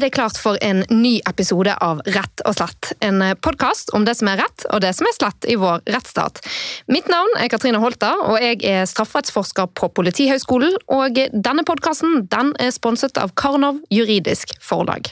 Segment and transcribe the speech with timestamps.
[0.00, 2.94] er det klart for en ny episode av Rett og slett.
[3.04, 6.40] En podkast om det som er rett og det som er slett i vår rettsstat.
[6.88, 10.78] Mitt navn er Katrine Holta, og jeg er strafferettsforsker på Politihøgskolen.
[10.96, 15.10] Og denne podkasten er sponset av Karnov juridisk forlag.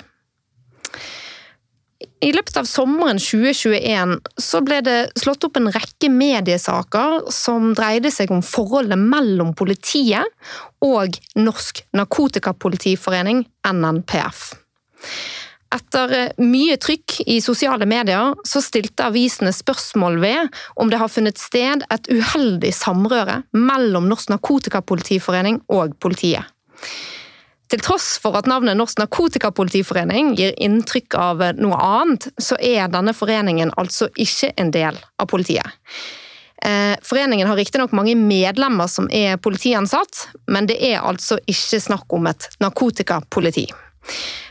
[2.25, 8.11] I løpet av sommeren 2021 så ble det slått opp en rekke mediesaker som dreide
[8.15, 10.33] seg om forholdet mellom politiet
[10.81, 14.49] og Norsk Narkotikapolitiforening, NNPF.
[15.69, 21.41] Etter mye trykk i sosiale medier så stilte avisene spørsmål ved om det har funnet
[21.41, 26.49] sted et uheldig samrøre mellom Norsk Narkotikapolitiforening og politiet.
[27.69, 33.13] Til tross for at navnet Norsk Narkotikapolitiforening gir inntrykk av noe annet, så er denne
[33.13, 35.77] foreningen altså ikke en del av politiet.
[36.65, 42.17] Eh, foreningen har riktignok mange medlemmer som er politiansatt, men det er altså ikke snakk
[42.17, 43.69] om et narkotikapoliti.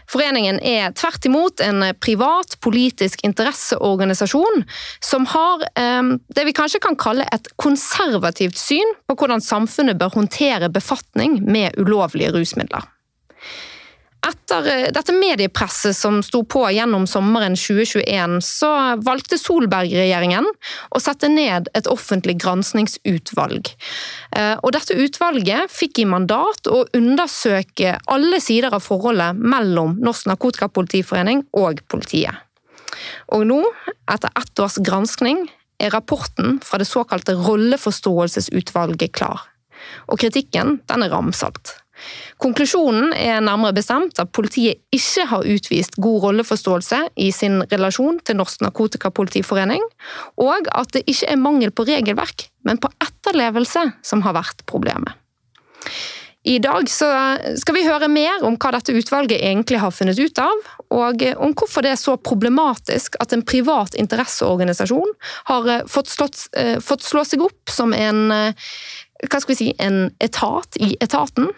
[0.07, 4.63] Foreningen er tvert imot en privat politisk interesseorganisasjon
[5.03, 10.15] som har eh, det vi kanskje kan kalle et konservativt syn på hvordan samfunnet bør
[10.15, 12.87] håndtere befatning med ulovlige rusmidler.
[14.27, 18.71] Etter eh, dette mediepresset som sto på gjennom sommeren 2021, så
[19.05, 23.71] valgte Solberg-regjeringen å sette ned et offentlig granskningsutvalg.
[24.35, 30.27] Eh, og dette utvalget fikk i mandat å undersøke alle sider av forholdet mellom Norsk
[30.31, 32.43] Narkotikapolitiforening og politiet.
[33.35, 33.61] Og nå,
[34.09, 35.45] etter ett års granskning,
[35.77, 39.45] er rapporten fra det såkalte rolleforståelsesutvalget klar.
[40.09, 41.77] Og kritikken den er ramsalt.
[42.41, 48.39] Konklusjonen er nærmere bestemt at politiet ikke har utvist god rolleforståelse i sin relasjon til
[48.39, 49.83] Norsk Narkotikapolitiforening,
[50.37, 55.17] og at det ikke er mangel på regelverk, men på etterlevelse som har vært problemet.
[56.47, 60.61] I dag skal vi høre mer om hva dette utvalget egentlig har funnet ut av,
[60.95, 65.11] og om hvorfor det er så problematisk at en privat interesseorganisasjon
[65.49, 68.69] har fått, slått, eh, fått slå seg opp som en eh,
[69.25, 71.49] hva skal vi si, en etat i etaten.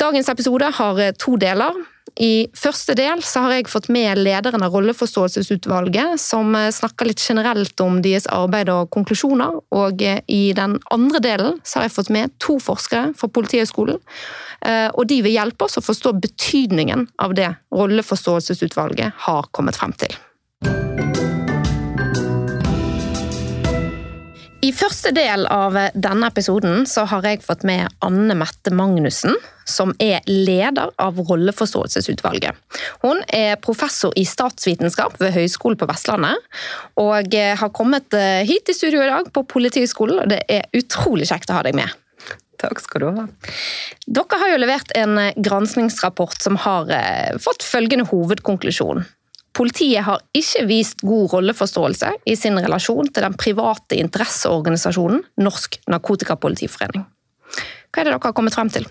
[0.00, 1.76] Dagens episode har eh, to deler.
[2.20, 7.22] I første del så har jeg fått med lederen av Rolleforståelsesutvalget, som eh, snakker litt
[7.22, 9.60] generelt om deres arbeid og konklusjoner.
[9.76, 14.00] Og eh, i den andre delen så har jeg fått med to forskere fra Politihøgskolen.
[14.64, 20.14] Og de vil hjelpe oss å forstå betydningen av det Rolleforståelsesutvalget har kommet frem til.
[24.64, 29.34] I første del av denne episoden så har jeg fått med Anne Mette Magnussen,
[29.68, 32.56] som er leder av Rolleforståelsesutvalget.
[33.02, 36.40] Hun er professor i statsvitenskap ved Høgskolen på Vestlandet,
[37.00, 41.28] og har kommet eh, hit i studio i dag på Politihøgskolen, og det er utrolig
[41.28, 41.92] kjekt å ha deg med.
[42.62, 43.26] Takk skal du ha.
[44.06, 49.04] Dere har jo levert en granskningsrapport som har eh, fått følgende hovedkonklusjon.
[49.54, 57.06] Politiet har ikke vist god rolleforståelse i sin relasjon til den private interesseorganisasjonen Norsk Narkotikapolitiforening.
[57.94, 58.88] Hva er det dere har kommet frem til?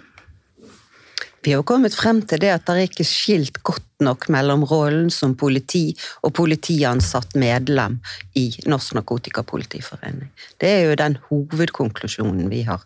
[1.43, 5.09] Vi har kommet frem til det at det er ikke skilt godt nok mellom rollen
[5.11, 5.89] som politi
[6.23, 7.97] og politiansatt medlem
[8.39, 10.31] i Norsk Narkotikapolitiforening.
[10.63, 12.85] Det er jo den hovedkonklusjonen vi har,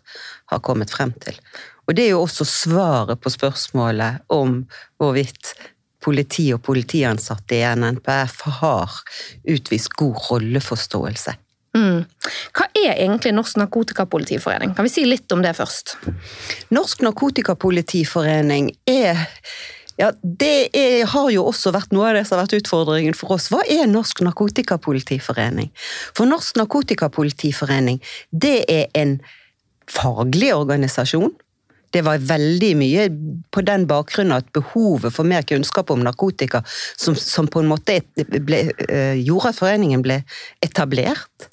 [0.50, 1.38] har kommet frem til.
[1.86, 4.64] Og det er jo også svaret på spørsmålet om
[4.98, 5.54] hvorvidt
[6.08, 8.96] politi og politiansatte i NNPF har
[9.52, 11.36] utvist god rolleforståelse.
[11.76, 12.04] Mm.
[12.56, 14.72] Hva er egentlig Norsk Narkotikapolitiforening?
[14.74, 15.98] Kan vi si litt om det først?
[16.74, 19.26] Norsk Narkotikapolitiforening er
[19.98, 23.34] ja, Det er, har jo også vært noe av det som har vært utfordringen for
[23.34, 23.48] oss.
[23.50, 25.72] Hva er Norsk Narkotikapolitiforening?
[26.14, 27.98] For Norsk Narkotikapolitiforening
[28.30, 29.18] det er en
[29.90, 31.34] faglig organisasjon
[31.94, 33.06] det var veldig mye
[33.54, 36.62] på den bakgrunnen at behovet for mer kunnskap om narkotika
[36.96, 38.64] som, som på en måte ble,
[39.16, 40.20] gjorde at foreningen ble
[40.64, 41.48] etablert.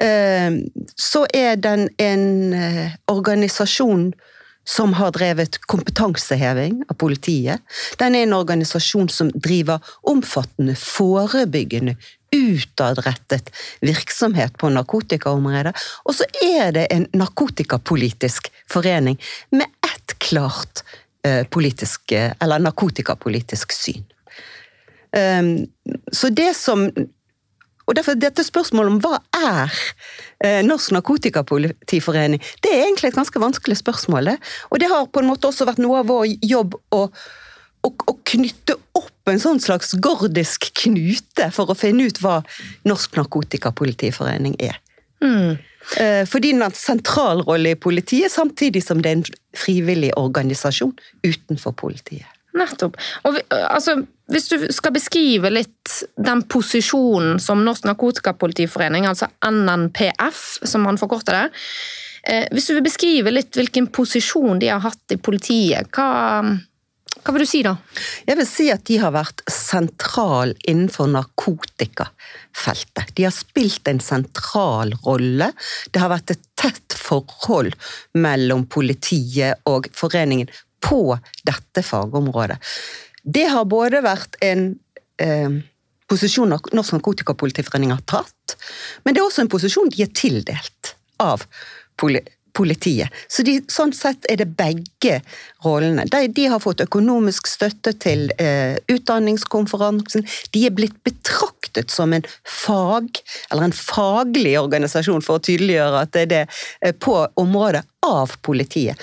[0.00, 0.62] Uh,
[0.96, 4.12] så er den en uh, organisasjon
[4.64, 7.62] som har drevet kompetanseheving av politiet.
[7.98, 11.96] Den er en organisasjon som driver omfattende forebyggende
[12.32, 13.50] utadrettet
[13.80, 15.74] virksomhet på narkotikaområdet.
[16.04, 19.20] Og så er det en narkotikapolitisk forening
[19.50, 20.84] med ett klart
[21.26, 24.04] eh, politisk, eh, eller narkotikapolitisk syn.
[25.12, 25.66] Um,
[26.12, 26.88] så det som
[27.82, 29.72] og derfor dette spørsmålet om hva er
[30.40, 34.30] eh, Norsk Narkotikapolitiforening, det er egentlig et ganske vanskelig spørsmål.
[34.70, 37.02] Og det har på en måte også vært noe av vår jobb å
[37.82, 38.76] å, å, knytte
[39.22, 42.40] opp en sånn slags gordisk knute for å finne ut hva
[42.88, 44.80] Norsk Narkotikapolitiforening er.
[45.22, 45.60] Mm.
[46.30, 49.24] Fordi den har en sentral rolle i politiet, samtidig som det er en
[49.58, 50.94] frivillig organisasjon
[51.26, 52.26] utenfor politiet.
[52.58, 52.98] Nettopp.
[53.24, 53.96] Og vi, altså,
[54.32, 61.38] hvis du skal beskrive litt den posisjonen som Norsk Narkotikapolitiforening, altså NNPF, som man forkorter
[61.38, 61.46] det
[62.28, 66.44] eh, Hvis du vil beskrive litt hvilken posisjon de har hatt i politiet, hva,
[67.22, 67.76] hva vil du si da?
[68.26, 73.12] Jeg vil si at de har vært sentral innenfor narkotikafeltet.
[73.14, 75.52] De har spilt en sentral rolle.
[75.94, 77.76] Det har vært et tett forhold
[78.18, 80.50] mellom politiet og foreningen
[80.82, 81.14] på
[81.46, 82.58] dette fagområdet.
[83.22, 84.72] Det har både vært en
[85.22, 85.60] eh,
[86.10, 88.56] posisjon Norsk Narkotikapolitiforening har tatt,
[89.04, 91.46] men det er også en posisjon de er tildelt av
[92.00, 92.34] politiet.
[93.28, 95.20] Så de, sånn sett er det begge
[95.64, 96.06] rollene.
[96.10, 100.26] De, de har fått økonomisk støtte til eh, utdanningskonferansen.
[100.54, 106.14] De er blitt betraktet som en fag, eller en faglig organisasjon, for å tydeliggjøre at
[106.16, 106.44] det er det,
[106.82, 108.98] eh, på området av politiet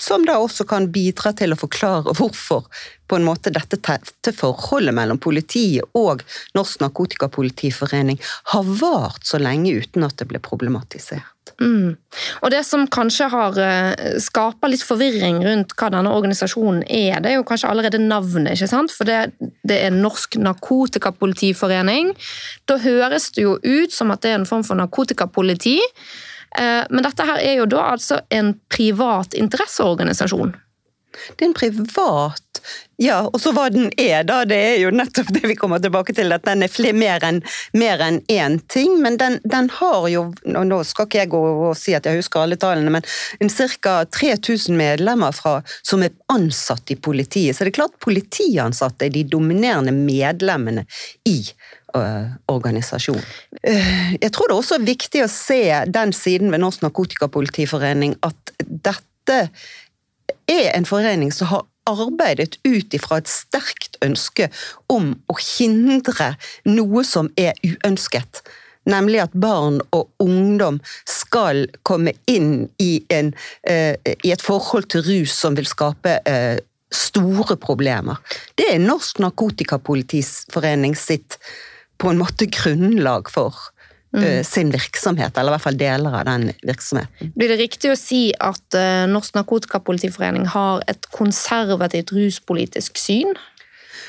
[0.00, 2.66] som da også kan bidra til å forklare hvorfor
[3.08, 6.22] på en måte dette tette forholdet mellom politiet og
[6.56, 8.20] Norsk Narkotikapolitiforening
[8.52, 11.34] har vart så lenge uten at det ble problematisert.
[11.64, 11.96] Mm.
[12.44, 17.32] Og Det som kanskje har eh, skapa litt forvirring rundt hva denne organisasjonen er, det
[17.32, 18.54] er jo kanskje allerede navnet.
[18.54, 18.92] ikke sant?
[18.94, 19.32] For det,
[19.66, 22.12] det er Norsk Narkotikapolitiforening.
[22.68, 25.78] Da høres det jo ut som at det er en form for narkotikapoliti.
[26.56, 30.56] Eh, men dette her er jo da altså en privat interesseorganisasjon.
[31.36, 32.44] Det er en privat
[32.98, 34.40] Ja, og så hva den er, da.
[34.48, 37.38] Det er jo nettopp det vi kommer tilbake til, at den er mer enn
[37.78, 38.96] mer enn én ting.
[39.02, 42.18] Men den, den, har jo og Nå skal ikke jeg gå og si at jeg
[42.18, 43.94] husker alle tallene, men ca.
[44.04, 47.56] 3000 medlemmer fra, som er ansatt i politiet.
[47.56, 50.86] Så det er klart politiansatte er de dominerende medlemmene
[51.30, 53.20] i Eh, organisasjon.
[53.62, 58.52] Eh, jeg tror det er også viktig å se den siden ved Norsk Narkotikapolitiforening at
[58.68, 59.40] dette
[60.48, 64.50] er en forening som har arbeidet ut ifra et sterkt ønske
[64.92, 66.34] om å hindre
[66.68, 68.42] noe som er uønsket.
[68.88, 73.34] Nemlig at barn og ungdom skal komme inn i, en,
[73.64, 76.20] eh, i et forhold til rus som vil skape
[76.88, 78.16] store problemer.
[78.56, 81.36] Det er Norsk Narkotikapolitiforening sitt
[81.98, 83.54] på en måte grunnlag for
[84.14, 84.22] mm.
[84.22, 87.32] uh, sin virksomhet, eller i hvert fall deler av den virksomheten.
[87.36, 93.34] Blir det riktig å si at uh, Norsk Narkotikapolitiforening har et konservativt ruspolitisk syn?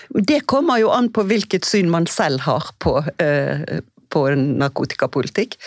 [0.09, 5.59] Det kommer jo an på hvilket syn man selv har på, uh, på narkotikapolitikk.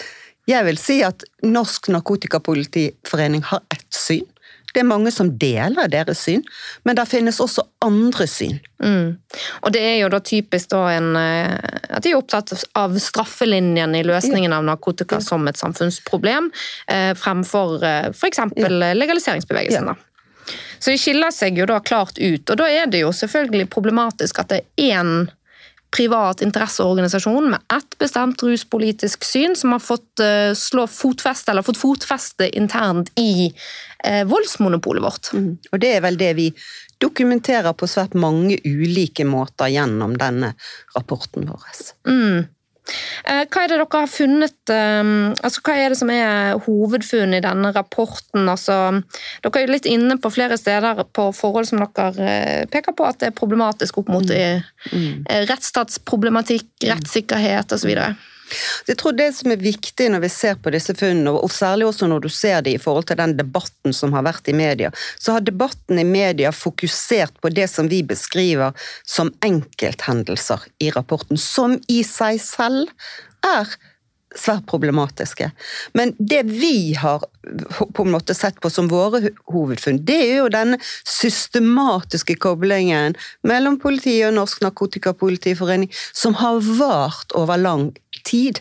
[0.50, 4.26] Jeg vil si at Norsk Narkotikapolitiforening har ett syn.
[4.72, 6.44] Det er mange som deler deres syn,
[6.84, 8.58] men det finnes også andre syn.
[8.82, 9.18] Mm.
[9.62, 11.56] Og det er jo da typisk da en, eh,
[11.92, 15.26] at de er opptatt av straffelinjen i løsningen av narkotika ja.
[15.26, 16.48] som et samfunnsproblem,
[16.88, 18.42] eh, fremfor eh, f.eks.
[18.56, 19.92] Legaliseringsbevegelsen.
[19.92, 20.56] Ja.
[20.82, 24.42] Så de skiller seg jo da klart ut, og da er det jo selvfølgelig problematisk
[24.42, 25.30] at det er én
[25.92, 31.80] privat interesseorganisasjon med ett bestemt ruspolitisk syn, som har fått uh, slå fotfeste, eller fått
[31.80, 33.52] fotfeste internt i
[34.26, 35.28] voldsmonopolet vårt.
[35.36, 35.50] Mm.
[35.70, 36.48] Og det er vel det vi
[37.02, 40.52] dokumenterer på svært mange ulike måter gjennom denne
[40.96, 41.70] rapporten vår.
[42.08, 42.42] Mm.
[43.24, 47.36] Eh, hva er det dere har funnet ehm, altså Hva er det som er hovedfunn
[47.36, 48.48] i denne rapporten?
[48.50, 48.78] Altså,
[49.44, 53.06] dere er jo litt inne på flere steder på forhold som dere eh, peker på
[53.06, 54.66] at det er problematisk opp mot mm.
[54.90, 55.30] mm.
[55.52, 57.94] rettsstatsproblematikk, rettssikkerhet osv.
[58.88, 62.08] Jeg tror det som er viktig når vi ser på disse funnene, og særlig også
[62.10, 65.36] når du ser det i forhold til den debatten som har vært i media, så
[65.36, 71.78] har debatten i media fokusert på det som vi beskriver som enkelthendelser i rapporten, som
[71.88, 72.92] i seg selv
[73.46, 73.70] er
[74.38, 75.50] svært problematiske.
[75.92, 77.24] Men det vi har
[77.94, 80.78] på en måte sett på som våre hovedfunn, det er jo denne
[81.08, 83.16] systematiske koblingen
[83.48, 87.90] mellom politiet og Norsk Narkotikapolitiforening, som har vart over lang
[88.28, 88.60] tid.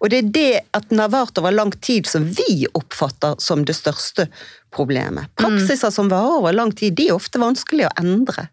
[0.00, 3.64] Og det er det at den har vart over lang tid som vi oppfatter som
[3.68, 4.28] det største
[4.74, 5.32] problemet.
[5.40, 8.48] Praksiser som varer over lang tid, de er ofte vanskelig å endre.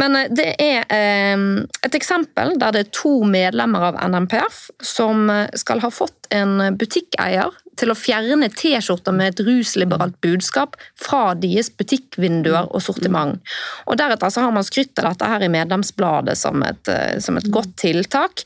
[0.00, 1.46] Men eh, det er eh,
[1.86, 6.76] et eksempel der det er to medlemmer av NMPF som eh, skal ha fått en
[6.78, 13.40] butikkeier til å fjerne T-skjorter med et rusliberalt budskap fra deres butikkvinduer og sortiment.
[13.88, 16.92] Og Deretter så har man skrytt av dette her i medlemsbladet som et,
[17.24, 18.44] som et godt tiltak.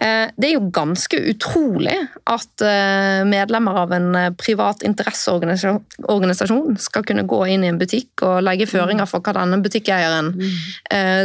[0.00, 1.96] Eh, det er jo ganske utrolig
[2.28, 8.24] at eh, medlemmer av en eh, privat interesseorganisasjon skal kunne gå inn i en butikk
[8.26, 10.34] og legge føringer for hva denne butikkeieren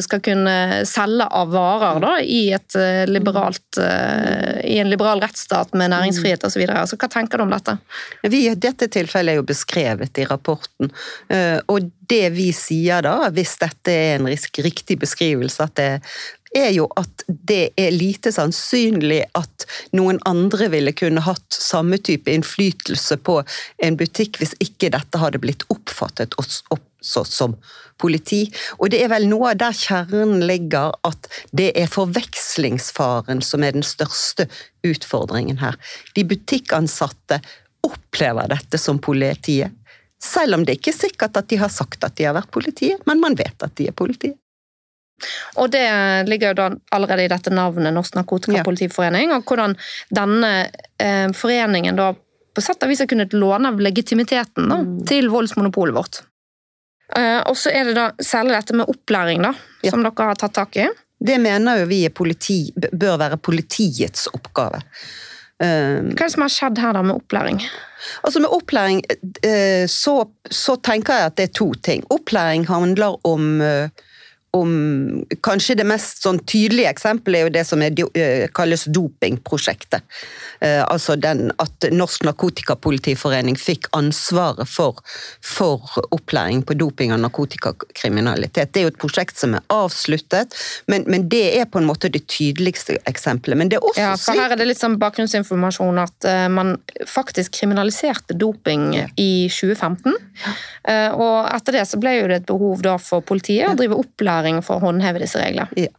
[0.03, 2.55] skal kunne selge av varer da, i,
[3.09, 6.63] liberalt, i en liberal rettsstat med næringsfrihet osv.
[6.89, 7.77] Så hva tenker du om dette?
[8.23, 10.91] Vi, dette tilfellet er jo beskrevet i rapporten.
[11.71, 16.17] og det vi sier da, hvis dette er en riktig beskrivelse, at det er
[16.75, 19.65] jo at det er lite sannsynlig at
[19.95, 23.37] noen andre ville kunne hatt samme type innflytelse på
[23.85, 27.55] en butikk hvis ikke dette hadde blitt oppfattet også som
[28.01, 28.43] politi.
[28.79, 33.85] Og det er vel noe der kjernen ligger, at det er forvekslingsfaren som er den
[33.85, 34.49] største
[34.87, 35.77] utfordringen her.
[36.17, 37.39] De butikkansatte
[37.87, 39.71] opplever dette som politiet.
[40.21, 43.01] Selv om det ikke er sikkert at de har sagt at de har vært politiet,
[43.09, 44.37] men man vet at de er politiet.
[45.61, 45.85] Og det
[46.27, 49.75] ligger jo da allerede i dette navnet, Norsk Narkotikapolitiforening, og hvordan
[50.13, 50.51] denne
[51.01, 52.11] eh, foreningen da
[52.51, 54.99] på sett og vis har kunnet låne av legitimiteten da, mm.
[55.07, 56.21] til voldsmonopolet vårt.
[57.15, 59.93] Eh, og så er det da særlig dette med opplæring, da, ja.
[59.93, 60.89] som dere har tatt tak i.
[61.21, 64.81] Det mener jo vi politi, bør være politiets oppgave.
[65.61, 67.61] Eh, Hva er det som har skjedd her da med opplæring?
[68.25, 69.03] Altså Med opplæring
[69.85, 70.15] så,
[70.49, 72.01] så tenker jeg at det er to ting.
[72.09, 73.61] Opplæring handler om
[74.51, 74.71] om
[75.43, 80.03] Kanskje det mest sånn tydelige eksempelet er jo det som er, eh, kalles dopingprosjektet.
[80.61, 84.99] Eh, altså den, at Norsk Narkotikapolitiforening fikk ansvaret for,
[85.41, 88.73] for, opplæring på doping og narkotikakriminalitet.
[88.73, 90.53] Det er jo et prosjekt som er avsluttet,
[90.91, 93.57] men, men det er på en måte det tydeligste eksempelet.
[93.57, 96.75] Men det er også ja, for Her er det litt sånn bakgrunnsinformasjon at uh, man
[97.07, 100.13] faktisk kriminaliserte doping i 2015.
[100.85, 103.97] Uh, og etter det så ble jo det et behov da for politiet å drive
[104.01, 105.69] opplæring erfaring for å håndheve disse reglene.
[105.77, 105.91] Ja.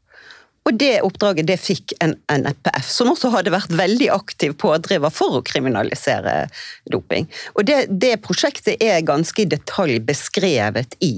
[0.62, 5.40] Og det oppdraget det fikk en NPF, som også hadde vært veldig aktiv pådriver for
[5.40, 6.46] å kriminalisere
[6.92, 7.26] doping.
[7.56, 11.16] Og det, det prosjektet er ganske i detalj beskrevet i,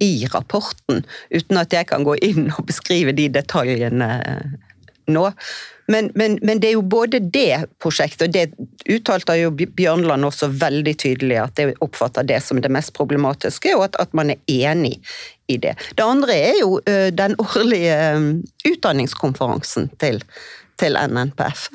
[0.00, 4.14] i, rapporten, uten at jeg kan gå inn og beskrive de detaljene
[5.12, 5.26] nå.
[5.92, 10.48] Men, men, men, det er jo både det prosjektet, og det uttalte jo Bjørnland også
[10.56, 14.40] veldig tydelig, at jeg oppfatter det som det mest problematiske, og at, at man er
[14.50, 14.96] enig
[15.52, 15.74] i det.
[15.94, 16.80] Det andre er jo
[17.14, 17.98] den årlige
[18.66, 20.22] utdanningskonferansen til,
[20.80, 21.68] til NNPF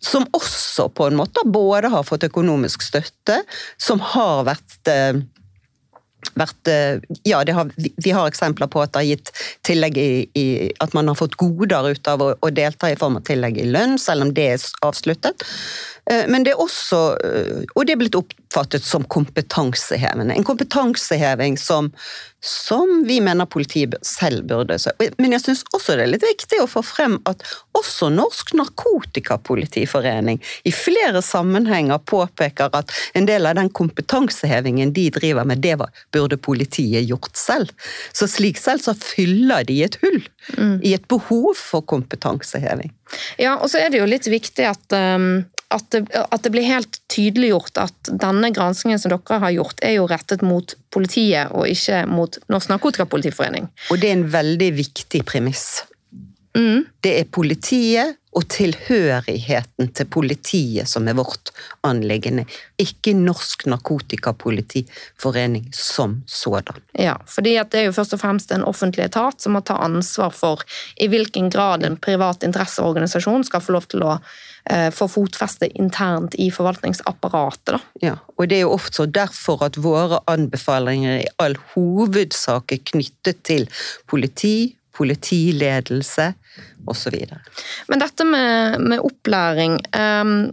[0.00, 3.40] som også på en måte både har fått økonomisk støtte,
[3.82, 4.86] som har vært
[6.36, 6.98] vært eh,
[7.28, 9.30] Ja, har, vi har eksempler på at det har gitt
[9.66, 10.46] tillegg i, i
[10.82, 13.68] At man har fått goder ut av å, å, delta i form av tillegg i
[13.70, 15.46] lønn, selv om det er avsluttet.
[16.10, 20.34] Eh, men det er også eh, Og det er blitt oppfattet som kompetansehevende.
[20.34, 21.90] En kompetanseheving som,
[22.42, 24.78] som vi mener politiet selv burde
[25.18, 27.42] Men jeg syns også det er litt viktig å få frem at
[27.76, 35.44] også Norsk Narkotikapolitiforening i flere sammenhenger påpeker at en del av den kompetansehevingen de driver
[35.48, 37.74] med, det var, burde politiet gjort selv.
[38.16, 40.22] Så slik selv så fyller de et hull
[40.54, 40.78] mm.
[40.86, 42.94] i et behov for kompetanseheving.
[43.40, 46.66] Ja, og så er det jo litt viktig at um at det, at det, blir
[46.66, 51.66] helt tydeliggjort at denne granskingen som dere har gjort, er jo rettet mot politiet og
[51.70, 53.66] ikke mot Norsk Narkotikapolitiforening.
[53.90, 55.82] Og det er en veldig viktig premiss.
[56.56, 56.86] Mm.
[57.04, 61.50] Det er politiet og tilhørigheten til politiet som er vårt
[61.88, 62.44] anliggende,
[62.80, 66.80] ikke Norsk Narkotikapolitiforening som sådan.
[66.92, 70.36] Ja, fordi det er jo først og fremst en offentlig etat som må ta ansvar
[70.36, 70.64] for
[71.00, 74.18] i hvilken grad en privat interesseorganisasjon skal få lov til å
[74.70, 77.76] Eh, få fotfeste internt i forvaltningsapparatet.
[77.76, 77.78] Da.
[78.02, 83.44] Ja, og Det er jo ofte derfor at våre anbefalinger i all hovedsak er knyttet
[83.46, 83.68] til
[84.10, 86.32] politi, politiledelse
[86.86, 87.14] osv.
[87.86, 90.50] Men dette med, med opplæring um,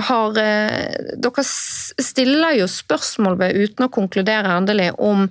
[0.00, 5.28] har, eh, dere stiller jo spørsmål ved, uten å konkludere endelig, om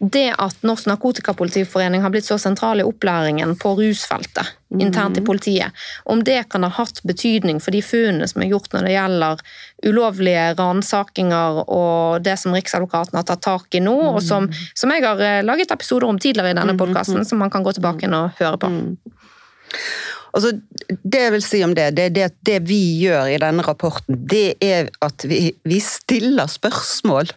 [0.00, 5.72] det at Norsk Narkotikapolitiforening har blitt så sentral i opplæringen på rusfeltet internt i politiet,
[6.04, 9.44] om det kan ha hatt betydning for de funnene som er gjort når det gjelder
[9.86, 14.64] ulovlige ransakinger og det som Riksadvokaten har tatt tak i nå, og som, mm.
[14.74, 17.64] som jeg har eh, laget episoder om tidligere i denne mm, podkasten, som man kan
[17.66, 18.72] gå tilbake inn og høre på.
[20.36, 20.52] Altså,
[21.00, 24.58] det jeg vil si om det, det, det, det vi gjør i denne rapporten, det
[24.60, 27.32] er at vi, vi, stiller spørsmål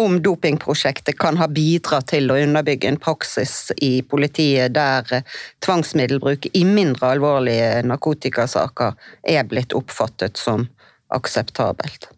[0.00, 5.20] om dopingprosjektet kan ha bidratt til å underbygge en praksis i politiet der
[5.64, 8.96] tvangsmiddelbruk i mindre alvorlige narkotikasaker
[9.28, 10.70] er blitt oppfattet som
[11.12, 12.08] akseptabelt.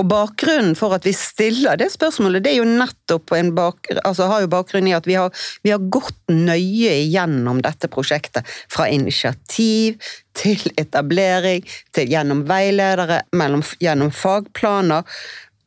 [0.00, 4.28] Og bakgrunnen for at vi stiller det spørsmålet, det er jo nettopp en bak, altså
[4.30, 5.32] har jo bakgrunn i at vi har,
[5.66, 8.48] vi har gått nøye igjennom dette prosjektet.
[8.72, 10.00] Fra initiativ
[10.38, 15.04] til etablering, til gjennom veiledere, mellom, gjennom fagplaner.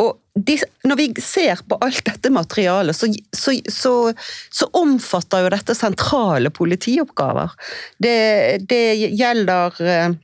[0.01, 3.93] Og de, når vi ser på alt dette materialet, så, så, så,
[4.51, 7.53] så omfatter jo dette sentrale politioppgaver.
[8.01, 8.17] Det,
[8.67, 8.83] det
[9.15, 10.17] gjelder eh,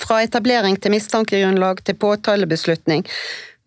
[0.00, 3.06] fra etablering til mistankegrunnlag til påtalebeslutning.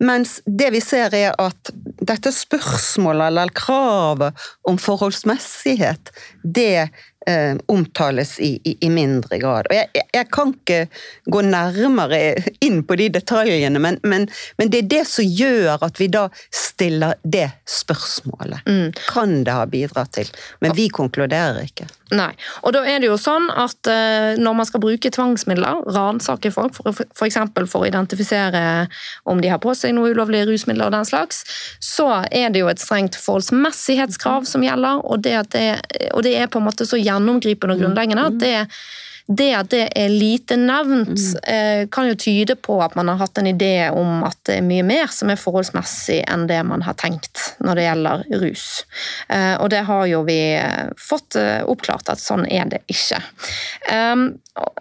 [0.00, 1.70] Mens det vi ser er at
[2.08, 6.88] dette spørsmålet eller kravet om forholdsmessighet, det
[7.28, 9.68] eh, omtales i, i, i, mindre grad.
[9.68, 10.80] Og jeg, jeg, kan ikke
[11.30, 12.20] gå nærmere
[12.64, 16.26] inn på de detaljene, men, men, men, det er det som gjør at vi da
[16.54, 18.66] stiller det spørsmålet.
[18.66, 18.92] Mm.
[19.10, 20.30] Kan det ha bidratt til?
[20.60, 21.88] Men vi konkluderer ikke.
[22.10, 22.32] Nei.
[22.66, 26.74] Og da er det jo sånn at uh, når man skal bruke tvangsmidler, ransake folk
[26.80, 27.38] f.eks.
[27.40, 28.62] For, for å identifisere
[29.30, 31.44] om de har på seg noe ulovlige rusmidler og den slags,
[31.82, 35.68] så er det jo et strengt forholdsmessighetskrav som gjelder, og det, det,
[36.10, 38.56] og det er på en måte så gjennomgripende og grunnleggende at det
[39.30, 41.36] det at det er lite nevnt, mm.
[41.50, 44.66] Eh, kan jo tyde på at man har hatt en idé om at det er
[44.66, 48.64] mye mer som er forholdsmessig enn det man har tenkt når det gjelder rus.
[49.28, 53.20] Eh, og det har jo vi eh, fått oppklart at sånn er det ikke.
[53.92, 54.26] Ehm,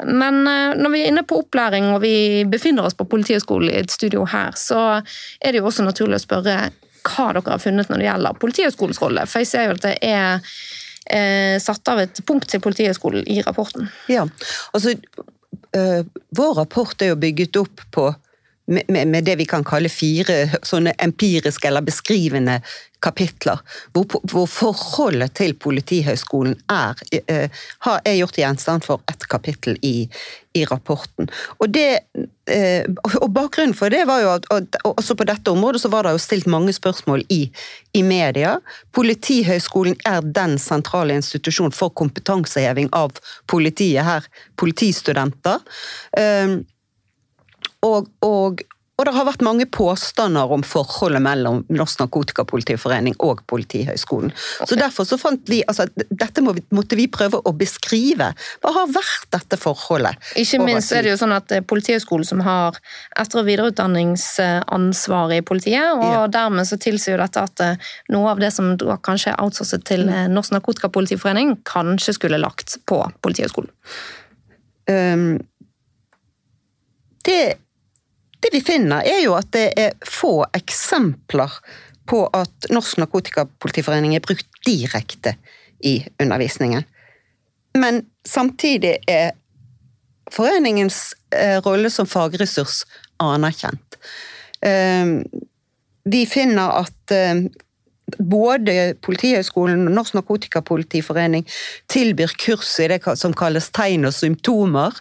[0.10, 3.94] men når vi er inne på opplæring og vi befinner oss på Politihøgskolen i et
[3.94, 6.58] studio her, så er det jo også naturlig å spørre
[7.06, 9.30] hva dere har funnet når det gjelder Politihøgskolens rolle.
[9.30, 10.42] For jeg ser jo at det er
[11.62, 13.88] satt av et punkt til Politihøgskolen i rapporten.
[14.12, 14.28] Ja,
[14.78, 16.04] altså øh,
[16.38, 18.10] Vår rapport er jo bygget opp på
[18.70, 22.60] med, med, det vi kan kalle fire sånne empiriske eller beskrivende
[23.02, 23.62] kapitler,
[23.96, 27.48] hvor, hvor forholdet til Politihøgskolen er, eh,
[27.88, 30.10] er gjort gjenstand for et kapittel i,
[30.54, 31.30] i rapporten.
[31.60, 32.02] Og, det,
[32.52, 32.84] eh,
[33.22, 36.24] og, Bakgrunnen for det var jo at også på dette området så var det jo
[36.24, 37.46] stilt mange spørsmål i,
[37.96, 38.58] i media.
[38.96, 43.16] Politihøgskolen er den sentrale institusjon for kompetanseheving av
[43.48, 44.28] politiet her,
[44.60, 45.64] politistudenter.
[46.20, 46.60] Um,
[47.86, 48.62] og, og,
[49.00, 54.34] og det har vært mange påstander om forholdet mellom Norsk Narkotikapolitiforening og Politihøgskolen.
[54.68, 58.34] Så derfor så fant vi altså, Dette må vi, måtte vi prøve å beskrive.
[58.60, 60.20] Hva har vært dette forholdet?
[60.42, 62.76] Ikke minst er det jo sånn at det er Politihøgskolen som har
[63.16, 66.26] etter- og videreutdanningsansvaret i politiet, og ja.
[66.34, 70.10] dermed så tilsier jo dette at eh, noe av det som kanskje er outsourcet til
[70.12, 73.72] eh, Norsk Narkotikapolitiforening, kanskje skulle lagt på Politihøgskolen.
[74.90, 75.40] Um,
[77.28, 77.60] det
[78.40, 81.60] det vi finner, er jo at det er få eksempler
[82.10, 85.36] på at Norsk Narkotikapolitiforening er brukt direkte
[85.86, 86.86] i undervisningen.
[87.78, 89.32] Men samtidig er
[90.32, 92.84] foreningens eh, rolle som fagressurs
[93.22, 94.00] anerkjent.
[94.62, 95.20] Eh,
[96.10, 97.46] vi finner at eh,
[98.18, 101.46] både Politihøgskolen og Norsk Narkotikapolitiforening
[101.92, 104.96] tilbyr kurs i det som kalles tegn og symptomer.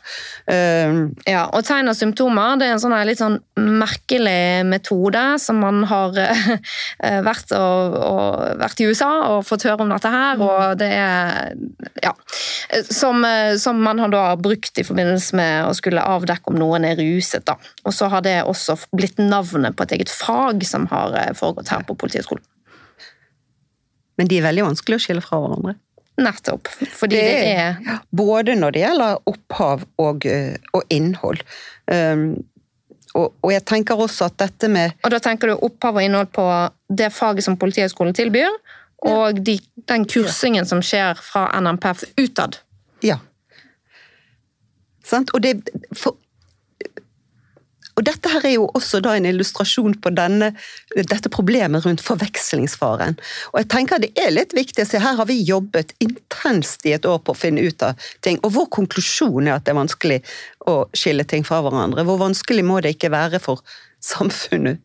[0.51, 5.61] Uh, ja, og tegn og symptomer det er en sånn litt sånn merkelig metode som
[5.63, 6.53] man har uh,
[7.29, 11.55] vært, og, og, vært, i USA og fått høre om dette her, og det er
[12.03, 12.13] ja,
[12.91, 13.25] som,
[13.59, 17.45] som, man har da brukt i forbindelse med å skulle avdekke om noen er ruset.
[17.47, 17.57] da.
[17.85, 21.73] Og så har det også blitt navnet på et eget fag som har eh, foregått
[21.73, 22.45] her på Politihøgskolen
[24.19, 25.77] men de er veldig vanskelig å skille fra hverandre.
[26.19, 26.69] Nettopp.
[26.99, 31.45] Fordi det, det er Både når det gjelder opphav og, eh, og innhold.
[31.87, 32.33] Um,
[33.15, 36.29] og, og, jeg tenker også at dette med Og da tenker du opphav og innhold
[36.35, 36.45] på
[37.01, 38.51] det faget som Politihøgskolen tilbyr,
[39.09, 39.55] og de,
[39.89, 42.59] den kursingen som skjer fra NMPF utad?
[43.05, 43.21] Ja.
[45.07, 45.31] Sant?
[45.37, 45.55] Og det,
[45.97, 46.19] for,
[47.99, 50.53] og dette her er jo også da en illustrasjon på denne,
[50.95, 53.19] dette problemet rundt forvekslingsfaren.
[53.51, 56.95] Og jeg tenker det er litt viktig å se, her har vi jobbet intenst i
[56.95, 59.81] et år på å finne ut av ting, og vår konklusjon er at det er
[59.81, 60.21] vanskelig
[60.71, 62.07] å skille ting fra hverandre.
[62.07, 63.65] Hvor vanskelig må det ikke være for
[64.05, 64.79] samfunnet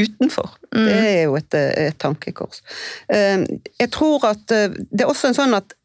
[0.00, 0.58] utenfor?
[0.74, 0.82] Mm.
[0.82, 2.64] Det er jo et, et tankekors.
[3.12, 3.46] Eh,
[3.78, 5.78] jeg tror at eh, det er også en sånn at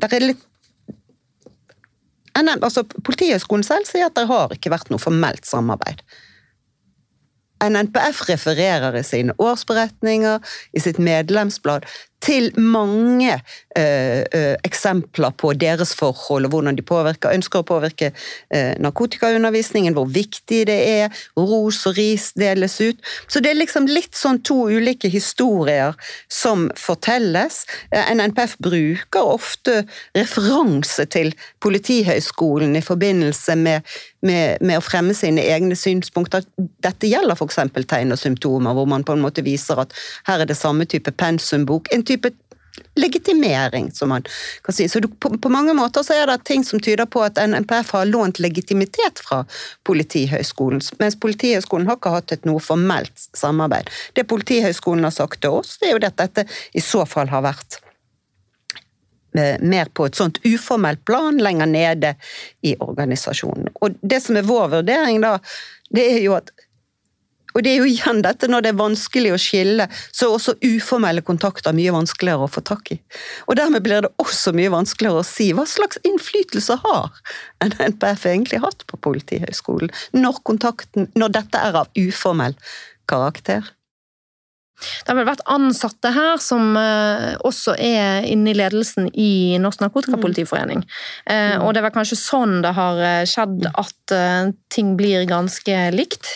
[0.00, 0.48] det er litt
[2.36, 6.02] altså, Politihøgskolen selv sier at det har ikke vært noe formelt samarbeid.
[7.62, 10.40] NNPF refererer i sine årsberetninger,
[10.74, 11.86] i sitt medlemsblad,
[12.22, 18.10] til mange uh, uh, eksempler på deres forhold og hvordan de påvirker, ønsker å påvirke
[18.54, 23.00] eh, narkotikaundervisningen, hvor viktig det er, ros og ris deles ut.
[23.30, 25.96] Så det er liksom litt sånn to ulike historier
[26.30, 27.62] som fortelles.
[27.92, 29.82] NNPF bruker ofte
[30.16, 31.32] referanse til
[31.62, 33.88] Politihøgskolen i forbindelse med,
[34.26, 36.46] med, med å fremme sine egne synspunkter.
[36.84, 37.60] Dette gjelder f.eks.
[37.88, 39.96] tegn og symptomer, hvor man på en måte viser at
[40.28, 41.90] her er det samme type pensumbok.
[41.94, 42.11] En type
[42.94, 44.24] legitimering, som man
[44.62, 44.88] kan si.
[44.88, 47.92] Så du, på, på, mange måter så er det ting som tyder på at NPF
[47.96, 49.42] har lånt legitimitet fra
[49.84, 53.90] Politihøgskolen, mens Politihøgskolen har ikke hatt et noe formelt samarbeid.
[54.16, 57.44] Det Politihøgskolen har sagt til oss, det er jo at dette i så fall har
[57.44, 57.78] vært
[59.36, 62.14] eh, mer på et sånt uformelt plan lenger nede
[62.60, 63.72] i organisasjonen.
[63.80, 65.38] Og det som er vår vurdering da,
[65.92, 66.52] det er jo at
[67.52, 70.56] og det er jo igjen dette når det er vanskelig å skille, så er også
[70.64, 72.98] uformelle kontakter mye vanskeligere å få tak i.
[73.48, 77.12] Og dermed blir det også mye vanskeligere å si hva slags innflytelse har
[77.62, 80.42] NPF egentlig hatt på Politihøgskolen, når,
[81.18, 82.56] når dette er av uformell
[83.10, 83.72] karakter.
[84.82, 89.84] Det har vel vært ansatte her som uh, også er inne i ledelsen i Norsk
[89.84, 90.82] Narkotikapolitiforening.
[91.28, 91.62] Mm.
[91.62, 94.14] og det vel kanskje sånn det har eh, skjedd at
[94.72, 96.32] ting blir ganske likt?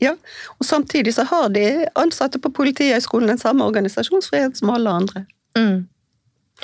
[0.00, 0.14] Ja,
[0.56, 1.64] og samtidig så har de
[2.00, 5.24] ansatte på Politihøgskolen den samme organisasjonsfrihet som alle andre.
[5.58, 5.88] Mm.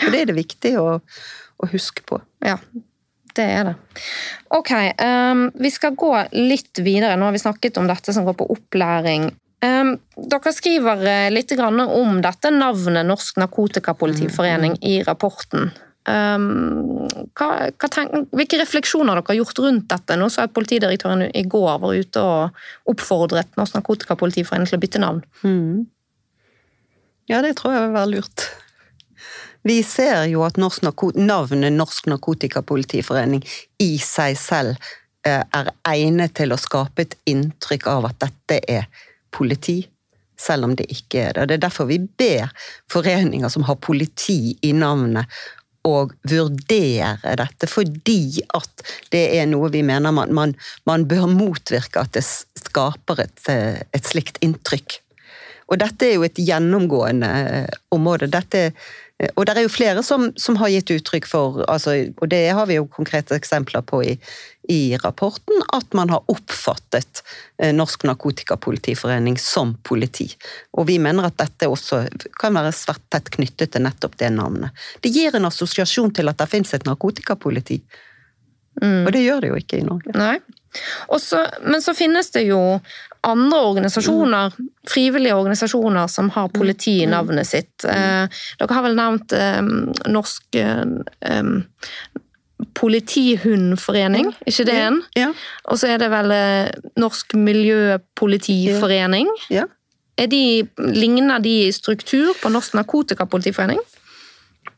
[0.02, 2.18] Og det er det viktig å, å, huske på.
[2.44, 2.56] Ja,
[3.36, 3.74] det er det.
[4.56, 7.16] Ok, um, vi skal gå litt videre.
[7.16, 9.30] Nå har vi snakket om dette som går på opplæring.
[9.64, 9.96] Um,
[10.32, 15.72] dere skriver eh, litt om dette navnet Norsk Narkotikapolitiforening i rapporten.
[16.06, 20.18] Um, hva, hva tenk, hvilke refleksjoner dere har gjort rundt dette?
[20.18, 25.02] Nå så at Politidirektøren i går var ute og oppfordret Norsk Narkotikapolitiforening til å bytte
[25.02, 25.24] navn.
[25.42, 25.88] Mm.
[27.26, 28.46] Ja, det tror jeg vil være lurt.
[29.66, 30.86] Vi ser jo at norsk
[31.18, 33.42] navnet Norsk Narkotikapolitiforening
[33.82, 34.76] i seg selv
[35.26, 38.86] eh, er egnet til å skape et inntrykk av at dette er
[39.34, 39.80] politi,
[40.38, 41.48] selv om det ikke er det.
[41.48, 42.54] Det er derfor vi ber
[42.92, 45.26] foreninger som har politi i navnet,
[45.86, 45.94] å
[46.26, 50.54] vurdere dette, fordi at det er noe vi mener man, man,
[50.88, 55.00] man bør motvirke at det skaper et, et, slikt inntrykk.
[55.70, 58.28] Og dette er jo et gjennomgående eh, område.
[58.30, 58.68] Dette,
[59.32, 62.68] og det er jo flere som, som har gitt uttrykk for, altså, og det har
[62.70, 64.14] vi jo konkrete eksempler på i,
[64.68, 67.22] i rapporten at man har oppfattet
[67.62, 70.28] eh, Norsk Narkotikapolitiforening som politi.
[70.72, 72.02] Og vi mener at dette også
[72.40, 74.74] kan være svært tett knyttet til nettopp det navnet.
[75.00, 77.80] Det gir en assosiasjon til at det finnes et narkotikapoliti.
[78.82, 79.06] Mm.
[79.06, 80.16] Og det gjør det jo ikke i Norge.
[80.18, 80.38] Nei.
[81.08, 82.60] Også, men så finnes det jo
[83.26, 84.68] andre organisasjoner, mm.
[84.90, 87.84] frivillige organisasjoner, som har politi i navnet sitt.
[87.84, 87.94] Mm.
[87.96, 89.62] Eh, dere har vel nevnt eh,
[90.12, 91.40] Norsk eh,
[92.76, 95.00] Politihundforening, ikke det en?
[95.16, 95.30] Ja.
[95.64, 99.30] Og så er det vel eh, Norsk Miljøpolitiforening.
[99.52, 99.64] Ja.
[100.20, 103.80] Er de, ligner de i struktur på Norsk Narkotikapolitiforening?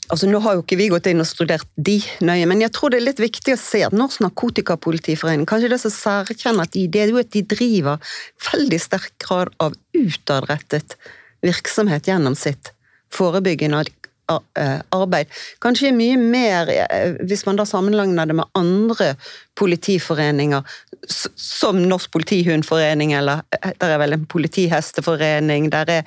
[0.09, 2.93] Altså, Nå har jo ikke vi gått inn og studert de nøye, men jeg tror
[2.93, 6.87] det er litt viktig å se at Norsk Narkotikapolitiforening Kanskje det som særkjenner at de,
[6.89, 8.15] det er jo at de driver
[8.49, 10.97] veldig sterk grad av utadrettet
[11.45, 12.73] virksomhet gjennom sitt
[13.15, 13.83] forebyggende
[14.29, 15.31] arbeid.
[15.62, 19.14] Kanskje mye mer, eh, hvis man da sammenligner det med andre
[19.57, 20.62] politiforeninger,
[21.09, 26.05] som Norsk politihundforening, eller eh, der er vel en politihesteforening, er,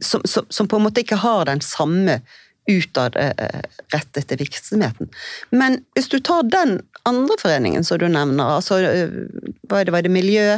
[0.00, 2.20] som, som, som på en måte ikke har den samme
[2.66, 5.10] utadrettede virksomheten.
[5.50, 10.02] Men hvis du tar den andre foreningen som du nevner, altså hva er det, var
[10.02, 10.56] det miljø...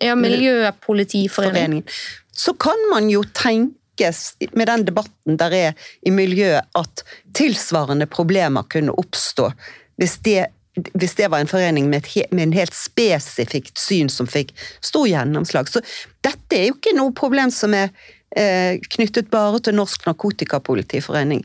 [0.00, 1.84] Ja, Miljøpolitiforeningen.
[2.32, 8.06] Så kan man jo tenke tenkes med den debatten der er i miljøet at tilsvarende
[8.06, 9.52] problemer kunne oppstå
[9.98, 10.46] hvis det,
[10.94, 15.06] hvis det var en forening med, et, med, en helt spesifikt syn som fikk stor
[15.06, 15.68] gjennomslag.
[15.68, 15.82] Så
[16.24, 17.90] dette er jo ikke noe problem som er
[18.36, 21.44] eh, knyttet bare til Norsk Narkotikapolitiforening.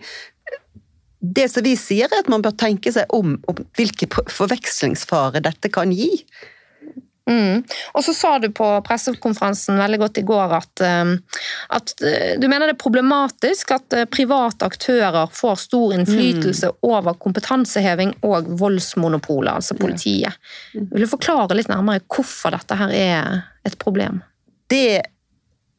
[1.19, 5.69] Det som vi sier, er at man bør tenke seg om, om hvilke forvekslingsfare dette
[5.69, 6.23] kan gi.
[7.27, 7.63] Mm.
[7.93, 11.13] Og så sa du på pressekonferansen veldig godt i går at, um,
[11.75, 16.77] at uh, du mener det er problematisk at uh, private aktører får stor innflytelse mm.
[16.87, 20.39] over kompetanseheving og voldsmonopolet, altså politiet.
[20.73, 20.87] Mm.
[20.93, 24.21] Vil du forklare litt nærmere hvorfor dette her er et problem?
[24.71, 25.01] Det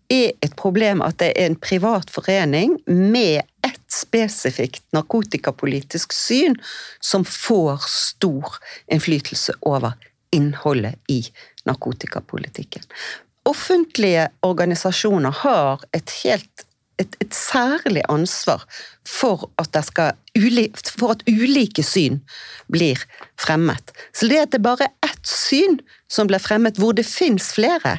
[0.09, 6.57] er et problem at det er en privat forening med ett spesifikt narkotikapolitisk syn
[7.01, 8.61] som får stor
[8.93, 9.97] innflytelse over
[10.35, 11.23] innholdet i
[11.69, 12.83] narkotikapolitikken.
[13.49, 16.65] Offentlige organisasjoner har et helt
[16.99, 18.65] et, et særlig ansvar
[19.07, 20.17] for at, skal,
[20.99, 22.21] for at ulike syn
[22.73, 23.01] blir
[23.41, 23.93] fremmet.
[24.13, 25.79] Så det at det bare er ett syn
[26.11, 27.99] som blir fremmet, hvor det fins flere,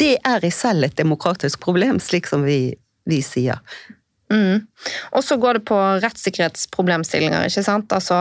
[0.00, 2.74] det er i selv et demokratisk problem, slik som vi,
[3.08, 3.60] vi sier.
[4.30, 4.66] Mm.
[5.10, 7.92] Og så går det på rettssikkerhetsproblemstillinger, ikke sant.
[7.92, 8.18] Altså,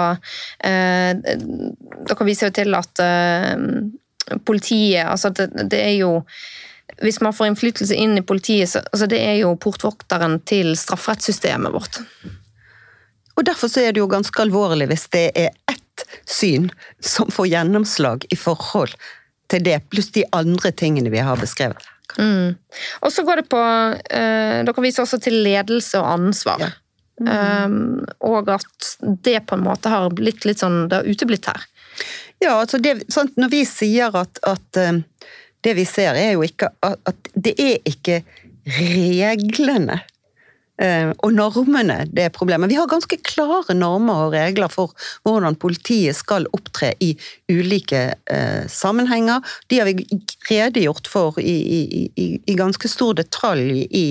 [0.65, 6.23] eh, dere viser jo til at eh, politiet Altså, det, det, er jo
[7.01, 11.73] Hvis man får innflytelse inn i politiet, så altså, det er jo portvokteren til strafferettssystemet
[11.73, 12.01] vårt.
[13.37, 16.67] Og derfor så er det jo ganske alvorlig hvis det er ett syn
[16.99, 18.97] som får gjennomslag i forhold
[19.49, 21.88] til det, pluss de andre tingene vi har beskrevet.
[22.17, 22.55] Mm.
[23.05, 26.63] Og så går det på uh, Dere viser også til ledelse og ansvar.
[26.65, 26.71] Ja.
[27.19, 27.27] Mm.
[27.27, 28.91] Um, og at
[29.27, 31.65] det på en måte har blitt litt sånn Det har uteblitt her.
[32.39, 35.01] Ja, altså det, sant, når vi sier at, at uh,
[35.67, 38.21] det vi ser, er jo ikke at, at det er ikke
[38.79, 40.18] reglene Eh,
[40.79, 42.71] og normene, det er problemet.
[42.71, 44.93] Vi har ganske klare normer og regler for
[45.27, 47.09] hvordan politiet skal opptre i
[47.51, 49.43] ulike eh, sammenhenger.
[49.67, 50.07] De har vi
[50.47, 51.81] redegjort for i, i,
[52.15, 54.05] i, i ganske stor detalj i,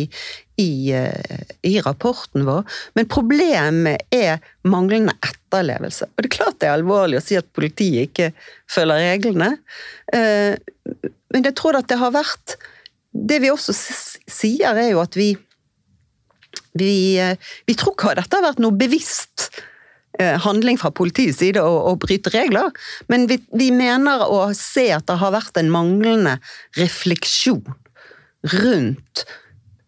[0.93, 2.69] eh, i, rapporten vår.
[2.99, 6.11] Men problemet er manglende etterlevelse.
[6.13, 8.33] Og det er klart det er alvorlig å si at politiet ikke
[8.69, 9.55] følger reglene.
[10.13, 12.57] Men jeg tror at det har vært
[13.13, 15.33] Det vi også sier, er jo at vi
[16.73, 19.49] vi, eh, vi tror ikke dette har vært noe bevisst
[20.19, 22.73] eh, handling fra politiets side å, å bryte regler,
[23.09, 26.39] men vi, vi, mener å se at det har vært en manglende
[26.79, 27.65] refleksjon
[28.55, 29.25] rundt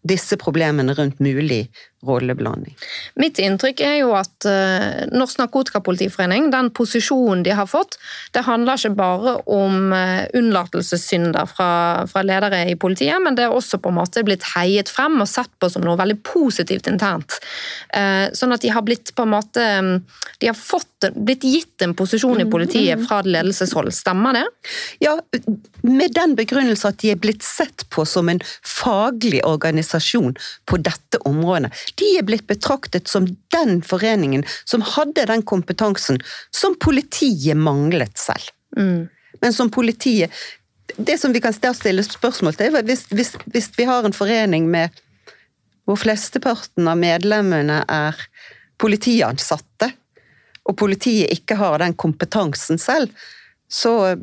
[0.07, 1.67] disse problemene rundt mulig
[2.07, 2.75] rolleblanding.
[3.21, 7.97] Mitt inntrykk er jo at uh, Norsk Narkotikapolitiforening, den posisjonen de har fått,
[8.33, 11.69] det handler ikke bare om uh, unnlatelsessynder fra,
[12.09, 15.29] fra, ledere i politiet, men det er også på en måte blitt heiet frem og
[15.29, 17.37] sett på som noe veldig positivt internt.
[17.93, 19.63] Uh, sånn at de har blitt på en måte
[20.41, 23.05] De har fått, blitt gitt en posisjon i politiet mm.
[23.09, 24.45] fra ledelseshold, stemmer det?
[25.03, 25.15] Ja,
[25.85, 30.33] med den begrunnelse at de er blitt sett på som en faglig organisasjon
[30.69, 36.21] på dette området de er blitt betraktet som den foreningen som hadde den kompetansen
[36.55, 38.51] som politiet manglet selv.
[38.77, 39.09] Mm.
[39.41, 40.31] Men som politiet
[40.97, 44.65] Det som vi kan stille spørsmål til, er hvis, hvis, hvis vi har en forening
[44.67, 44.91] med
[45.87, 48.17] hvor flesteparten av medlemmene er
[48.77, 49.87] politiansatte,
[50.67, 53.07] og politiet ikke har den kompetansen selv,
[53.71, 54.19] så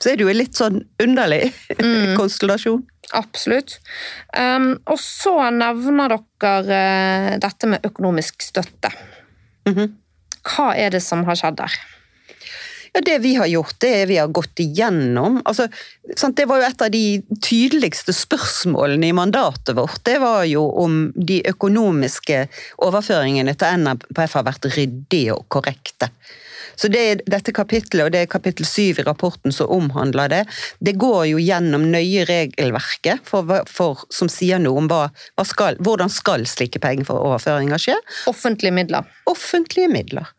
[0.00, 1.46] så er det jo en litt sånn underlig
[1.78, 2.14] mm.
[2.20, 2.82] konstellasjon.
[3.14, 3.78] Absolutt.
[4.36, 6.78] Um, og så nevner dere
[7.34, 8.90] uh, dette med økonomisk støtte.
[9.68, 9.92] Mm -hmm.
[10.44, 11.72] Hva er det som har skjedd der?
[12.94, 15.42] Ja, Det vi har gjort, det er vi har gått igjennom.
[15.44, 15.68] Altså,
[16.36, 20.04] det var jo et av de tydeligste spørsmålene i mandatet vårt.
[20.04, 22.46] Det var jo om de økonomiske
[22.86, 26.08] overføringene til NRPF har vært ryddige og korrekte.
[26.76, 30.42] Så det dette kapittelet, og det er kapittel syv i rapporten som omhandler det,
[30.84, 35.06] det går jo gjennom nøye regelverket for, for, som sier noe om hva,
[35.38, 37.98] hva skal, hvordan skal slike pengeoverføringer skje.
[38.30, 39.08] Offentlige midler.
[39.30, 40.30] Offentlige midler.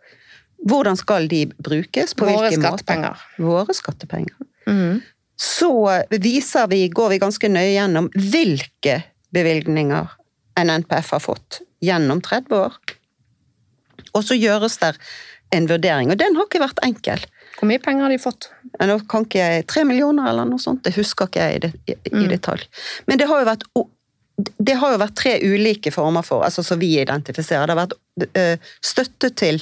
[0.66, 2.16] Hvordan skal de brukes?
[2.18, 3.14] På Våre skattepenger.
[3.14, 3.46] Måter?
[3.46, 4.48] Våre skattepenger.
[4.66, 5.02] Mm.
[5.36, 5.72] Så
[6.10, 9.02] viser vi, går vi ganske nøye gjennom hvilke
[9.36, 10.14] bevilgninger
[10.56, 12.78] en NPF har fått gjennom 30 år.
[14.16, 14.94] Og så gjøres det
[15.56, 17.26] en vurdering, og den har ikke vært enkel.
[17.56, 18.50] Hvor mye penger har de fått?
[18.84, 21.98] Nå kan ikke jeg, Tre millioner eller noe sånt, det husker ikke jeg i, i,
[22.12, 22.30] i mm.
[22.34, 22.68] detalj.
[23.08, 23.70] Men det har jo vært
[24.36, 27.70] det har jo vært tre ulike former for, altså som vi identifiserer.
[27.70, 27.94] Det har vært
[28.36, 29.62] uh, støtte til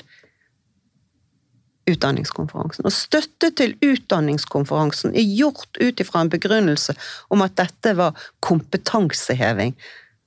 [1.89, 2.87] utdanningskonferansen.
[2.87, 6.95] Og støtte til utdanningskonferansen er gjort ut ifra en begrunnelse
[7.33, 9.75] om at dette var kompetanseheving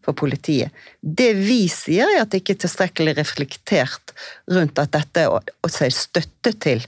[0.07, 0.75] for politiet.
[1.01, 4.15] Det vi sier, er at det ikke er tilstrekkelig reflektert
[4.53, 6.85] rundt at dette er å si støtte til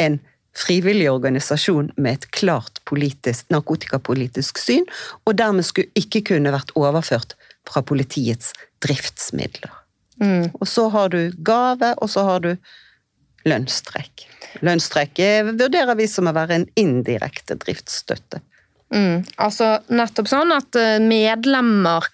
[0.00, 0.20] en
[0.56, 4.86] frivillig organisasjon med et klart politisk, narkotikapolitisk syn,
[5.26, 7.36] og dermed skulle ikke kunne vært overført
[7.68, 8.52] fra politiets
[8.84, 9.72] driftsmidler.
[10.20, 10.50] Mm.
[10.58, 12.52] Og så har du gave, og så har du
[13.48, 14.26] lønnstrekk.
[14.66, 15.22] Lønnstrekk
[15.54, 18.42] vurderer vi som å være en indirekte driftsstøtte.
[18.90, 19.22] Mm.
[19.38, 22.08] Altså nettopp sånn at eh, medlemmer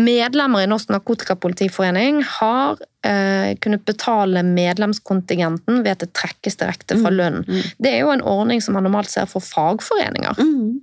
[0.00, 7.12] Medlemmer i Norsk Narkotikapolitiforening har eh, kunnet betale medlemskontingenten ved at det trekkes direkte fra
[7.12, 7.44] lønnen.
[7.44, 7.48] lønn.
[7.48, 7.82] Mm, mm.
[7.84, 10.40] Det er jo en ordning som man normalt ser for fagforeninger.
[10.40, 10.80] Mm.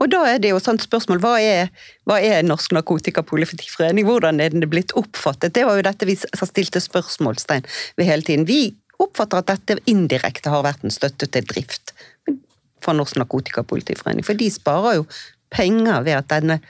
[0.00, 1.70] Og da er det jo sånt spørsmål, hva er,
[2.06, 4.06] hva er Norsk Narkotikapolitiforening?
[4.06, 5.54] Hvordan er den blitt oppfattet?
[5.56, 7.66] Det var jo dette vi stilte spørsmålstegn
[7.98, 8.46] ved hele tiden.
[8.48, 11.92] Vi oppfatter at dette indirekte har vært en støtte til drift
[12.84, 14.24] fra Norsk Narkotikapolitiforening.
[14.26, 15.06] For de sparer jo
[15.52, 16.60] penger ved at denne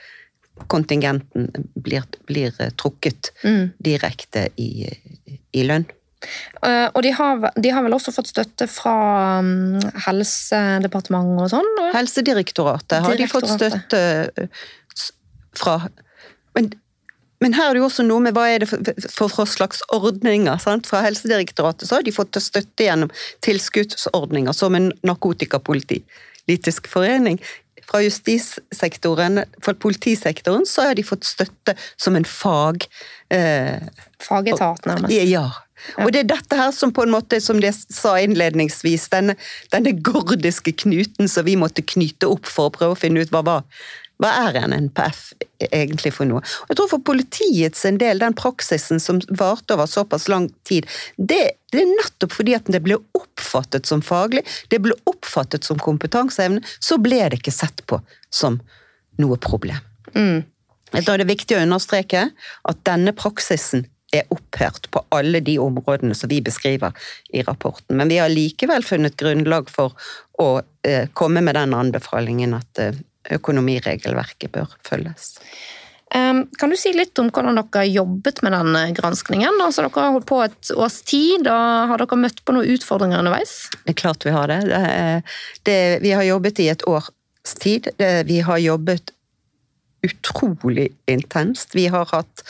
[0.67, 3.69] kontingenten blir, blir eh, trukket Mm.
[3.83, 4.87] direkte i,
[5.53, 5.85] i lønn.
[6.65, 8.95] Eh, og de har, de har vel også fått støtte fra
[9.43, 11.69] um, Helsedepartementet og sånn?
[11.93, 14.01] Helsedirektoratet har de fått støtte
[14.33, 14.63] eh,
[15.57, 15.77] fra
[16.57, 16.71] men,
[17.43, 18.81] men her er det jo også noe med hva er det for,
[19.13, 20.57] for, for slags ordninger.
[20.63, 20.89] Sant?
[20.89, 23.13] Fra Helsedirektoratet så har de fått støtte gjennom
[23.45, 27.37] tilskuddsordninger, som en narkotikapolitisk forening.
[27.87, 32.87] Fra justissektoren, fra politisektoren, så har de fått støtte som en fag...
[33.33, 33.79] Eh,
[34.23, 35.13] Fagetat, nærmest.
[35.29, 35.47] ja.
[36.01, 39.37] Og det er dette her som på en måte, som jeg sa innledningsvis, denne,
[39.73, 43.43] denne gordiske knuten som vi måtte knyte opp for å prøve å finne ut hva
[43.45, 43.67] var.
[44.21, 45.21] Hva er en NPF
[45.69, 46.41] egentlig for noe?
[46.41, 50.87] Og jeg tror For politiets en del, den praksisen som varte over såpass lang tid,
[51.17, 51.41] det,
[51.73, 56.63] det er nettopp fordi at det ble oppfattet som faglig, det ble oppfattet som kompetanseevne,
[56.79, 58.01] så ble det ikke sett på
[58.33, 58.61] som
[59.21, 59.83] noe problem.
[60.15, 60.41] Mm.
[60.95, 66.15] Da er det viktig å understreke at denne praksisen er opphørt på alle de områdene
[66.15, 66.95] som vi beskriver
[67.35, 67.97] i rapporten.
[67.99, 69.97] Men vi har likevel funnet grunnlag for
[70.39, 72.95] å eh, komme med den anbefalingen at eh,
[73.35, 75.35] økonomiregelverket bør følges.
[76.07, 79.59] Kan du si litt om hvordan dere har jobbet med den eh, granskningen?
[79.63, 83.19] Altså, dere har holdt på et års tid, og har dere møtt på noen utfordringer
[83.19, 83.57] underveis?
[83.83, 84.61] Det er klart vi har det.
[84.71, 85.37] det, er,
[85.67, 87.11] det vi har jobbet i et års
[87.59, 87.91] tid.
[87.99, 89.11] Det, vi har jobbet
[90.07, 91.75] utrolig intenst.
[91.75, 92.43] Vi har hatt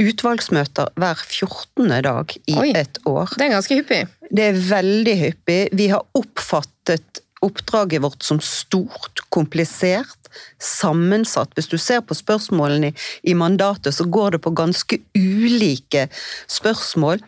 [0.00, 1.92] utvalgsmøter hver 14.
[2.02, 2.70] dag i Oi.
[2.74, 3.30] et år.
[3.38, 4.00] Det er ganske hyppig.
[4.34, 5.60] Det er veldig hyppig.
[5.78, 10.30] Vi har oppfattet oppdraget vårt som stort, komplisert,
[10.62, 11.54] sammensatt.
[11.54, 12.92] Hvis du ser på spørsmålene
[13.22, 16.08] i, mandatet, så går det på ganske ulike
[16.50, 17.22] spørsmål.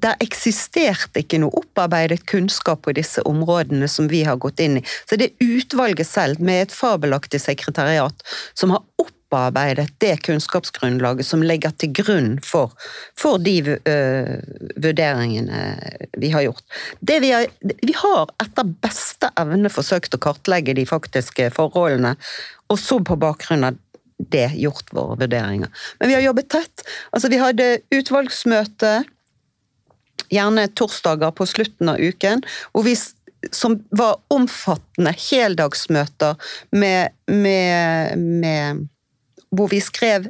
[0.00, 4.84] Der eksisterte ikke noe opparbeidet kunnskap på disse områdene som vi har gått inn i.
[5.08, 8.84] Så det er utvalget selv, med et fabelaktig sekretariat, som har
[9.30, 12.72] opparbeidet det kunnskapsgrunnlaget som ligger til grunn for,
[13.18, 14.40] for de uh,
[14.76, 15.60] vurderingene
[16.18, 16.64] vi har gjort.
[17.00, 22.16] Vi, har, vi har etter beste evne forsøkt å kartlegge de faktiske forholdene,
[22.70, 23.78] og så på bakgrunn av
[24.30, 25.70] det gjort våre vurderinger.
[25.98, 26.84] Men vi har jobbet tett.
[27.14, 28.98] Altså, vi hadde utvalgsmøte
[30.30, 32.42] gjerne torsdager på slutten av uken,
[32.74, 32.98] hvor vi,
[33.54, 36.36] som var omfattende heldagsmøter
[36.76, 38.84] med, med, med
[39.50, 40.28] Hvor vi skrev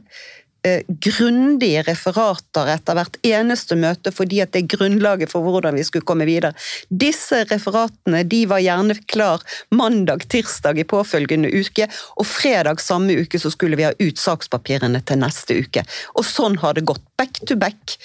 [0.67, 5.85] eh, grundige referater etter hvert eneste møte, fordi at det er grunnlaget for hvordan vi
[5.87, 6.53] skulle komme videre.
[6.89, 13.41] Disse referatene de var gjerne klar mandag, tirsdag i påfølgende uke, og fredag samme uke
[13.41, 15.85] så skulle vi ha ut sakspapirene til neste uke.
[16.17, 17.99] Og sånn har det gått back to back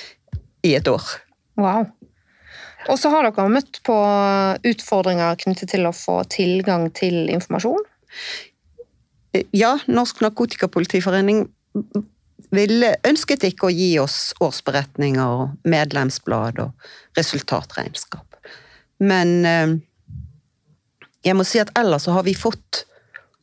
[0.66, 1.04] i et år.
[1.60, 1.86] Wow.
[2.92, 3.96] Og så har dere møtt på
[4.70, 7.82] utfordringer knyttet til å få tilgang til informasjon.
[9.52, 11.46] Ja, Norsk Narkotikapolitiforening
[12.56, 18.38] ville, ønsket ikke å gi oss årsberetninger og medlemsblad og resultatregnskap.
[19.04, 19.78] Men eh,
[21.26, 22.86] jeg må si at ellers så har vi fått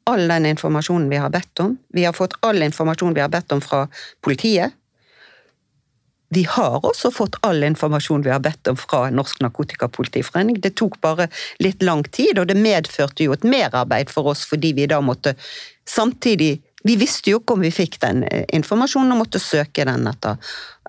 [0.09, 1.77] all den informasjonen vi har bedt om.
[1.95, 3.87] Vi har fått all informasjon vi har bedt om fra
[4.25, 4.75] politiet.
[6.33, 10.63] Vi har også fått all informasjon vi har bedt om fra Norsk Narkotikapolitiforening.
[10.65, 11.27] Det tok bare
[11.61, 15.35] litt lang tid, og det medførte jo et merarbeid for oss fordi vi da måtte
[15.89, 20.09] samtidig Vi visste jo ikke om vi fikk den eh, informasjonen og måtte søke den
[20.11, 20.35] etter,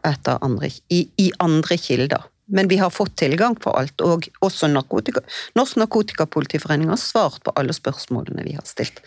[0.01, 2.23] etter andre, i, i andre kilder.
[2.49, 5.21] Men vi har fått tilgang på alt, og også narkotika,
[5.53, 9.03] Norsk Narkotikapolitiforening har svart på alle spørsmålene vi har stilt.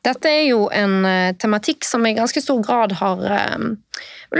[0.00, 3.66] Dette er jo en eh, tematikk som i ganske stor grad har eh,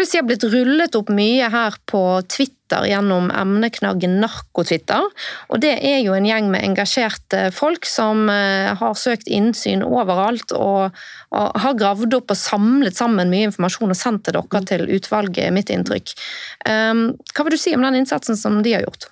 [0.07, 2.01] si, har blitt rullet opp mye her på
[2.33, 5.05] Twitter gjennom emneknaggen narkotwitter.
[5.53, 10.57] Og det er jo en gjeng med engasjerte folk som eh, har søkt innsyn overalt
[10.57, 10.97] og,
[11.37, 15.53] og har gravd opp og samlet sammen mye informasjon og sendt til dere til utvalget,
[15.53, 16.17] mitt inntrykk.
[16.65, 19.11] Hva vil du si om den innsatsen som de har gjort?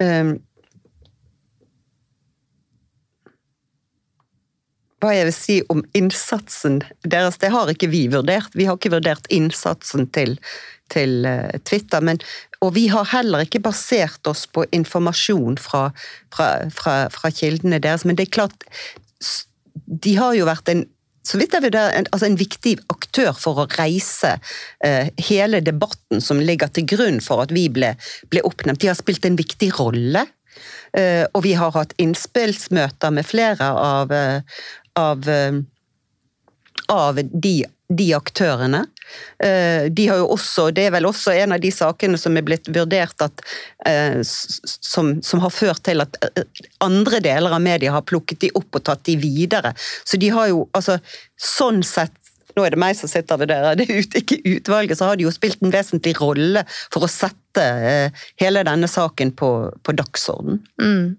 [0.00, 0.38] Um,
[5.00, 8.52] hva jeg vil si om innsatsen deres, det har ikke vi vurdert.
[8.54, 10.36] Vi har ikke vurdert innsatsen til,
[10.92, 12.04] til uh, Twitter.
[12.04, 12.20] Men,
[12.60, 15.88] og vi har heller ikke basert oss på informasjon fra,
[16.34, 18.04] fra, fra, fra kildene deres.
[18.04, 18.68] Men det er klart,
[19.86, 20.86] de har jo vært en
[21.26, 24.32] så vidt jeg vurderer, en, altså en viktig aktør for å reise
[24.84, 27.92] eh, hele debatten som ligger til grunn for at vi ble,
[28.32, 28.80] ble oppnevnt.
[28.80, 30.24] De har spilt en viktig rolle.
[30.96, 34.40] Eh, og vi har hatt innspillsmøter med flere av, eh,
[34.98, 35.60] av, eh,
[36.88, 37.54] av de,
[37.88, 38.84] de aktørene.
[39.42, 42.46] Eh, de har jo også, Det er vel også en av de sakene som er
[42.46, 43.42] blitt vurdert at,
[43.86, 46.16] eh, som, som, har ført til at
[46.80, 49.74] andre deler av media har plukket de opp og tatt de videre.
[50.04, 51.00] Så de har jo altså
[51.36, 52.14] sånn sett
[52.56, 55.26] nå er det meg som sitter ved dere, det ut, ikke utvalget, så har de
[55.26, 59.50] jo spilt en vesentlig rolle for å sette eh, hele denne saken på,
[59.86, 60.58] på dagsorden.
[60.82, 61.14] Mm.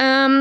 [0.00, 0.38] Um,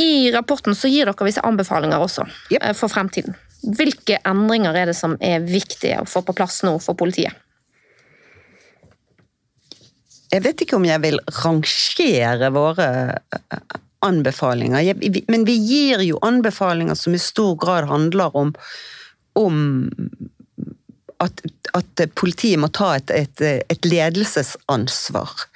[0.00, 2.60] I rapporten så gir dere visse anbefalinger også Yep.
[2.60, 3.36] eh, for fremtiden.
[3.64, 7.32] Hvilke endringer er det som er viktige å få på plass nå for politiet?
[10.34, 14.98] Jeg vet ikke om jeg vil rangere våre eh, anbefalinger,
[15.32, 18.52] men vi gir jo anbefalinger som i stor grad handler om,
[19.38, 19.62] om
[21.24, 21.40] at,
[21.72, 25.46] at politiet må ta et, et, et ledelsesansvar.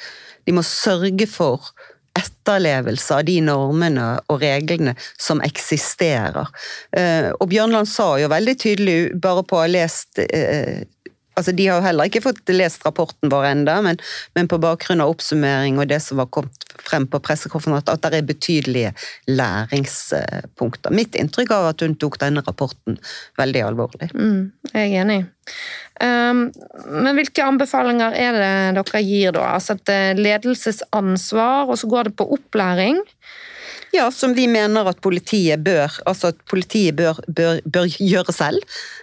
[0.49, 1.69] De må sørge for
[2.17, 6.49] etterlevelse av de normene og reglene som eksisterer.
[6.97, 10.85] Eh, Og Bjørnland sa jo veldig tydelig, bare på å ha lest eh,
[11.39, 14.01] Altså, De har jo heller ikke fått lest rapporten vår enda, men,
[14.35, 18.21] men på bakgrunn av oppsummering og det som var kommet frem på pressekonferansen, at det
[18.21, 18.93] er betydelige
[19.31, 20.95] læringspunkter.
[20.95, 22.99] Mitt inntrykk av at hun tok denne rapporten
[23.39, 24.11] veldig alvorlig.
[24.15, 25.21] Mm, jeg er enig.
[25.99, 26.45] Um,
[27.03, 29.49] men hvilke anbefalinger er det dere gir, da?
[29.57, 33.01] Altså et eh, ledelsesansvar, og så går det på opplæring.
[33.93, 38.61] Ja, som vi mener at politiet bør, altså at politiet bør, bør, bør gjøre selv.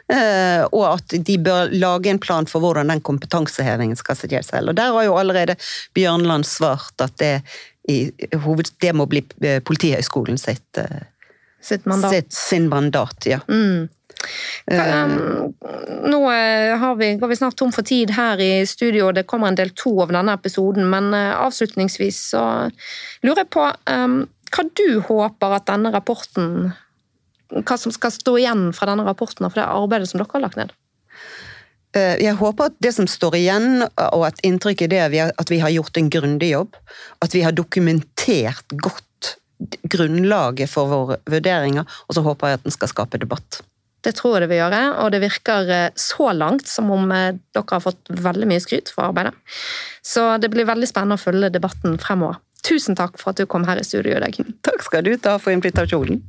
[0.10, 4.70] eh, Og at de bør lage en plan for hvordan den kompetansehevingen skal skje selv.
[4.70, 5.56] Og der har jo allerede
[5.98, 7.42] Bjørnland svart at det,
[7.90, 8.12] i,
[8.46, 11.04] hoved, det må bli eh, Politihøgskolen sitt, eh,
[11.62, 12.12] Sitt mandat.
[12.14, 13.26] sitt sin mandat.
[13.26, 13.40] ja.
[13.50, 13.90] Mm.
[14.72, 15.54] Um,
[16.10, 19.26] nå eh, har vi, går vi snart tom for tid her i studio, og det
[19.30, 22.46] kommer en del to av denne episoden, men eh, avslutningsvis så
[23.22, 24.24] lurer jeg på um,
[24.56, 26.72] hva du håper at denne rapporten
[27.52, 30.46] Hva som skal stå igjen fra denne rapporten og for det arbeidet som dere har
[30.48, 30.72] lagt ned?
[31.96, 35.62] Eh, Jeg håper at det som står igjen, og at inntrykket det, er at vi
[35.64, 36.76] har gjort en grundig jobb.
[37.24, 39.38] At vi har dokumentert godt
[39.88, 43.62] grunnlaget for våre vurderinger, og så håper jeg at den skal skape debatt.
[44.06, 47.38] Det tror jeg det vil gjøre, og det virker eh, så langt som om eh,
[47.56, 49.34] dere har fått veldig mye skryt for arbeidet.
[50.06, 52.42] Så det blir veldig spennende å følge debatten fremover.
[52.66, 54.40] Tusen takk for at du kom her i studio i dag.
[54.66, 56.24] Takk skal du ta for invitasjonen.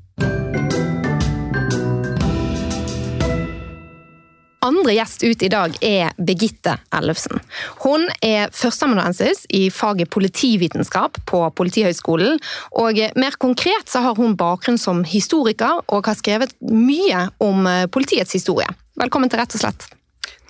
[4.66, 7.38] Andre gjest ut i dag er Birgitte Ellefsen.
[7.84, 12.40] Hun er førsteamanuensis i faget politivitenskap på Politihøgskolen.
[12.82, 17.86] Og mer konkret så har hun bakgrunn som historiker og har skrevet mye om eh,
[17.86, 18.66] politiets historie.
[18.98, 19.86] Velkommen til Rett og slett.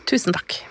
[0.09, 0.62] Tusen takk.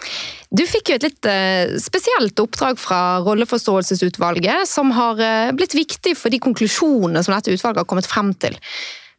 [0.56, 6.14] Du fikk jo et litt eh, spesielt oppdrag fra Rolleforståelsesutvalget, som har eh, blitt viktig
[6.16, 8.56] for de konklusjonene som dette utvalget har kommet frem til.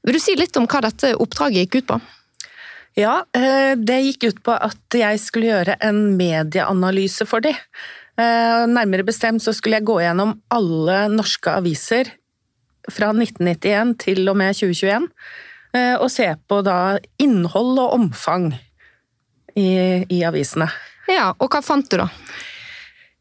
[0.07, 2.01] Vil du si litt om hva dette oppdraget gikk ut på?
[2.97, 7.53] Ja, eh, det gikk ut på at jeg skulle gjøre en medieanalyse for de.
[8.16, 12.09] Nærmere bestemt så skulle jeg gå gjennom alle norske aviser
[12.93, 15.09] fra 1991 til og med 2021,
[15.74, 18.51] eh, og se på da innhold og omfang
[19.57, 19.68] i,
[20.12, 20.68] i avisene.
[21.11, 22.11] Ja, og hva fant du da?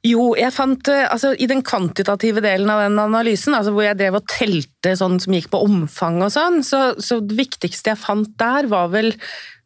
[0.06, 3.98] Jo, jeg fant eh, altså, I den kvantitative delen av den analysen, altså hvor jeg
[3.98, 8.02] drev og telte sånn som gikk på omfang og sånn, så, så det viktigste jeg
[8.02, 9.14] fant der, var vel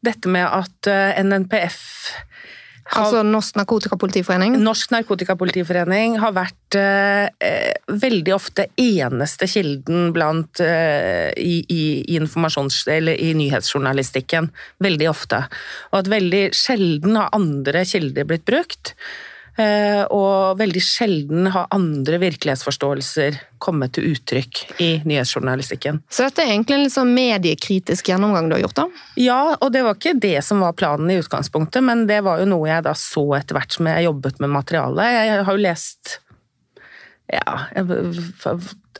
[0.06, 1.82] dette med at eh, NNPF
[2.98, 4.56] Altså Norsk Narkotikapolitiforening?
[4.64, 12.88] Norsk Narkotikapolitiforening har vært eh, veldig ofte eneste kilden blant eh, i, i, i informasjons-
[12.90, 14.50] eller i nyhetsjournalistikken.
[14.82, 15.44] Veldig ofte.
[15.92, 18.96] Og at veldig sjelden har andre kilder blitt brukt.
[19.58, 26.00] Eh, og veldig sjelden har andre virkelighetsforståelser kommet til uttrykk i nyhetsjournalistikken.
[26.10, 29.04] Så dette er egentlig en litt sånn mediekritisk gjennomgang du har gjort, da?
[29.20, 32.48] Ja, og det var ikke det som var planen i utgangspunktet, men det var jo
[32.54, 35.16] noe jeg da så etter hvert som jeg jobbet med materialet.
[35.18, 36.20] Jeg har jo lest
[37.34, 37.60] ja,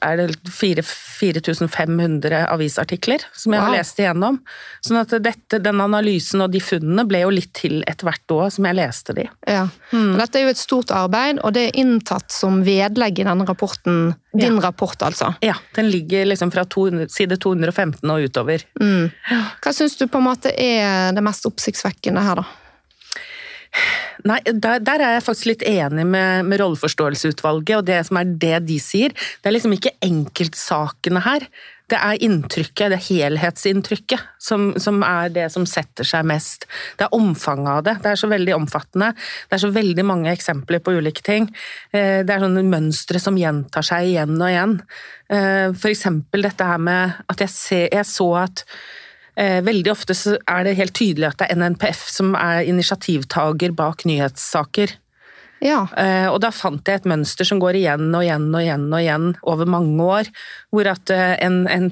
[0.02, 3.76] er det 4500 avisartikler som jeg har Wow.
[3.78, 4.38] lest igjennom.
[4.86, 8.52] Sånn at dette, den analysen og de funnene ble jo litt til etter hvert òg,
[8.54, 9.26] som jeg leste de.
[9.48, 9.66] Ja.
[9.92, 13.46] Og Dette er jo et stort arbeid, og det er inntatt som vedlegg i denne
[13.50, 14.16] rapporten.
[14.32, 15.34] Din rapport, altså.
[15.42, 18.64] Ja, den ligger liksom fra 200, side 215 og utover.
[18.80, 19.10] Mm.
[19.60, 22.46] Hva syns du på en måte er det mest oppsiktsvekkende her, da?
[24.28, 28.32] Nei, der, der er jeg faktisk litt enig med, med rolleforståelsesutvalget, og det som er
[28.42, 29.14] det de sier.
[29.16, 31.46] Det er liksom ikke enkeltsakene her.
[31.90, 36.68] Det er inntrykket, det er helhetsinntrykket, som, som er det som setter seg mest.
[37.00, 37.96] Det er omfanget av det.
[38.04, 39.10] Det er så veldig omfattende.
[39.50, 41.50] Det er så veldig mange eksempler på ulike ting.
[41.90, 44.78] Eh, Det er sånne mønstre som gjentar seg igjen og igjen.
[45.34, 48.66] Eh, For eksempel dette her med at jeg, ser, jeg så at
[49.38, 54.04] veldig ofte så er det helt tydelig at det er NNPF som er initiativtager bak
[54.10, 54.96] nyhetssaker.
[55.64, 55.82] Ja.
[56.00, 59.02] Eh, og da fant jeg et mønster som går igjen og igjen og igjen og
[59.02, 60.30] igjen over mange år,
[60.72, 61.90] hvor at eh, en, en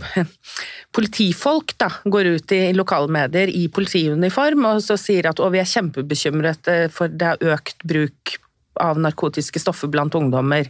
[0.95, 6.71] politifolk da, går ut i lokalmedier i politiuniform og så sier at vi er kjempebekymret
[6.71, 8.37] eh, for det er økt bruk
[8.79, 10.69] av narkotiske stoffer blant ungdommer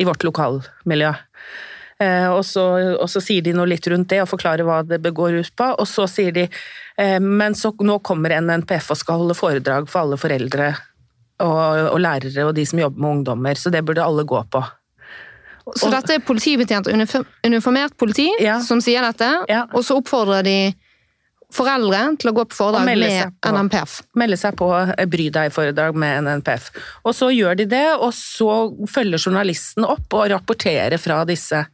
[0.00, 1.12] i vårt lokalmiljø.
[2.02, 2.64] Eh, og, så,
[2.98, 5.68] og, så, sier de noe litt rundt det og forklarer hva det går ut på,
[5.78, 10.02] og så sier de eh, men så, nå kommer NNPF og skal holde foredrag for
[10.02, 10.72] alle foreldre
[11.44, 14.62] og, og lærere og de som jobber med ungdommer, så det burde alle gå på.
[15.78, 16.90] Så dette er politibetjent,
[17.46, 18.58] uniformert politi, ja.
[18.60, 19.64] som sier dette, ja.
[19.72, 20.58] og så oppfordrer de
[21.54, 23.98] foreldre til å gå på foredrag med på, NNPF.
[24.20, 24.68] Melde seg på
[25.10, 26.70] Bry deg-foredrag med NNPF.
[27.04, 28.50] Og så gjør de det, og så
[28.90, 31.64] følger journalisten opp og rapporterer fra disse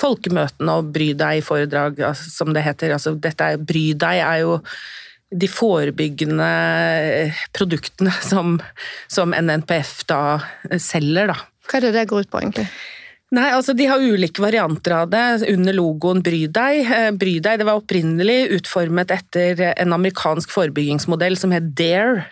[0.00, 2.96] folkemøtene og Bry deg-foredrag, altså, som det heter.
[2.96, 4.58] Altså, dette er, Bry deg er jo
[5.32, 6.48] de forebyggende
[7.56, 8.58] produktene som,
[9.08, 10.22] som NNPF da
[10.76, 11.38] selger, da.
[11.68, 12.66] Hva er det det går ut på, egentlig?
[13.32, 16.82] Nei, altså De har ulike varianter av det under logoen Bry deg.
[16.84, 22.26] Eh, Bry deg det var opprinnelig utformet etter en amerikansk forebyggingsmodell som het Dare.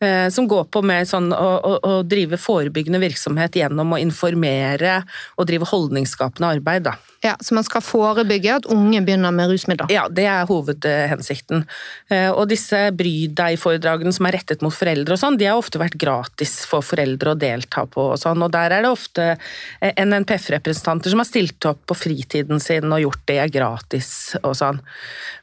[0.00, 4.98] Eh, som går på mer sånn å, å, å, drive forebyggende virksomhet gjennom å informere
[5.40, 6.84] og drive holdningsskapende arbeid.
[6.84, 6.92] Da.
[7.24, 9.88] Ja, Så man skal forebygge at unge begynner med rusmidler?
[9.88, 11.64] Ja, det er hovedhensikten.
[12.12, 15.80] Eh, og disse Bry deg-foredragene som er rettet mot foreldre og sånn, de har ofte
[15.80, 18.44] vært gratis for foreldre å delta på og sånn.
[18.44, 23.00] Og der er det ofte eh, NNPF-representanter som har stilt opp på fritiden sin og
[23.00, 24.84] gjort det gratis og sånn.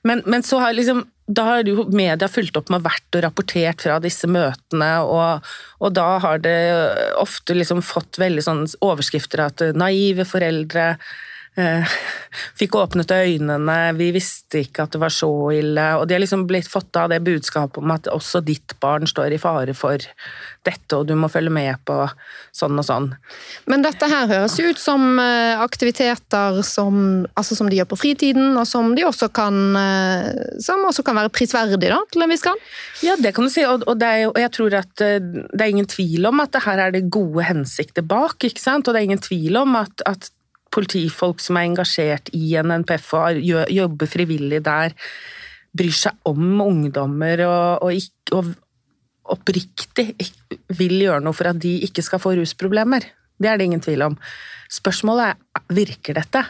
[0.06, 3.84] Men, men så har liksom da har jo media fulgt opp med hvert og rapportert
[3.86, 5.45] fra disse møtene, og,
[5.80, 6.57] og da har det
[7.21, 10.93] ofte liksom fått veldig sånn overskrifter at naive foreldre
[12.58, 15.86] fikk åpnet øynene, vi visste ikke at det var så ille.
[15.99, 19.36] Og de har liksom blitt fått av det budskapet om at også ditt barn står
[19.36, 20.01] i fare for
[20.64, 21.97] dette, og du må følge med på
[22.56, 23.10] sånn og sånn.
[23.70, 28.54] Men dette her høres ut som eh, aktiviteter som, altså som de gjør på fritiden,
[28.58, 32.45] og som, de også kan, eh, som også kan være prisverdig da, til en viss
[32.45, 32.62] grad?
[33.04, 35.74] Ja, det kan du si, og, og, er, og jeg tror at eh, det er
[35.76, 38.88] ingen tvil om at det her er det gode hensikter bak, ikke sant?
[38.88, 40.32] og det er ingen tvil om at, at
[40.74, 43.39] politifolk som er engasjert i NNPF og
[43.71, 44.95] jobber frivillig der,
[45.74, 48.53] bryr seg om ungdommer og, og, og
[49.34, 50.11] oppriktig
[50.78, 53.05] vil gjøre noe for at de ikke skal få rusproblemer.
[53.39, 54.17] Det er det ingen tvil om.
[54.71, 56.43] Spørsmålet er virker dette?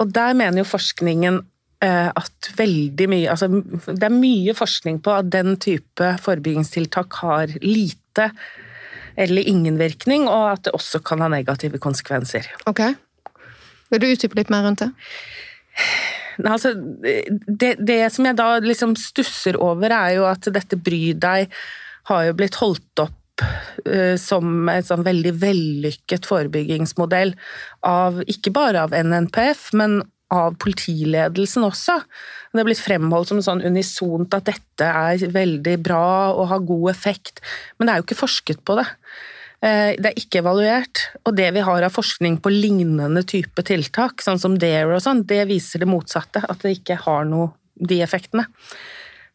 [0.00, 1.40] Og der mener jo forskningen
[1.84, 7.56] eh, at veldig mye altså Det er mye forskning på at den type forebyggingstiltak har
[7.64, 8.30] lite
[9.16, 12.50] eller ingen virkning, og at det også kan ha negative konsekvenser.
[12.68, 12.82] Ok.
[13.92, 14.90] Vil du utdype litt mer rundt det?
[16.44, 21.52] Altså, det, det, som jeg da liksom stusser over, er jo at dette Bry deg
[22.10, 27.34] har jo blitt holdt opp uh, som en sånn veldig vellykket forebyggingsmodell
[27.88, 30.02] av ikke bare av NNPF, men
[30.34, 32.00] av politiledelsen også.
[32.50, 36.90] Det er blitt fremholdt som sånn unisont at dette er veldig bra og har god
[36.90, 37.42] effekt,
[37.76, 38.86] men det er jo ikke forsket på det.
[39.64, 44.20] Eh, det er ikke evaluert, og det vi har av forskning på lignende type tiltak,
[44.24, 48.02] sånn som DARE og sånn, det viser det motsatte, at det ikke har noe de
[48.04, 48.46] effektene.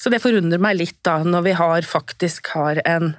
[0.02, 3.16] Så det forundrer meg litt da, når vi har, faktisk har en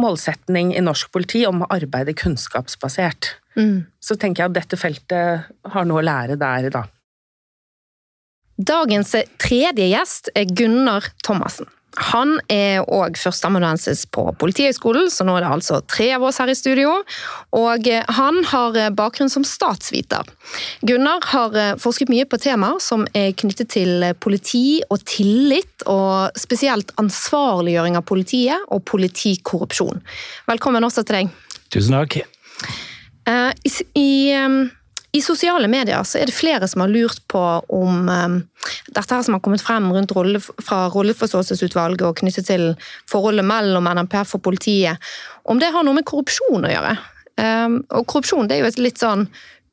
[0.00, 3.34] målsetning i norsk politi om å arbeide kunnskapsbasert.
[3.54, 3.84] Mm.
[4.02, 6.86] Så tenker jeg at dette feltet har noe å lære der, da.
[8.54, 11.68] Dagens tredje gjest er Gunnar Thomassen.
[12.10, 16.50] Han er òg førsteamanuensis på Politihøgskolen, så nå er det altså tre av oss her
[16.50, 16.96] i studio.
[17.54, 17.88] Og
[18.18, 20.26] han har bakgrunn som statsviter.
[20.82, 26.90] Gunnar har forsket mye på temaer som er knyttet til politi og tillit, og spesielt
[27.00, 30.02] ansvarliggjøring av politiet og politikorrupsjon.
[30.50, 31.34] Velkommen også til deg.
[31.74, 32.20] Tusen takk.
[33.26, 33.52] Eh,
[33.96, 34.10] I,
[35.14, 37.40] i sosiale medier så er det flere som har lurt på
[37.70, 38.40] om um,
[38.88, 42.72] dette her som har kommet frem rundt rolle, fra Rolleforståelsesutvalget og knyttet til
[43.10, 45.12] forholdet mellom NMPF og politiet,
[45.46, 46.96] om det har noe med korrupsjon å gjøre.
[47.38, 49.28] Um, og korrupsjon det er jo et litt sånn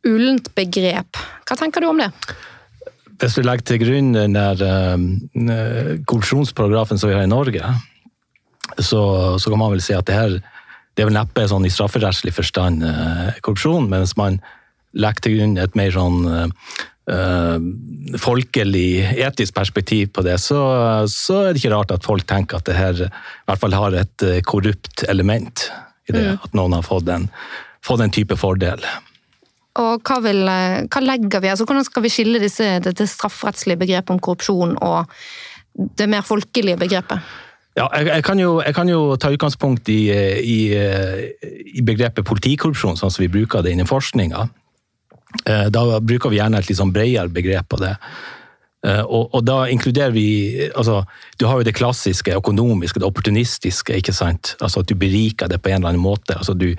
[0.06, 1.18] ullent begrep.
[1.50, 2.12] Hva tenker du om det?
[3.22, 4.62] Hvis du legger til grunn den der
[4.94, 5.10] um,
[6.06, 7.76] korrupsjonsparagrafen som vi har i Norge,
[8.78, 9.04] så,
[9.42, 12.38] så, kan man vel si at det her det er vel neppe sånn i strafferettslig
[12.38, 14.38] forstand uh, korrupsjon, mens man
[14.98, 17.60] legge til grunn et mer sånn uh,
[18.22, 20.60] folkelig, etisk perspektiv på det, så,
[21.12, 23.10] så, er det ikke rart at folk tenker at det her i
[23.50, 25.66] hvert fall har et eh, korrupt element
[26.08, 26.24] i det.
[26.24, 26.44] Mm.
[26.46, 27.28] At noen har fått en,
[27.84, 28.86] fått en type fordel.
[29.82, 34.12] Og hva, vil, hva, legger vi, altså Hvordan skal vi skille disse, dette strafferettslige begrepet
[34.14, 35.12] om korrupsjon og
[36.00, 37.24] det mer folkelige begrepet?
[37.80, 40.02] Ja, jeg, jeg, kan jo, jeg, kan jo, ta utgangspunkt i,
[40.44, 40.58] i,
[41.72, 44.50] i, begrepet politikorrupsjon, sånn som vi bruker det innen forskninga.
[45.46, 47.96] Eh, da bruker vi gjerne et litt sånn bredere begrep på det.
[48.88, 50.26] Eh, og, og, da inkluderer vi
[50.74, 51.04] altså,
[51.38, 53.96] Du har jo det klassiske økonomiske, det opportunistiske.
[53.98, 54.56] ikke sant?
[54.60, 56.38] Altså At du beriker det på en eller annen måte.
[56.38, 56.76] altså du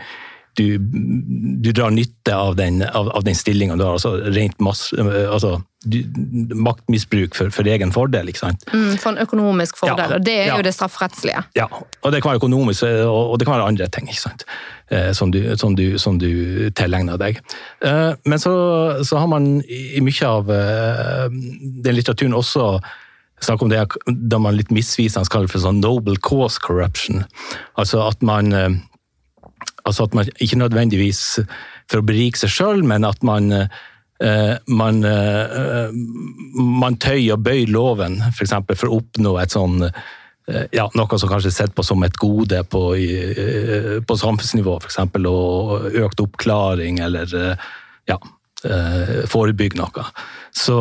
[0.52, 3.94] du, du, drar nytte av den, av, av den stillinga du har.
[3.96, 8.28] altså rent masse, altså, du, Maktmisbruk for, for, egen fordel.
[8.30, 8.66] ikke sant?
[8.72, 10.58] Mm, for en økonomisk fordel, ja, og det er ja.
[10.60, 11.42] jo det strafferettslige.
[11.58, 14.46] Ja, og det kan være økonomisk, og det kan være andre ting ikke sant?
[14.92, 17.38] Eh, som, du, som, du, som du tilegner deg.
[17.80, 18.52] Eh, men så,
[19.04, 22.76] så, har man i mye av eh, den litteraturen også
[23.42, 27.24] snakk om det da man litt misvisende kaller det for sånn noble cause corruption.
[27.80, 28.52] Altså at man
[29.82, 31.40] Altså at man ikke nødvendigvis
[31.90, 33.80] for å berike seg sjøl, men at man, uh,
[34.66, 35.90] man, uh,
[36.54, 38.20] man tøyer og bøyer loven.
[38.36, 42.02] For, for å oppnå et sånn uh, ja, noe som kanskje er sett på som
[42.06, 42.82] et gode på,
[44.06, 44.98] på samfunnsnivå, f.eks.
[45.30, 47.30] Og økt oppklaring eller
[48.10, 48.18] ja,
[49.30, 50.06] forebygge noe.
[50.50, 50.76] Så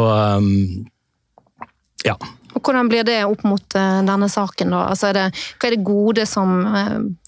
[2.01, 2.15] ja.
[2.51, 4.73] Og Hvordan blir det opp mot denne saken?
[4.73, 4.81] da?
[4.89, 5.27] Altså er det,
[5.61, 6.57] hva er det gode som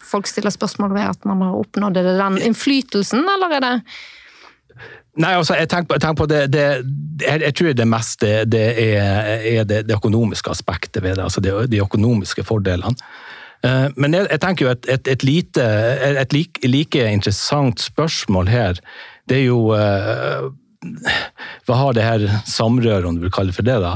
[0.03, 2.01] folk stiller spørsmål ved at man har oppnådd?
[2.01, 3.73] Er det den innflytelsen, eller er det
[5.21, 6.65] Nei, altså, jeg tenker, jeg tenker på det, det
[7.21, 11.27] jeg, jeg, tror det meste det er, er det, det, økonomiske aspektet ved det.
[11.27, 12.95] Altså de økonomiske fordelene.
[13.63, 15.67] Uh, men jeg, jeg, tenker jo et, et, et lite,
[16.23, 18.81] et like, like, interessant spørsmål her,
[19.29, 19.71] det er jo
[21.63, 23.93] Hva har det her samrøret, om du vil kalle det for det, da?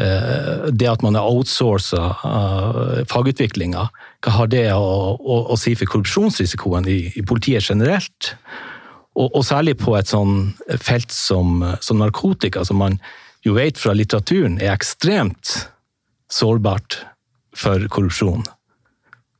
[0.00, 3.86] Eh, det at man har outsourca fagutviklinga,
[4.24, 8.32] hva har det å, å, å, si for korrupsjonsrisikoen i, i politiet generelt?
[9.12, 12.96] Og, og, særlig på et sånn felt som, som, narkotika, som man
[13.44, 15.66] jo vet fra litteraturen er ekstremt
[16.32, 17.02] sårbart
[17.58, 18.46] for korrupsjon.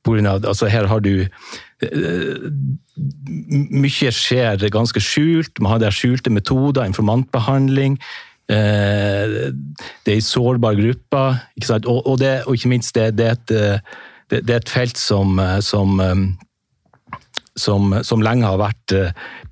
[0.02, 2.48] Av, altså her har du uh,
[2.92, 7.96] Mye skjer ganske skjult, man har der skjulte metoder, informantbehandling
[8.52, 9.52] Eh,
[10.04, 11.36] det er i sårbare grupper.
[11.86, 14.98] Og, og, det, og, ikke minst, det, det, er et, eh, det, er et felt
[14.98, 16.02] som, eh, som,
[17.56, 18.96] som, som lenge har vært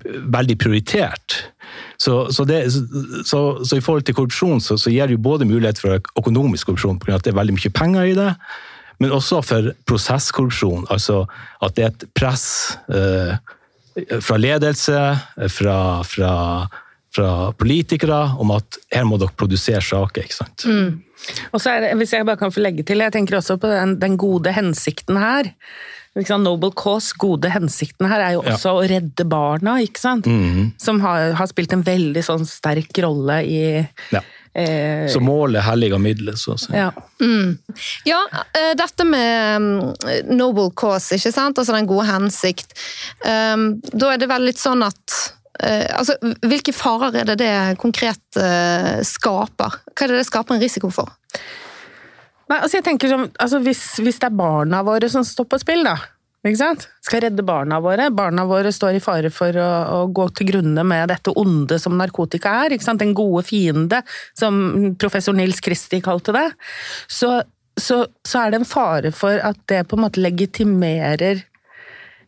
[0.05, 1.37] veldig prioritert.
[2.01, 5.79] Så, så, det, så, så, i forhold til korrupsjon så, gir det jo både mulighet
[5.81, 7.19] for økonomisk korrupsjon, pga.
[7.19, 8.29] at det er veldig mye penger i det,
[9.01, 10.87] men også for prosesskorrupsjon.
[10.93, 11.25] Altså
[11.61, 12.45] at det er et press
[12.89, 13.35] eh,
[14.21, 15.03] fra ledelse,
[15.51, 15.77] fra,
[16.07, 16.31] fra
[17.15, 20.25] fra politikere om at her må dere produsere saker.
[20.25, 20.65] ikke sant?
[20.65, 21.01] Mm.
[21.51, 23.67] Og så er det, Hvis jeg bare kan få legge til, jeg tenker også på
[23.67, 25.51] den, den gode hensikten her.
[26.13, 28.75] Noble cause, gode hensikten her, er jo også ja.
[28.75, 30.27] å redde barna, ikke sant?
[30.27, 30.73] Mm.
[30.81, 33.61] Som har, har, spilt en veldig sånn sterk rolle i
[34.11, 34.21] ja.
[34.51, 36.73] eh, Så målet helliger middelet, så å si.
[36.75, 36.89] Ja.
[37.23, 37.55] Mm.
[38.09, 38.19] ja,
[38.51, 41.61] eh, dette med mm, noble cause, ikke sant?
[41.61, 42.75] Altså den gode hensikt.
[43.23, 45.17] Um, da er det vel litt sånn at
[45.63, 49.79] uh, altså, hvilke farer er det det konkret uh, skaper?
[49.95, 51.15] Hva er det det skaper en risiko for?
[52.51, 55.59] Nei, altså jeg tenker som, altså hvis, hvis, det er barna våre som står på
[55.61, 55.95] spill, da.
[56.41, 56.87] Ikke sant?
[57.05, 58.09] Skal redde barna våre.
[58.17, 61.95] Barna våre står i fare for å, å gå til grunne med dette onde som
[61.99, 62.73] narkotika er.
[62.73, 63.03] Ikke sant?
[63.03, 64.01] Den gode fiende,
[64.37, 64.57] som
[64.99, 66.47] professor Nils Kristi kalte det.
[67.05, 67.29] Så,
[67.77, 71.45] så, så er det en fare for at det på en måte legitimerer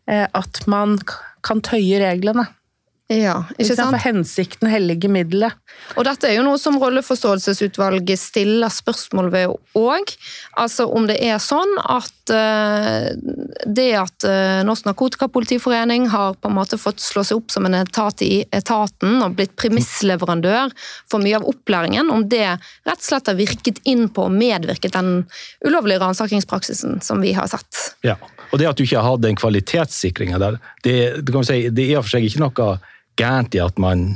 [0.07, 0.99] eh, at man
[1.43, 2.45] kan tøye reglene.
[3.11, 3.91] Ja, ikke sant?
[3.91, 5.57] For hensikten hellige middelet.
[5.99, 10.13] Og dette er jo noe som rolleforståelsesutvalget stiller spørsmål ved òg.
[10.61, 13.11] Altså om det er sånn at uh,
[13.67, 17.75] det at uh, Norsk Narkotikapolitiforening har på en måte fått slå seg opp som en
[17.81, 20.71] etat i etaten og blitt premissleverandør
[21.11, 24.95] for mye av opplæringen, om det rett og slett har virket inn på og medvirket
[24.95, 25.25] den
[25.65, 27.83] ulovlige ransakingspraksisen som vi har sett.
[28.07, 28.15] Ja,
[28.53, 30.97] og det at du ikke har hatt den kvalitetssikringa der, det,
[31.27, 32.71] det, si, det er i og for seg ikke noe
[33.19, 34.09] gærent i at man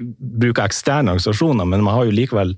[0.00, 2.54] bruker eksterne organisasjoner, men man har jo likevel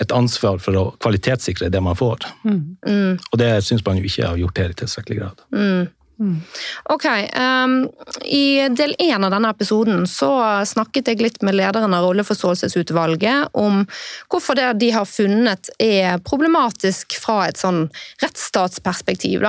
[0.00, 2.24] et ansvar for å kvalitetssikre det man får.
[2.42, 2.60] Mm.
[2.86, 3.18] Mm.
[3.20, 5.42] Og det syns man jo ikke har gjort her i tilstrekkelig grad.
[5.52, 5.90] Mm.
[6.20, 6.40] Mm.
[6.84, 7.04] Ok.
[7.40, 7.88] Um,
[8.24, 10.28] I del én av denne episoden så
[10.68, 13.86] snakket jeg litt med lederen av Rolleforståelsesutvalget om
[14.28, 17.86] hvorfor det de har funnet er problematisk fra et sånn
[18.20, 19.48] rettsstatsperspektiv.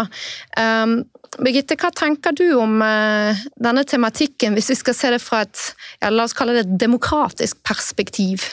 [0.55, 1.01] Um,
[1.39, 5.61] Birgitte, hva tenker du om uh, denne tematikken, hvis vi skal se det fra et
[6.01, 8.47] ja, la oss kalle det et demokratisk perspektiv?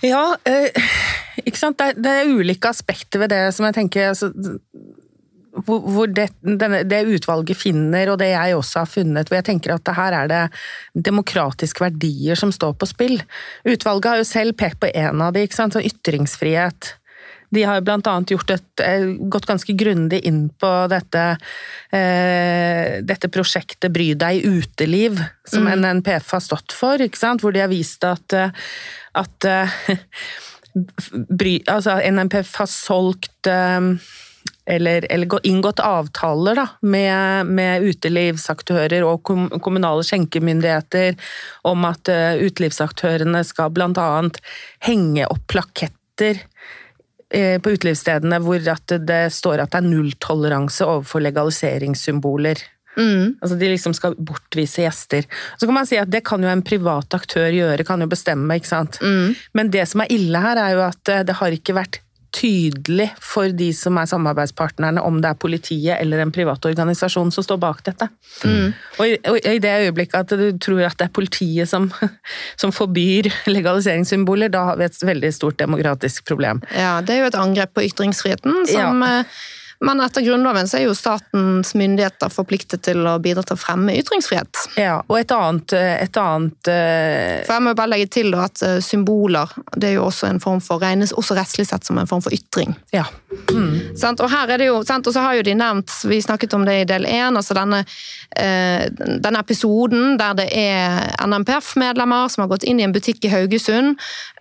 [0.00, 0.72] Ja, eh,
[1.44, 1.78] ikke sant.
[1.78, 4.30] Det er, det er, ulike aspekter ved det som jeg tenker altså,
[5.50, 9.74] hvor det, denne, det, utvalget finner, og det jeg også har funnet, hvor jeg tenker
[9.74, 13.18] at her er det demokratiske verdier som står på spill.
[13.66, 16.94] Utvalget har jo selv pekt på en av de, ikke sant, så ytringsfrihet.
[17.50, 17.80] De har
[18.54, 21.24] et, eh, gått ganske grundig inn på dette,
[21.90, 25.82] eh, dette prosjektet Bry deg uteliv, som mm.
[25.82, 26.96] NNPF har stått for,
[27.42, 28.50] hvor de har vist at, eh,
[29.18, 29.50] at
[31.42, 33.50] bry, altså NNPF har solgt
[34.70, 39.22] eller, eller inngått avtaler da, med, med, utelivsaktører og
[39.62, 41.16] kommunale skjenkemyndigheter
[41.68, 44.10] om at utelivsaktørene skal bl.a.
[44.86, 46.44] henge opp plaketter
[47.30, 52.58] Eh, på utelivsstedene hvor det står at det er nulltoleranse overfor legaliseringssymboler.
[52.98, 53.36] Mm.
[53.38, 55.28] Altså De liksom skal bortvise gjester.
[55.56, 58.58] Så kan man si at Det kan jo en privat aktør gjøre, kan jo bestemme.
[58.58, 58.98] ikke sant?
[59.00, 59.36] Mm.
[59.54, 62.00] Men det som er ille her, er jo at eh, det har ikke vært
[62.34, 67.46] tydelig for de som er samarbeidspartnerne, om det er politiet eller en privat organisasjon som
[67.46, 68.08] står bak dette.
[68.44, 68.72] Mm.
[68.98, 71.90] Og, i, og, i, det øyeblikket at du tror at det er politiet som,
[72.60, 76.62] som, forbyr legaliseringssymboler, da har vi et veldig stort demokratisk problem.
[76.74, 79.24] Ja, det er jo et angrep på ytringsfriheten som ja.
[79.80, 83.60] Eh, men etter Grunnloven så er jo statens myndigheter forpliktet til å bidra til å
[83.60, 84.64] fremme ytringsfrihet.
[84.80, 87.40] Ja, og et annet, et annet uh...
[87.46, 90.60] For Jeg må bare legge til at eh, symboler det er jo også en form
[90.64, 92.74] for, regnes også rettslig sett som en form for ytring.
[92.94, 93.06] Ja.
[93.50, 93.96] Mm.
[94.10, 96.80] Og her er det jo, og så har jo de nevnt, vi snakket om det
[96.80, 97.82] i del én, altså denne,
[98.36, 103.94] denne, episoden der det er NMPF-medlemmer som har gått inn i en butikk i Haugesund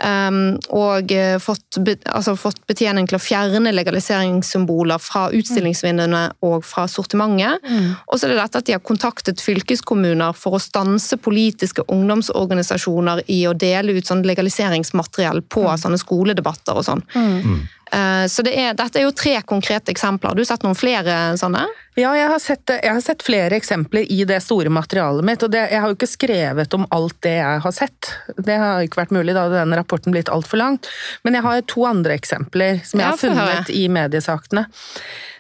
[0.04, 1.14] um, og
[1.44, 1.80] fått,
[2.10, 7.64] altså fått betjening til å fjerne legaliseringssymboler fra utstillingsvinduene og fra sortimentet.
[7.66, 7.96] Mm.
[8.08, 13.24] Og så er det dette at de har kontaktet fylkeskommuner for å stanse politiske ungdomsorganisasjoner
[13.32, 15.76] i å dele ut sånn legaliseringsmateriell på mm.
[15.84, 17.06] sånne skoledebatter og sånn.
[17.16, 17.68] Mm.
[17.92, 20.34] Eh, så det er, dette er jo tre konkrete eksempler.
[20.34, 21.66] Har du sett noen flere sånne?
[22.00, 25.44] Ja, jeg har, sett, jeg har sett flere eksempler i det store materialet mitt.
[25.44, 28.12] og det, Jeg har jo ikke skrevet om alt det jeg har sett.
[28.38, 30.88] Det har ikke vært mulig, da hadde denne rapporten blitt altfor langt.
[31.28, 34.68] Men jeg har to andre eksempler som jeg har funnet i mediesakene.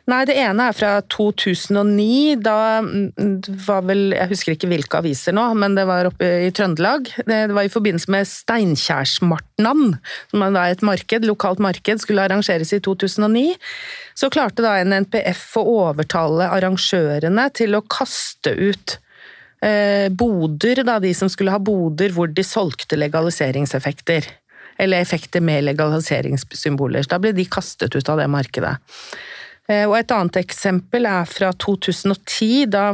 [0.10, 2.39] Nei, det ene er fra 2009.
[2.41, 2.82] Da
[3.68, 7.12] var vel Jeg husker ikke hvilke aviser nå, men det var oppe i Trøndelag.
[7.28, 9.99] Det var i forbindelse med Steinkjersmartnan,
[10.32, 13.53] som er et marked, lokalt marked, skulle arrangeres i 2009.
[14.18, 18.97] Så klarte da en NPF å overtale arrangørene til å kaste ut
[19.62, 24.26] eh, boder, da, de som skulle ha boder hvor de solgte legaliseringseffekter.
[24.80, 27.05] Eller effekter med legaliseringssymboler.
[27.12, 28.80] Da ble de kastet ut av det markedet.
[29.70, 32.86] Eh, og et annet eksempel er fra 2010, da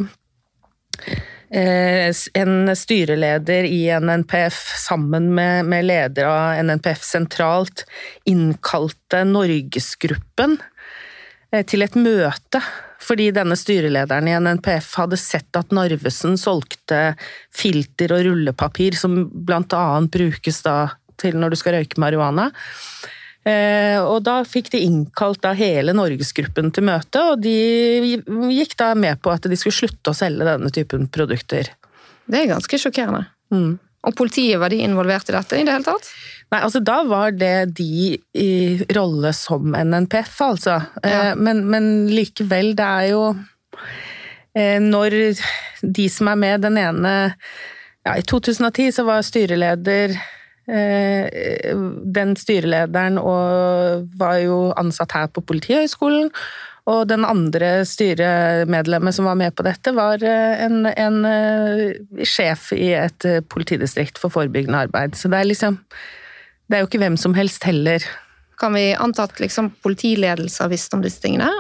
[1.50, 2.12] eh,
[2.42, 7.86] en styreleder i NNPF sammen med, med leder av NNPF sentralt
[8.28, 10.58] innkalte Norgesgruppen
[11.52, 12.64] eh, til et møte
[13.06, 17.14] fordi denne styrelederen i NNPF hadde sett at Narvesen solgte
[17.54, 20.78] filter og rullepapir som annet brukes da
[21.22, 22.48] til når du skal røyke marihuana.
[23.46, 28.18] Eh, og da fikk de innkalt da hele norgesgruppen til møte, og de
[28.56, 31.70] gikk da med på at de skulle slutte å selge denne typen produkter.
[32.26, 33.28] Det er ganske sjokkerende.
[33.54, 33.76] Mm.
[34.06, 36.10] Og politiet, var de involvert i dette i det hele tatt?
[36.54, 38.50] Nei, altså da var det de i
[38.94, 40.80] rolle som NNPF, altså.
[41.04, 41.36] Eh, ja.
[41.38, 43.24] Men, men, likevel, det er jo
[44.54, 45.18] eh, Når
[45.82, 47.16] de som er med, den ene
[48.06, 50.14] ja, I 2010 så var styreleder
[50.66, 53.20] den styrelederen
[54.18, 56.32] var jo ansatt her på Politihøgskolen.
[56.86, 62.70] Og den andre styremedlemmet som var med på dette, var eh, en, en uh, sjef
[62.78, 65.18] i et politidistrikt for forebyggende arbeid.
[65.18, 65.80] Så det er liksom
[66.66, 68.02] Det er jo ikke hvem som helst heller.
[68.58, 69.68] Kan vi anta at liksom
[70.64, 71.52] har visst om disse tingene?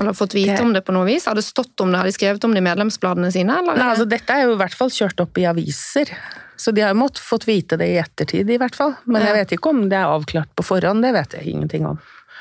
[0.00, 1.26] Eller fått vite om det på noe vis?
[1.30, 2.00] Har det stått om det?
[2.00, 3.60] Har de skrevet om det i medlemsbladene sine?
[3.66, 6.10] Nei, altså, dette er jo i hvert fall kjørt opp i aviser.
[6.56, 8.94] Så de har måttet fått vite det i ettertid, i hvert fall.
[9.10, 11.98] Men jeg vet ikke om det er avklart på forhånd, det vet jeg ingenting om.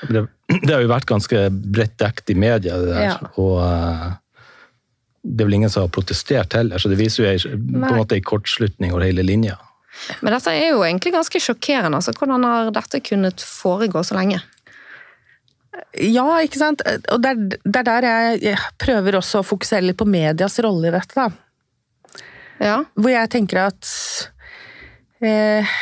[0.09, 3.05] Det, det har jo vært ganske bredt dekt i media, det der.
[3.07, 3.31] Ja.
[3.41, 4.11] Og uh,
[5.23, 8.17] det er vel ingen som har protestert heller, så det viser jo på en måte
[8.17, 9.57] en kortslutning over hele linja.
[10.25, 11.99] Men dette er jo egentlig ganske sjokkerende.
[11.99, 14.41] altså Hvordan har dette kunnet foregå så lenge?
[15.97, 16.83] Ja, ikke sant.
[17.13, 20.59] Og det er, det er der jeg, jeg, prøver også å fokusere litt på medias
[20.63, 21.15] rolle i dette.
[21.17, 22.23] da.
[22.63, 22.77] Ja.
[22.93, 23.89] Hvor jeg tenker at
[25.25, 25.73] eh,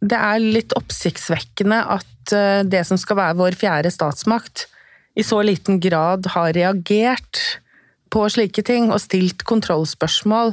[0.00, 4.66] det er litt oppsiktsvekkende at eh, det som skal være vår fjerde statsmakt,
[5.16, 7.40] i så liten grad har reagert
[8.12, 10.52] på slike ting og stilt kontrollspørsmål.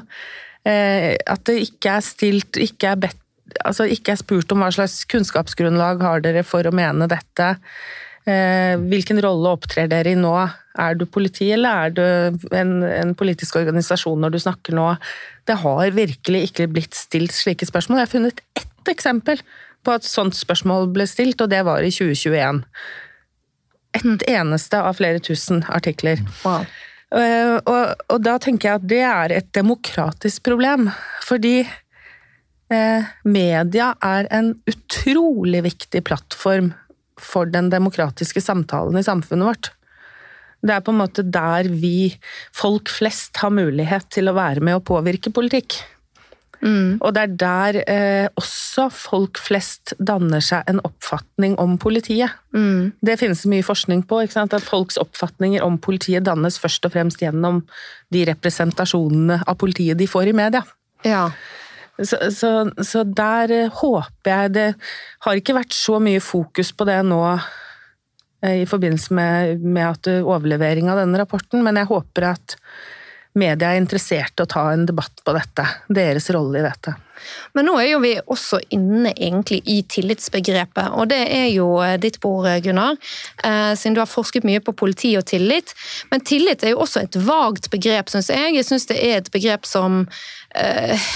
[0.68, 3.20] Eh, at det ikke er stilt, ikke er bedt
[3.62, 7.54] altså ikke er spurt om hva slags kunnskapsgrunnlag har dere for å mene dette.
[8.24, 10.32] Eh, hvilken rolle opptrer dere i nå?
[10.80, 14.88] Er du politi, eller er du en, en, politisk organisasjon når du snakker nå?
[15.46, 18.00] Det har virkelig ikke blitt stilt slike spørsmål.
[18.00, 19.44] Jeg har funnet ett eksempel
[19.84, 22.64] på at sånt spørsmål ble stilt, og det var i 2021.
[24.00, 26.24] Et eneste av flere tusen artikler.
[26.48, 26.64] Wow.
[27.14, 30.88] Eh, og, og, da tenker jeg at det er et demokratisk problem.
[31.28, 31.60] Fordi
[32.74, 36.72] eh, media er en utrolig viktig plattform
[37.26, 39.72] for den demokratiske samtalen i samfunnet vårt.
[40.64, 42.14] Det er på en måte der vi,
[42.56, 45.82] folk flest, har mulighet til å være med og påvirke politikk.
[46.64, 47.02] Mm.
[47.04, 52.32] Og det er der eh, også folk flest danner seg en oppfatning om politiet.
[52.56, 52.94] Mm.
[53.04, 57.66] Det finnes mye forskning på, at folks oppfatninger om politiet dannes først og fremst gjennom
[58.16, 60.64] de representasjonene av politiet de får i media.
[61.04, 61.28] Ja.
[62.02, 62.50] Så, så,
[62.82, 64.70] så, der eh, håper jeg Det
[65.28, 70.10] har ikke vært så mye fokus på det nå eh, i forbindelse med, med at
[70.24, 72.58] overlevering av denne rapporten, men jeg håper at
[73.40, 75.66] media er interessert i å ta en debatt på dette.
[75.90, 76.94] Deres rolle i dette.
[77.56, 81.96] Men nå er jo vi også inne egentlig i tillitsbegrepet, og det er jo eh,
[82.02, 82.98] ditt bord, Gunnar.
[83.44, 85.76] Eh, siden du har forsket mye på politi og tillit.
[86.12, 88.58] Men tillit er jo også et vagt begrep, syns jeg.
[88.58, 90.04] Jeg syns det er et begrep som
[90.60, 91.12] eh,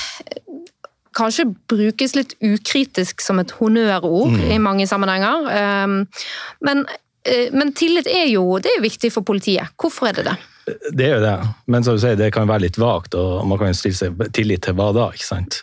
[1.17, 4.45] kanskje brukes litt ukritisk som et honnørord mm.
[4.53, 5.49] i mange sammenhenger.
[5.53, 6.21] Eh,
[6.67, 6.85] men,
[7.27, 9.75] eh, men, tillit er jo, det er jo viktig for politiet.
[9.81, 10.37] Hvorfor er det det?
[10.67, 11.35] Det er jo det,
[11.71, 14.65] men som du sier, det kan være litt vagt, og man kan stille seg tillit
[14.65, 15.05] til hva da?
[15.15, 15.61] ikke sant?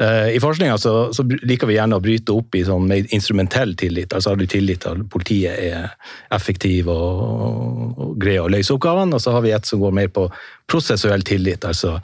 [0.00, 3.76] Eh, I forskninga så, så, liker vi gjerne å bryte opp i sånn mer instrumentell
[3.78, 4.14] tillit.
[4.16, 5.90] Altså har du tillit til at politiet er
[6.32, 7.20] effektiv og,
[7.92, 10.26] og, greier å løse oppgavene, og så har vi et som går mer på
[10.70, 11.68] prosessuell tillit.
[11.68, 11.98] altså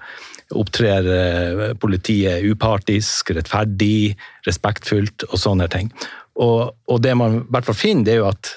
[0.54, 4.14] Opptrer eh, politiet upartisk, rettferdig,
[4.46, 5.88] respektfullt og sånne ting.
[6.36, 8.52] Og, og det man i hvert fall finner, det er jo at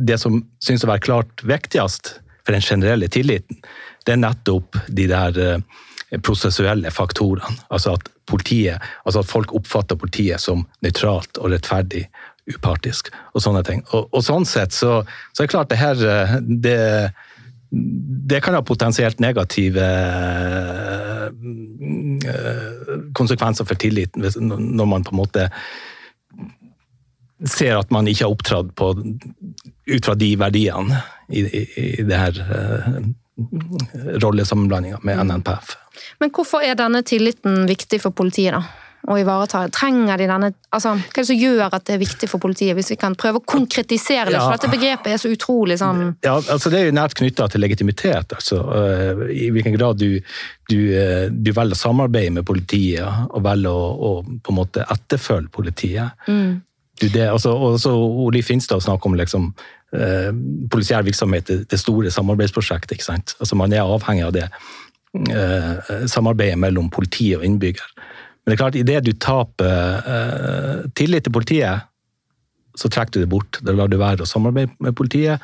[0.00, 2.16] det som synes å være klart viktigst,
[2.50, 3.60] for den generelle tilliten,
[4.04, 7.62] det er nettopp de der eh, prosessuelle faktorene.
[7.70, 12.08] Altså at, politiet, altså at folk oppfatter politiet som nøytralt og rettferdig,
[12.50, 13.84] upartisk og sånne ting.
[13.94, 16.34] Og, og sånn sett så, så, er det klart det her eh,
[16.66, 16.78] det,
[17.70, 21.28] det kan ha potensielt negative eh,
[23.14, 25.46] konsekvenser for tilliten når man på en måte
[27.48, 28.74] ser at man ikke har opptrådt
[29.90, 31.64] ut fra de verdiene i, i,
[32.00, 33.00] i det her uh,
[34.20, 35.26] rollesammenblandinga med mm.
[35.30, 35.74] NNPF.
[36.20, 38.64] Men hvorfor er denne tilliten viktig for politiet, da?
[39.08, 39.62] Å ivareta?
[39.72, 42.74] Trenger de denne altså, Hva er det som gjør at det er viktig for politiet,
[42.76, 44.36] hvis vi kan prøve å konkretisere det?
[44.36, 44.42] Ja.
[44.44, 47.64] For dette begrepet er så utrolig sånn Ja, altså Det er jo nært knytta til
[47.64, 48.34] legitimitet.
[48.36, 50.20] altså uh, I hvilken grad du,
[50.68, 54.84] du, uh, du, velger å samarbeide med politiet og velger å, å på en måte
[54.84, 56.28] etterfølge politiet.
[56.28, 56.60] Mm.
[57.00, 59.50] Det, altså, også Oli Finstad snakker om liksom,
[59.96, 60.30] eh,
[60.70, 62.92] polisiær virksomhet, det store samarbeidsprosjektet.
[62.98, 63.34] ikke sant?
[63.40, 64.48] Altså, man er avhengig av det
[65.30, 67.86] eh, samarbeidet mellom politi og innbygger.
[67.96, 71.86] Men det er klart, idet du taper eh, tillit til politiet,
[72.76, 73.58] så trekker du det bort.
[73.64, 75.42] Da lar du være å samarbeide med politiet.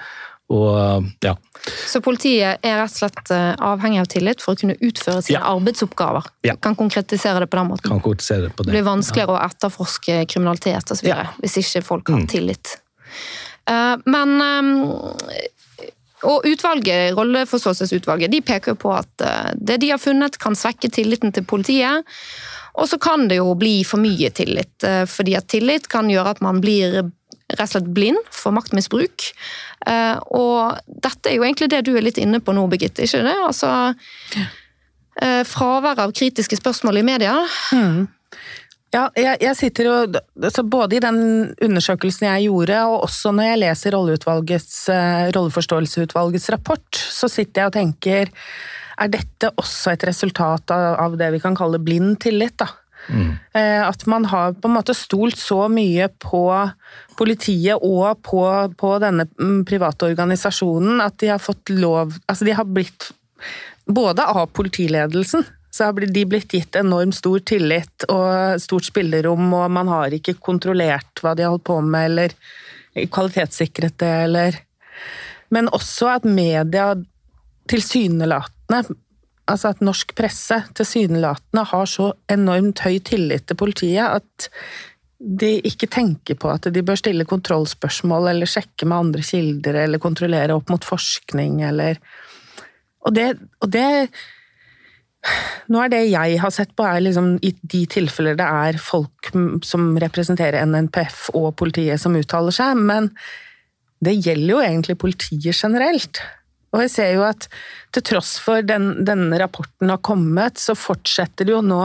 [0.48, 1.34] Og, ja.
[1.90, 5.40] Så politiet er rett og slett eh, avhengig av tillit for å kunne utføre sine
[5.40, 5.48] ja.
[5.50, 6.28] arbeidsoppgaver?
[6.46, 6.54] Ja.
[6.62, 7.90] Kan konkretisere det på den måten?
[7.90, 8.70] Kan konkretisere det på det.
[8.70, 12.28] det blir vanskeligere å etterforske kriminalitet og så videre, hvis ikke folk har mm.
[12.30, 12.76] tillit.
[13.66, 14.70] Uh, men um,
[16.26, 19.26] og utvalget, Rolleforståelsesutvalget de peker jo på at
[19.58, 22.06] det de har funnet, kan svekke tilliten til politiet.
[22.80, 26.40] Og så kan det jo bli for mye tillit, fordi at tillit kan gjøre at
[26.44, 27.02] man blir
[27.52, 29.18] rett og slett blind for maktmisbruk.
[29.86, 33.26] Eh, og dette er jo egentlig det du er litt inne på nå, Birgitte, ikke
[33.26, 33.38] det?
[33.46, 33.68] Altså
[34.36, 34.46] ja.
[35.48, 37.34] fravær av kritiske spørsmål i media.
[37.72, 38.00] Mm.
[38.94, 39.94] Ja, jeg, jeg, sitter jo
[40.46, 41.18] altså Både i den
[41.62, 48.24] undersøkelsen jeg gjorde, og også når jeg leser Rolleforståelseutvalgets rapport, så sitter jeg og tenker
[48.96, 52.56] Er dette også et resultat av, av det vi kan kalle blind tillit?
[52.62, 52.68] da?
[53.08, 53.32] Mm.
[53.86, 56.42] At man har på en måte stolt så mye på
[57.18, 58.42] politiet og på,
[58.78, 63.12] på, denne mm, private organisasjonen at de har fått lov Altså, de har blitt
[63.86, 65.44] Både av politiledelsen
[65.76, 70.38] så har de blitt gitt enormt stor tillit og stort spillerom, og man har ikke
[70.40, 74.62] kontrollert hva de har holdt på med, eller kvalitetssikret det, eller
[75.52, 76.88] Men også at media
[77.70, 78.96] tilsynelatende
[79.50, 84.50] altså at norsk presse tilsynelatende har så enormt høy tillit til politiet at
[85.16, 90.02] de ikke tenker på at de bør stille kontrollspørsmål eller sjekke med andre kilder eller
[90.02, 92.00] kontrollere opp mot forskning eller
[93.06, 94.10] Og det, og det
[95.70, 99.30] nå er det jeg har sett på, er liksom i de tilfeller det er folk
[99.66, 103.10] som representerer NNPF og politiet som uttaler seg, men
[104.02, 106.20] det gjelder jo egentlig politiet generelt.
[106.74, 107.48] Og jeg ser jo at
[107.94, 111.82] til tross for den, denne rapporten har kommet, så fortsetter det jo nå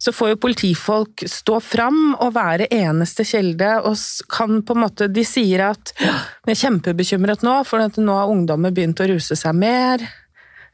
[0.00, 4.00] så får jo politifolk stå fram og være eneste kilde, og
[4.32, 8.72] kan på en måte De sier at vi er kjempebekymret nå, for nå har ungdommer
[8.72, 10.06] begynt å ruse seg mer.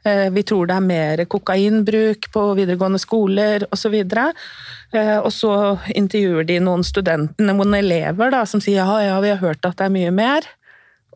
[0.07, 3.97] Eh, vi tror det er mer kokainbruk på videregående skoler osv.
[3.99, 5.53] Eh, og så
[5.91, 9.75] intervjuer de noen studenter, noen elever da, som sier ja, ja, vi har hørt at
[9.75, 10.47] det er mye mer.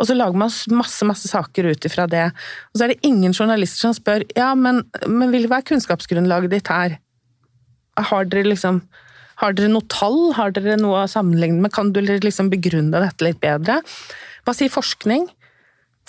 [0.02, 2.26] Og så lager man masse masse saker ut ifra det.
[2.72, 6.56] Og så er det ingen journalister som spør ja, men, men vil hva er kunnskapsgrunnlaget
[6.56, 6.97] ditt her?
[8.02, 8.82] Har dere liksom
[9.41, 10.20] har dere noe tall?
[10.38, 11.74] Har dere noe å sammenligne med?
[11.74, 13.80] Kan du liksom begrunne dette litt bedre?
[14.45, 15.26] Hva sier forskning?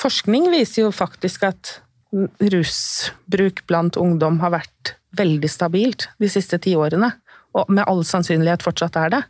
[0.00, 1.78] Forskning viser jo faktisk at
[2.12, 7.08] rusbruk blant ungdom har vært veldig stabilt de siste ti årene.
[7.56, 9.22] Og med all sannsynlighet fortsatt er det.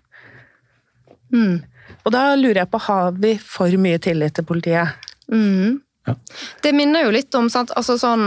[1.34, 1.62] Mm.
[2.02, 5.10] Og da lurer jeg på, har vi for mye tillit til politiet?
[5.32, 5.80] Mm.
[6.06, 6.16] Ja.
[6.64, 7.70] Det minner jo litt om sant?
[7.78, 8.26] Altså sånn,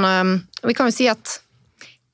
[0.64, 1.42] Vi kan jo si at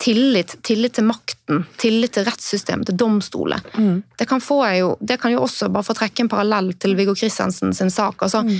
[0.01, 3.61] tillit, tillit til makten, tillit til rettssystemet, til domstoler.
[3.77, 4.01] Mm.
[4.17, 7.73] Det, kan jo, det, kan jo også, bare få trekke en parallell til Viggo Kristiansen
[7.77, 8.57] sin sak altså, mm.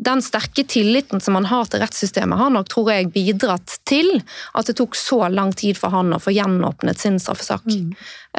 [0.00, 4.22] Den sterke tilliten som han har til rettssystemet, har nok tror jeg, bidratt til
[4.56, 7.66] at det tok så lang tid for han å få gjenåpnet sin straffesak.
[7.68, 7.90] Mm.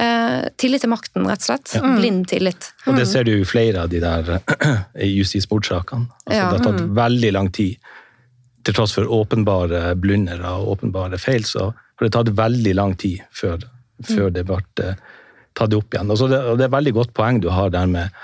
[0.02, 1.76] Eh, tillit til makten, rett og slett.
[1.78, 1.84] Ja.
[2.00, 2.72] Blind tillit.
[2.88, 4.40] Og Det ser du i flere av de der
[5.22, 6.10] justismordsakene.
[6.26, 6.50] Altså, ja.
[6.50, 6.96] Det har tatt mm.
[6.98, 7.94] veldig lang tid.
[8.66, 11.70] Til tross for åpenbare blunder og åpenbare feil, så
[12.02, 13.62] for det tatt veldig lang tid før,
[14.10, 14.98] før det ble eh,
[15.58, 16.10] tatt opp igjen.
[16.10, 18.22] Altså det, og det er et veldig godt poeng du har der med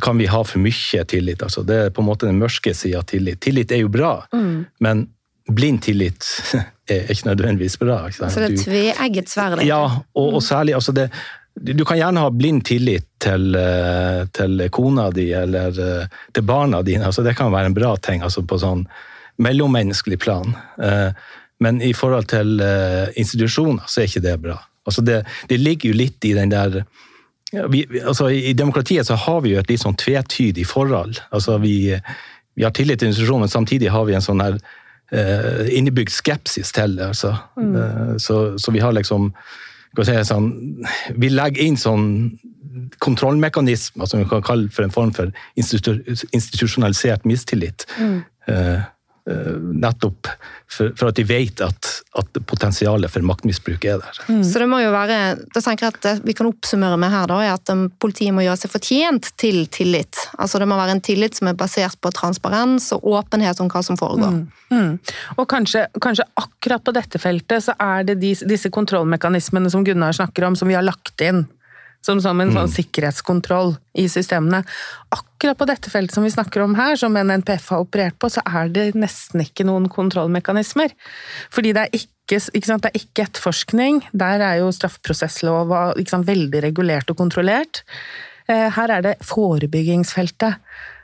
[0.00, 1.42] kan vi ha for mye tillit.
[1.42, 3.40] Altså det er på en måte den mørke sida av tillit.
[3.42, 4.64] Tillit er jo bra, mm.
[4.84, 5.06] men
[5.50, 6.26] blind tillit
[6.92, 8.04] er ikke nødvendigvis bra.
[8.08, 9.64] Ikke Så det er tveegget sverd?
[9.66, 9.82] Ja,
[10.14, 11.08] og, og, særlig altså det,
[11.54, 16.82] Du kan gjerne ha blind tillit til, eh, til kona di eller eh, til barna
[16.82, 17.04] dine.
[17.10, 18.86] Altså det kan være en bra ting altså på sånn
[19.42, 20.52] mellommenneskelig plan.
[21.62, 22.60] Men i forhold til
[23.18, 24.58] institusjoner så er ikke det bra.
[24.86, 26.82] Altså det, det ligger jo litt i den der
[27.52, 31.20] vi, altså I demokratiet så har vi jo et litt sånn tvetydig forhold.
[31.36, 31.92] Altså vi,
[32.56, 36.72] vi har tillit til institusjonen, men samtidig har vi en sånn her uh, innebygd skepsis
[36.72, 37.10] til det.
[37.12, 37.34] Altså.
[37.60, 37.74] Mm.
[37.76, 39.30] Uh, så, så, vi har liksom
[40.00, 40.48] si, sånn,
[41.20, 42.08] Vi legger inn sånn
[43.04, 45.98] kontrollmekanismer som vi kan kalle for en form for institu
[46.32, 47.84] institusjonalisert mistillit.
[48.00, 48.22] Mm.
[48.48, 48.80] Uh,
[49.24, 50.26] nettopp
[50.66, 54.18] for, for, at de vet at, at potensialet for maktmisbruk er der.
[54.26, 54.40] Mm.
[54.42, 55.18] Så det må jo være,
[55.54, 58.42] da tenker jeg at vi kan oppsummere med her, da, er at um, politiet må
[58.42, 60.24] gjøre seg fortjent til tillit.
[60.42, 63.84] Altså Det må være en tillit som er basert på transparens og åpenhet om hva
[63.86, 64.40] som foregår.
[64.40, 64.44] Mm.
[64.72, 64.92] Mm.
[65.36, 70.18] Og kanskje, kanskje, akkurat på dette feltet så er det disse, disse kontrollmekanismene som Gunnar
[70.18, 71.44] snakker om, som vi har lagt inn
[72.02, 72.74] som, som en sånn mm.
[72.74, 74.62] sikkerhetskontroll i systemene.
[75.14, 78.42] Akkurat på dette feltet som vi snakker om her, som NNPF har operert på, så
[78.44, 80.94] er det nesten ikke noen kontrollmekanismer.
[81.54, 84.02] Fordi det er ikke, ikke sant, det er ikke etterforskning.
[84.10, 85.92] Der er jo straffeprosesslova
[86.26, 87.84] veldig regulert og kontrollert.
[88.50, 90.58] Eh, her er det forebyggingsfeltet.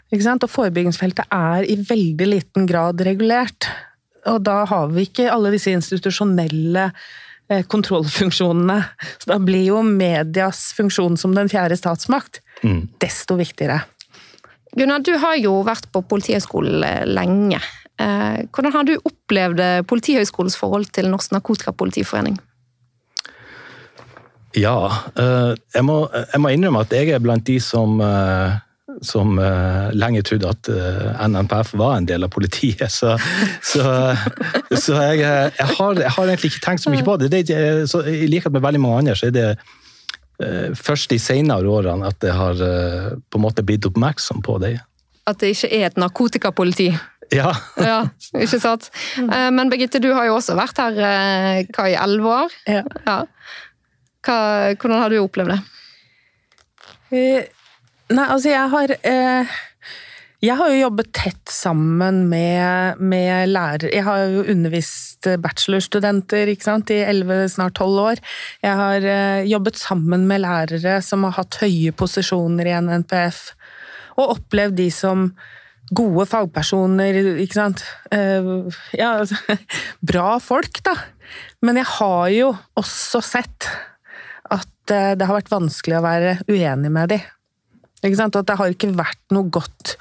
[0.08, 3.68] Og forebyggingsfeltet er i veldig liten grad regulert.
[4.28, 6.88] Og da har vi ikke alle disse institusjonelle
[7.48, 8.78] kontrollfunksjonene.
[9.18, 12.82] Så da blir jo medias funksjon som den fjerde statsmakt mm.
[13.00, 13.80] desto viktigere.
[14.76, 17.60] Gunnar, du har jo vært på Politihøgskolen lenge.
[17.98, 22.36] Eh, hvordan har du opplevd Politihøgskolens forhold til Norsk Narkotikapolitiforening?
[24.56, 24.76] Ja,
[25.16, 27.98] eh, jeg må, jeg må, innrømme at jeg er blant de som
[29.02, 32.90] som uh, lenge trodde at uh, eh, NNPF var en del av politiet.
[32.98, 33.14] Så,
[33.62, 33.82] så,
[34.74, 37.28] så jeg, eh, jeg, har, jeg, har, egentlig ikke tenkt så mye på det.
[37.30, 39.46] det, er, så, I likhet med veldig mange andre så er det
[40.42, 44.76] uh, først de senere årene at jeg har på en måte blitt oppmerksom på det.
[45.28, 46.88] At det ikke er et narkotikapoliti?
[47.34, 47.52] Ja.
[47.90, 48.00] ja.
[48.34, 48.88] Ikke sant?
[49.18, 50.98] Men Birgitte, du har jo også vært her
[51.68, 52.58] hva, i elleve år.
[52.70, 52.82] Ja.
[53.04, 53.18] ja.
[54.26, 54.40] Hva,
[54.74, 55.62] hvordan har du opplevd det?
[58.08, 59.56] Nei, altså jeg har eh,
[60.40, 66.68] Jeg har jo jobbet tett sammen med, med lærere Jeg har jo undervist bachelorstudenter ikke
[66.68, 68.20] sant, i 11, snart 12 år.
[68.62, 73.40] Jeg har eh, jobbet sammen med lærere som har hatt høye posisjoner i NNPF,
[74.14, 75.26] og opplevd de som
[75.90, 77.82] gode fagpersoner, ikke sant.
[78.14, 78.46] Eh,
[78.94, 79.58] ja, altså,
[80.12, 80.94] bra folk, da.
[81.66, 83.68] Men jeg har jo også sett
[84.54, 87.26] at eh, det har vært vanskelig å være uenig med dem.
[88.02, 88.36] Ikke sant?
[88.36, 89.96] Og at det har ikke vært noe godt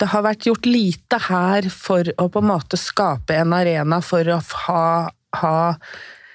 [0.00, 4.26] Det har vært gjort lite her for å på en måte skape en arena for
[4.34, 4.84] å ha,
[5.38, 5.58] ha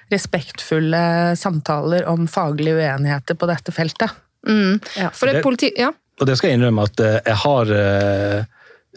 [0.08, 4.14] respektfulle samtaler om faglige uenigheter på dette feltet.
[4.48, 4.78] Mm.
[4.96, 5.10] Ja.
[5.12, 5.68] For det, politi...
[5.76, 5.90] Ja.
[6.18, 8.46] Og det skal jeg innrømme at eh, jeg har eh,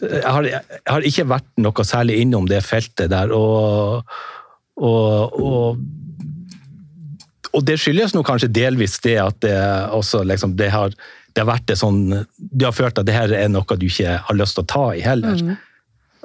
[0.02, 4.08] jeg har, jeg har, ikke vært noe særlig innom det feltet der, og,
[4.80, 5.82] og, og
[7.52, 9.56] og det skyldes nå kanskje delvis det at det
[9.92, 10.94] også liksom, det har,
[11.34, 12.00] det har vært det sånn
[12.38, 14.84] Du har følt at det her er noe du ikke har lyst til å ta
[14.96, 15.38] i heller.
[15.40, 15.54] Mm.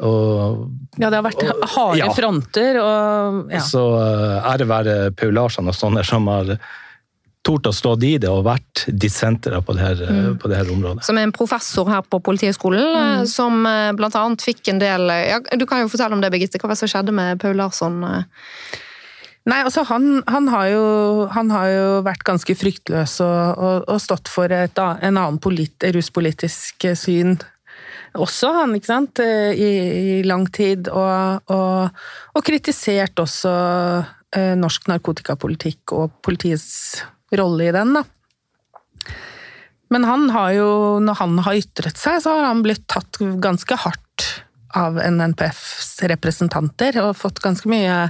[0.08, 0.68] Og,
[1.01, 2.12] Ja, det har vært harde Ja.
[2.14, 3.62] fronter og ja.
[3.66, 6.58] Så uh, ære være Paul Larsson og sånne som har
[7.47, 10.38] tort å stå i det og vært dissentere på, det her, Mm.
[10.38, 11.05] på det her området.
[11.08, 13.26] Som er en professor her på Politihøgskolen, mm.
[13.32, 13.64] som
[13.95, 14.24] bl.a.
[14.43, 16.60] fikk en del eh, ja, Du kan jo fortelle om det, Birgitte.
[16.60, 18.03] Hva var det som skjedde med Paul Larsson?
[19.48, 19.52] Eh?
[19.52, 20.86] Nei, altså han, han, har jo,
[21.32, 25.88] han har jo vært ganske fryktløs og, og, og stått for et, en annen polit,
[25.95, 27.38] ruspolitisk syn
[28.18, 29.72] også, han, ikke sant, eh, i,
[30.18, 30.89] i lang tid.
[30.89, 33.54] Og, og kritisert også
[34.36, 37.04] eh, norsk narkotikapolitikk og politiets
[37.38, 38.06] rolle i den, da.
[39.93, 40.70] Men han har jo,
[41.00, 44.26] når han har ytret seg, så har han blitt tatt ganske hardt
[44.76, 48.10] av NNPFs representanter, og fått ganske mye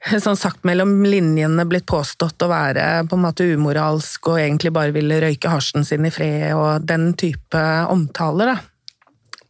[0.24, 4.94] sånn sagt mellom linjene blitt påstått å være på en måte umoralsk og egentlig bare
[4.96, 8.58] ville røyke hasjen sin i fred og den type omtaler, da.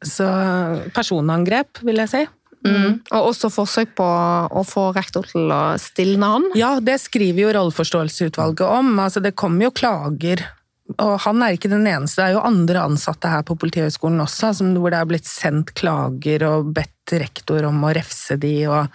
[0.01, 0.27] Så
[0.97, 2.21] personangrep, vil jeg si.
[2.65, 3.01] Mm.
[3.17, 6.47] Og også forsøk på å få rektor til å stilne han.
[6.57, 8.95] Ja, det skriver jo rolleforståelsesutvalget om.
[9.01, 10.43] Altså, det kommer jo klager.
[10.97, 14.55] Og han er ikke den eneste, det er jo andre ansatte her på Politihøgskolen også,
[14.59, 18.89] som, hvor det er blitt sendt klager og bedt rektor om å refse de, og,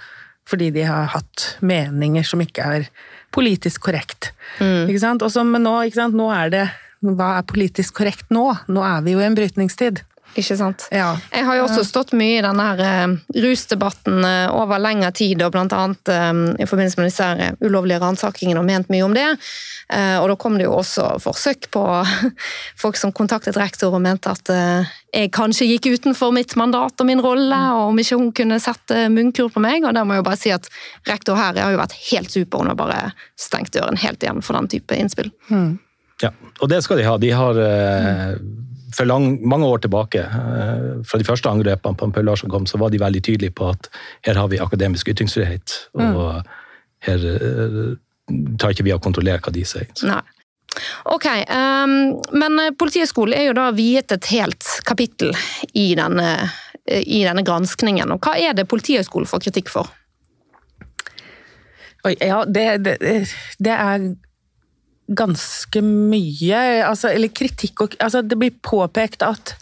[0.50, 2.89] fordi de har hatt meninger som ikke er
[3.36, 4.32] politisk korrekt.
[4.62, 5.26] Ikke sant?
[5.26, 6.18] Også, men nå, ikke sant?
[6.18, 6.66] nå er det
[7.06, 8.48] Hva er politisk korrekt nå?
[8.72, 10.00] Nå er vi jo i en brytningstid.
[10.36, 10.88] Ikke sant?
[10.91, 11.13] Ja.
[11.31, 13.13] Jeg har jo også stått mye i denne her eh,
[13.45, 18.01] rusdebatten eh, over lengre tid, og blant annet eh, i forbindelse med disse her ulovlige
[18.03, 19.27] ransakingene og ment mye om det.
[19.95, 21.83] Eh, Og da kom det jo også forsøk på
[22.83, 24.51] folk som kontaktet rektor og mente at
[25.15, 29.05] jeg kanskje gikk utenfor mitt mandat og min rolle, og om ikke hun kunne sette
[29.13, 29.86] munnkur på meg.
[29.88, 30.67] Og der må jeg jo bare si at
[31.07, 33.01] rektor her har jo vært helt super, hun har bare
[33.39, 35.31] stengt døren helt igjen for den type innspill.
[36.23, 36.29] Ja,
[36.59, 37.15] og det skal de ha.
[37.19, 38.36] De har eh,
[38.96, 42.80] for lang, mange år tilbake, eh, fra de første angrepene på Paul Larsson kom, så
[42.80, 43.89] var de veldig tydelige på at
[44.28, 45.76] her har vi akademisk ytringsfrihet.
[46.00, 46.43] Og
[47.08, 47.82] her eh,
[48.60, 49.91] tar ikke vi å kontrollere hva de sier.
[50.08, 50.22] Nei.
[51.08, 51.91] Ok, um,
[52.36, 55.32] men Politihøgskolen er jo da viet et helt kapittel
[55.72, 56.50] i denne,
[56.84, 58.12] i denne granskningen.
[58.12, 59.93] Og hva er det Politihøgskolen får kritikk for?
[62.06, 62.98] Oi, ja, det, det,
[63.64, 64.10] det er
[65.08, 69.56] ganske mye altså, Eller kritikk og altså, Det blir påpekt at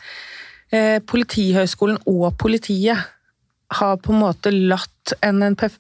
[0.72, 3.10] eh, Politihøgskolen og politiet
[3.74, 5.80] har på en måte latt NNPF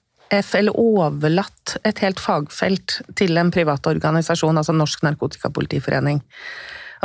[0.58, 6.24] eller overlatt et helt fagfelt til en privat organisasjon, altså Norsk Narkotikapolitiforening.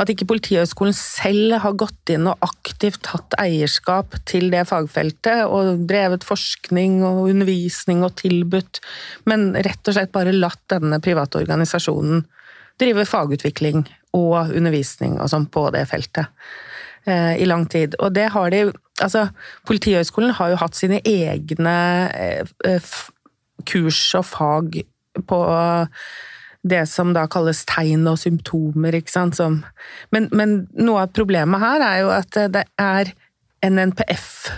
[0.01, 5.83] At ikke Politihøgskolen selv har gått inn og aktivt hatt eierskap til det fagfeltet, og
[5.85, 8.81] drevet forskning og undervisning og tilbudt,
[9.29, 12.25] men rett og slett bare latt denne private organisasjonen
[12.79, 13.85] drive fagutvikling
[14.17, 16.29] og undervisning og sånn på det feltet
[17.05, 17.97] eh, i lang tid.
[17.99, 18.69] Og det har de
[18.99, 19.29] Altså,
[19.63, 21.75] Politihøgskolen har jo hatt sine egne
[22.11, 22.89] eh,
[23.63, 24.81] kurs og fag
[25.29, 25.37] på
[26.67, 29.37] det som da kalles tegn og symptomer, ikke sant.
[29.39, 29.61] Som,
[30.11, 33.13] men, men noe av problemet her er jo at det er
[33.63, 34.49] NNPF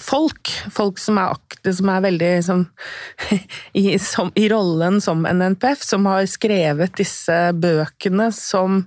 [0.00, 2.64] folk, folk som er akte, som er veldig som,
[3.80, 8.82] i, som, i rollen som NNPF, som har skrevet disse bøkene, som,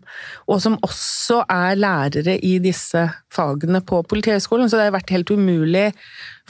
[0.48, 4.70] og som også er lærere i disse fagene på Politihøgskolen.
[4.70, 5.90] Så det har vært helt umulig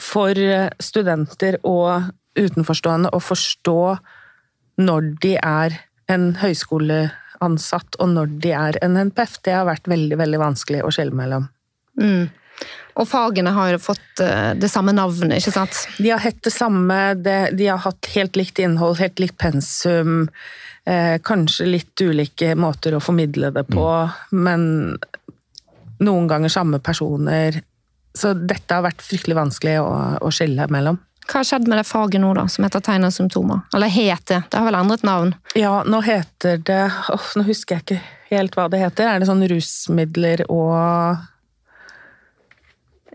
[0.00, 0.36] for
[0.80, 3.80] studenter og utenforstående å forstå
[4.80, 5.76] når de er
[6.10, 9.38] en høyskoleansatt, og når de er en NPF.
[9.44, 11.48] Det har vært veldig, veldig vanskelig å skjelne mellom.
[12.00, 12.30] Mm.
[13.00, 15.84] Og fagene har jo fått eh, det samme navnet, ikke sant?
[15.98, 20.26] De har hett det samme, de har hatt helt likt innhold, helt likt pensum.
[20.84, 23.86] Eh, kanskje litt ulike måter å formidle det på,
[24.36, 24.64] men
[26.00, 27.60] noen ganger samme personer.
[28.16, 29.90] Så dette har vært fryktelig vanskelig å,
[30.20, 30.98] å skille mellom.
[31.30, 33.60] Hva har skjedd med det faget nå, da, som heter tegn og symptomer?
[33.76, 34.40] Eller het det?
[34.50, 35.34] Det har vel endret navn?
[35.54, 38.00] Ja, nå heter det åh, Nå husker jeg ikke
[38.32, 39.06] helt hva det heter.
[39.06, 41.20] Er det sånn rusmidler og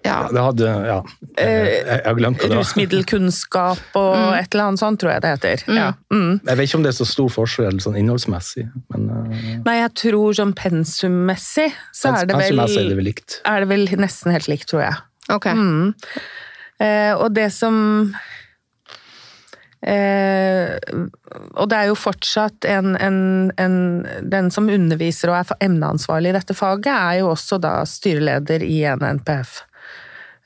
[0.05, 0.17] Ja.
[0.29, 0.97] Det hadde, ja,
[1.39, 2.61] jeg, jeg har glemt hva det var.
[2.61, 5.65] Rusmiddelkunnskap og et eller annet sånt, tror jeg det heter.
[5.79, 5.89] Ja.
[6.13, 6.37] Mm.
[6.45, 9.91] Jeg vet ikke om det er så stor forskjell sånn innholdsmessig, men uh, Nei, jeg
[10.05, 13.39] tror sånn pensummessig så er det, vel, er det vel likt.
[13.49, 15.03] er det vel nesten helt likt, tror jeg.
[15.33, 15.49] Ok.
[15.57, 15.93] Mm.
[16.83, 17.75] Eh, og det som
[19.79, 20.75] eh,
[21.55, 23.19] Og det er jo fortsatt en, en,
[23.55, 23.77] en
[24.27, 28.81] Den som underviser og er emneansvarlig i dette faget, er jo også da styreleder i
[28.91, 29.61] en NPF.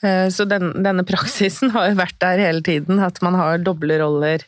[0.04, 4.00] Eh, så den, denne praksisen har jo vært der hele tiden, at man har doble
[4.02, 4.46] roller.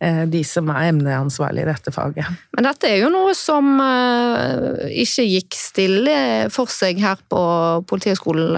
[0.00, 2.26] eh, de som er emneansvarlige i dette faget.
[2.54, 6.16] Men dette er jo noe som uh, ikke gikk stille
[6.54, 7.42] for seg her på
[7.90, 8.54] Politihøgskolen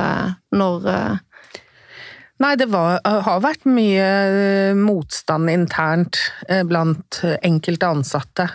[0.53, 0.89] når.
[2.41, 6.17] Nei, det var, har vært mye motstand internt
[6.69, 8.47] blant enkelte ansatte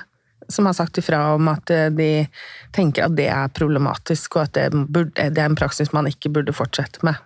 [0.50, 2.10] som har sagt ifra om at de
[2.74, 6.34] tenker at det er problematisk, og at det, burde, det er en praksis man ikke
[6.34, 7.18] burde fortsette med.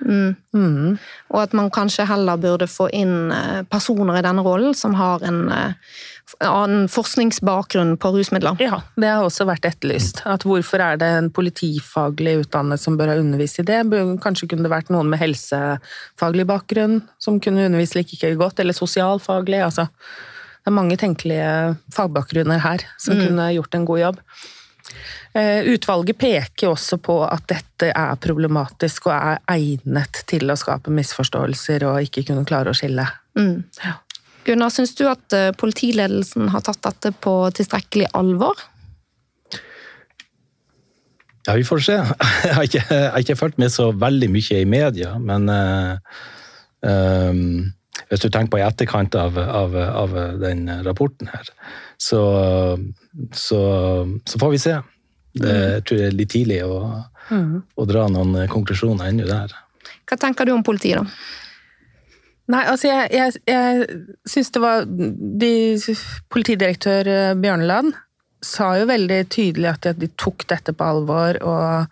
[0.00, 0.36] Mm.
[0.54, 0.98] Mm.
[1.32, 5.24] Og at man kanskje heller burde få inn eh, personer i denne rollen som har
[5.24, 8.60] en annen eh, forskningsbakgrunn på rusmidler.
[8.62, 10.22] Ja, det har også vært etterlyst.
[10.28, 13.82] At hvorfor er det en politifaglig utdannet som bør ha undervist i det?
[14.24, 19.62] Kanskje kunne det vært noen med helsefaglig bakgrunn som kunne undervist like godt, eller sosialfaglig.
[19.64, 19.88] altså
[20.66, 21.50] det er mange tenkelige
[21.94, 23.20] fagbakgrunner her som mm.
[23.22, 24.16] kunne gjort en god jobb.
[25.36, 30.92] Eh, utvalget peker også på at dette er problematisk og er egnet til å skape
[30.96, 33.04] misforståelser og ikke kunne klare å skille.
[33.36, 33.58] Mm.
[33.82, 33.98] Ja.
[34.46, 38.64] Gunnar, syns du at eh, politiledelsen har tatt dette på tilstrekkelig alvor?
[41.44, 42.00] Ja, vi får se.
[42.46, 45.94] Jeg har ikke, jeg har ikke fulgt med så veldig mye i media, men uh,
[46.80, 47.68] um,
[48.08, 51.48] hvis du tenker på i etterkant av, av, av den rapporten her,
[52.02, 52.22] så,
[53.34, 53.60] så,
[54.26, 54.76] så får vi se.
[55.36, 56.78] Det jeg tror jeg er litt tidlig å,
[57.30, 57.50] mm.
[57.76, 59.52] å dra noen konklusjoner ennå der.
[60.06, 61.06] Hva tenker du om politiet, da?
[62.54, 63.86] Nei, altså jeg, jeg, jeg
[64.30, 65.54] syns det var de,
[66.30, 67.08] Politidirektør
[67.42, 67.96] Bjørneland
[68.44, 71.88] sa jo veldig tydelig at de tok dette på alvor, og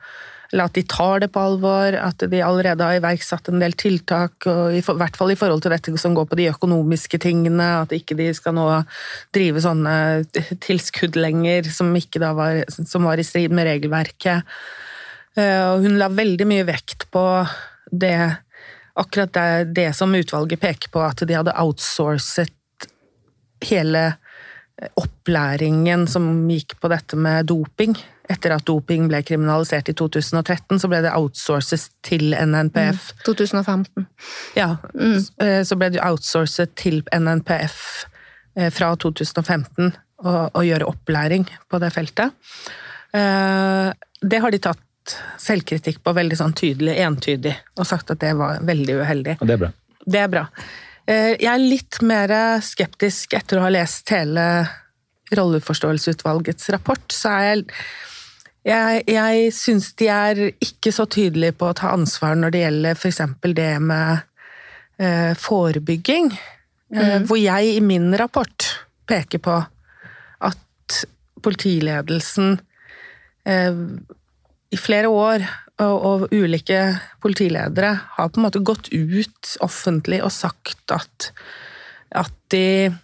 [0.54, 4.46] eller at de tar det på alvor, at de allerede har iverksatt en del tiltak,
[4.46, 8.14] i, hvert fall i forhold til dette som går på de økonomiske tingene, at ikke
[8.20, 8.68] de skal nå
[9.34, 9.96] drive sånne
[10.62, 11.90] tilskudd lenger som,
[12.38, 14.46] var, som var i strid med regelverket.
[15.34, 17.26] Eh, og hun la veldig mye vekt på
[17.90, 18.14] det,
[18.94, 22.54] akkurat det, det som utvalget peker på, at de hadde outsourcet
[23.66, 24.12] hele
[25.02, 27.98] opplæringen som gikk på dette med doping.
[28.24, 33.10] Etter at doping ble kriminalisert i 2013, så ble det outsourcet til NNPF.
[33.12, 34.06] Mm, 2015.
[34.56, 35.18] Ja, mm.
[35.44, 37.76] Eh, så ble det outsourcet til NNPF
[38.56, 39.92] eh, fra 2015
[40.24, 42.32] å gjøre opplæring på det feltet.
[43.12, 43.90] Eh,
[44.24, 48.62] det har de tatt selvkritikk på veldig sånn tydelig, entydig, og sagt at det var
[48.64, 49.34] veldig uheldig.
[49.42, 49.70] Og det er bra.
[50.00, 50.46] Det er bra.
[51.04, 52.32] Jeg er litt mer
[52.64, 54.46] skeptisk etter å ha lest hele
[55.36, 57.66] Rolleforståelsesutvalgets rapport, så er jeg
[58.64, 62.96] jeg, jeg syns de er ikke så tydelige på å ta ansvar når det gjelder
[62.96, 63.20] f.eks.
[63.56, 64.24] det med
[64.96, 66.32] eh, forebygging.
[66.94, 67.26] Eh, mm.
[67.28, 68.70] hvor jeg i min rapport
[69.08, 69.58] peker på
[70.48, 71.00] at
[71.44, 72.56] politiledelsen
[73.44, 73.80] eh,
[74.72, 75.44] i flere år
[75.82, 76.80] og, og, ulike
[77.22, 81.32] politiledere har på en måte gått ut offentlig og sagt at,
[82.14, 82.94] at de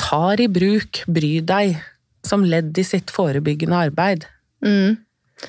[0.00, 1.78] tar i bruk Bry deg
[2.26, 4.26] som ledd i sitt forebyggende arbeid.
[4.64, 4.98] Mm.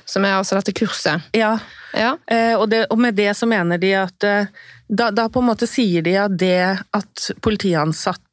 [0.06, 1.32] Som er altså dette kurset?
[1.36, 1.56] Ja.
[1.94, 2.16] ja.
[2.28, 4.52] Eh, og, det, og, med det så mener de at eh,
[4.88, 6.62] da, da, på en måte sier de at det
[6.96, 8.28] at politiansatte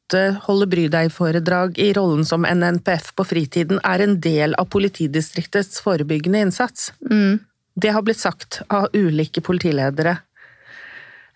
[0.47, 6.41] holder Bry deg-foredrag i rollen som NNPF på fritiden, er en del av politidistriktets forebyggende
[6.47, 6.89] innsats.
[7.05, 7.37] Mm.
[7.79, 10.17] Det har blitt sagt av ulike politiledere.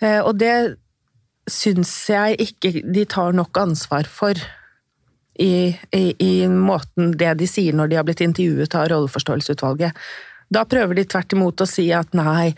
[0.01, 0.79] Eh, og det
[1.49, 4.39] syns jeg ikke de tar nok ansvar for
[5.39, 9.97] i, i, i, måten det de sier når de har blitt intervjuet av Rolleforståelsesutvalget.
[10.53, 12.53] Da prøver de tvert imot å si at nei,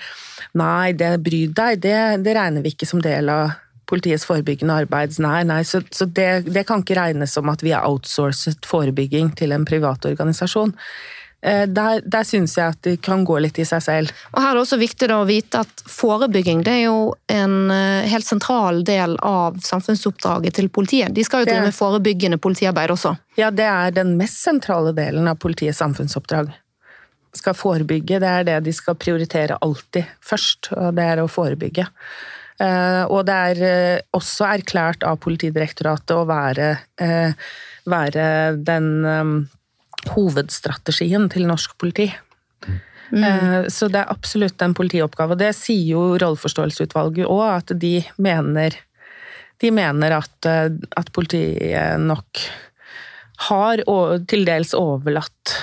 [0.57, 3.53] nei, det bryr deg, det, det regner vi ikke som del av
[3.89, 5.15] politiets forebyggende arbeid.
[5.23, 9.31] Nei, nei, så, så det, det, kan ikke regnes som at vi har outsourcet forebygging
[9.39, 10.73] til en privat organisasjon.
[11.45, 14.13] Eh, der, der syns jeg at de kan gå litt i seg selv.
[14.33, 16.99] Og Her er det også viktig å vite at forebygging det er jo
[17.31, 21.13] en eh, helt sentral del av samfunnsoppdraget til politiet.
[21.13, 23.13] De skal jo drive med forebyggende politiarbeid også.
[23.37, 26.49] Ja, det er den mest sentrale delen av politiets samfunnsoppdrag.
[27.35, 31.85] Skal forebygge, det er det de skal prioritere alltid først, og det er å forebygge.
[32.63, 36.69] Eh, og det er også erklært av Politidirektoratet å være,
[37.91, 38.25] være
[38.65, 38.89] den
[40.13, 42.09] hovedstrategien til norsk politi.
[43.11, 43.23] Mm.
[43.23, 45.35] Eh, så det er absolutt en politioppgave.
[45.35, 48.77] Og det sier jo Rolleforståelsesutvalget òg, at de mener,
[49.61, 52.45] de mener at, eh, at, politiet nok
[53.49, 53.83] har
[54.29, 55.55] til dels overlatt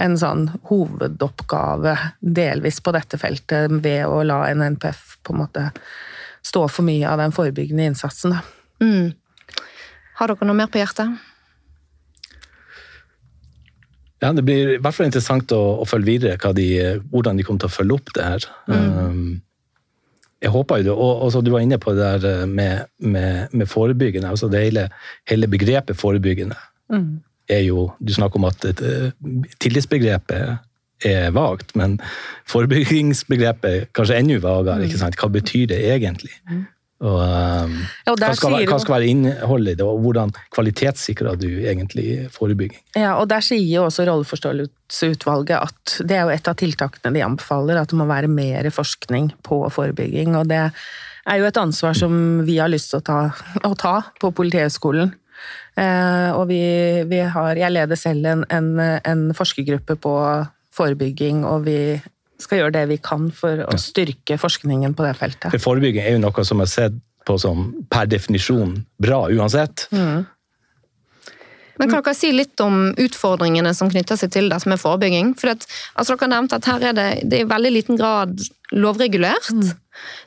[0.00, 5.64] en sånn hovedoppgave delvis på dette feltet ved å la en NPF på en måte
[6.46, 8.38] stå for mye av den forebyggende innsatsen.
[8.80, 9.10] Mm.
[10.20, 11.18] Har dere noe mer på hjertet?
[14.20, 16.66] Ja, Det blir i hvert fall interessant å, å følge videre de,
[17.10, 18.46] hvordan de kommer til å følge opp det her.
[18.68, 18.98] Mm.
[18.98, 19.42] Um,
[20.40, 20.92] jeg håper jo det.
[20.96, 24.28] Og, og så du var inne på det der med, med, med forebyggende.
[24.28, 24.88] altså det hele,
[25.28, 26.56] hele begrepet forebyggende
[26.90, 27.20] Mm.
[27.48, 29.12] er jo Du snakker om at eh,
[29.62, 30.58] tillitsbegrepet
[31.06, 32.00] er vagt, men
[32.50, 34.84] forebyggingsbegrepet kanskje enda vagere.
[34.84, 35.14] ikke sant?
[35.16, 36.32] Hva betyr det egentlig?
[37.00, 41.48] Og, um, Ja, hva, skal, hva skal være innholdet i det, og hvordan kvalitetssikrer du
[41.48, 42.82] egentlig forebygging?
[42.98, 47.24] Ja, og der sier jo også Rolleforståelsesutvalget at det er jo et av tiltakene de
[47.24, 50.36] anbefaler, at det må være mer forskning på forebygging.
[50.36, 53.18] Og det er jo et ansvar som vi har lyst til å ta,
[53.64, 55.14] å ta på Politihøgskolen.
[55.80, 56.60] Eh, og vi,
[57.08, 60.14] vi har Jeg leder selv en, en, en forskergruppe på
[60.76, 61.78] forebygging, og vi
[62.42, 65.50] skal gjøre det vi kan for å styrke forskningen på det feltet.
[65.54, 66.98] For forebygging er jo noe som er sett
[67.28, 69.86] på som per definisjon bra uansett.
[69.92, 70.24] Mm.
[71.80, 75.32] Men kan dere si litt om utfordringene som knytter seg til dette med forebygging?
[75.40, 75.64] For at,
[75.94, 78.34] altså dere har nevnt at her er det, det er i veldig liten grad
[78.76, 79.48] lovregulert.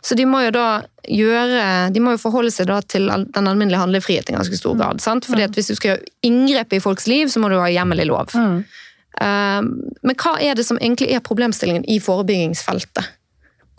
[0.02, 0.68] Så de må jo da
[1.04, 5.02] gjøre De må jo forholde seg da til den alminnelige handlefrihet i ganske stor grad.
[5.04, 5.28] sant?
[5.30, 8.02] Fordi at hvis du skal gjøre inngrep i folks liv, så må du ha hjemmel
[8.02, 8.34] i lov.
[8.34, 8.64] Um,
[9.24, 13.12] men hva er det som egentlig er problemstillingen i forebyggingsfeltet?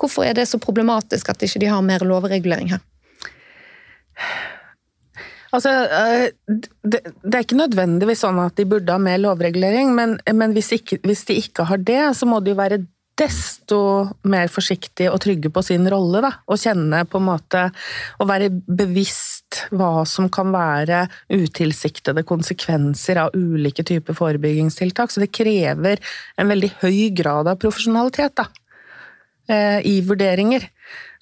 [0.00, 2.82] Hvorfor er det så problematisk at ikke de har mer lovregulering her?
[5.54, 7.00] Altså, øh, det,
[7.30, 10.72] er ikke nødvendigvis sånn at de burde ha mer lovregulering, men hvis,
[11.28, 12.80] de ikke har det, så må det jo være
[13.18, 13.78] desto
[14.30, 16.32] mer forsiktige og trygge på sin rolle, da.
[16.50, 17.62] Og kjenne på en måte
[18.18, 25.12] Å være bevisst hva som kan være utilsiktede konsekvenser av ulike typer forebyggingstiltak.
[25.12, 26.02] Så det krever
[26.40, 28.48] en veldig høy grad av profesjonalitet, da.
[29.48, 30.66] eh, i vurderinger.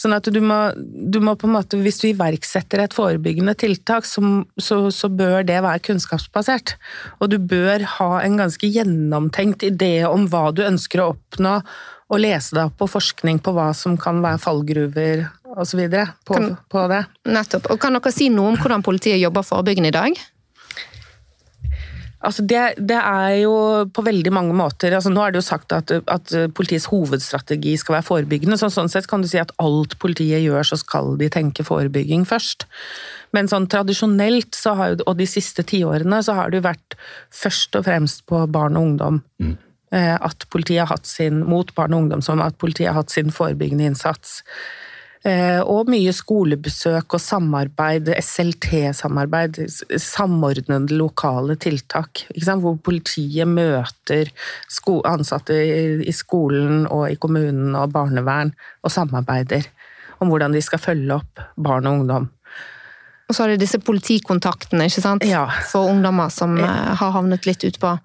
[0.02, 4.06] Sånn at du må, du må på en måte, Hvis du iverksetter et forebyggende tiltak,
[4.08, 4.22] så,
[4.58, 6.74] så, så bør det være kunnskapsbasert.
[7.20, 11.60] Og du bør ha en ganske gjennomtenkt idé om hva du ønsker å oppnå,
[12.12, 15.22] og lese deg opp på forskning på hva som kan være fallgruver
[15.56, 15.80] osv.
[16.28, 17.04] På, Kan- på det.
[17.28, 17.70] Nettopp.
[17.72, 20.20] Og Kan dere si noe om hvordan politiet jobber forebyggende i dag?
[22.22, 23.54] Altså det, det er jo
[23.90, 27.96] på veldig mange måter altså Nå er det jo sagt at, at politiets hovedstrategi skal
[27.96, 28.58] være forebyggende.
[28.60, 32.22] Så sånn sett kan du si at alt politiet gjør, så skal de tenke forebygging
[32.28, 32.68] først.
[33.34, 36.96] Men sånn tradisjonelt, så har og de siste tiårene, så har det jo vært
[37.32, 39.20] først og fremst på barn og ungdom.
[39.42, 39.56] Mm.
[39.92, 43.32] At politiet har hatt sin, mot barn og ungdom, som at politiet har hatt sin
[43.32, 44.40] forebyggende innsats.
[45.24, 49.60] Eh, Og mye skolebesøk og samarbeid, SLT-samarbeid,
[50.02, 52.24] samordnede lokale tiltak.
[52.34, 54.32] Hvor politiet møter
[55.06, 59.66] ansatte i- i skolen og i kommunen og barnevern og samarbeider
[60.20, 62.28] om hvordan de skal følge opp barn og ungdom.
[63.28, 65.24] Og så er det disse politikontaktene ikke sant?
[65.24, 65.46] Ja.
[65.70, 67.98] for ungdommer som eh, har havnet litt utpå.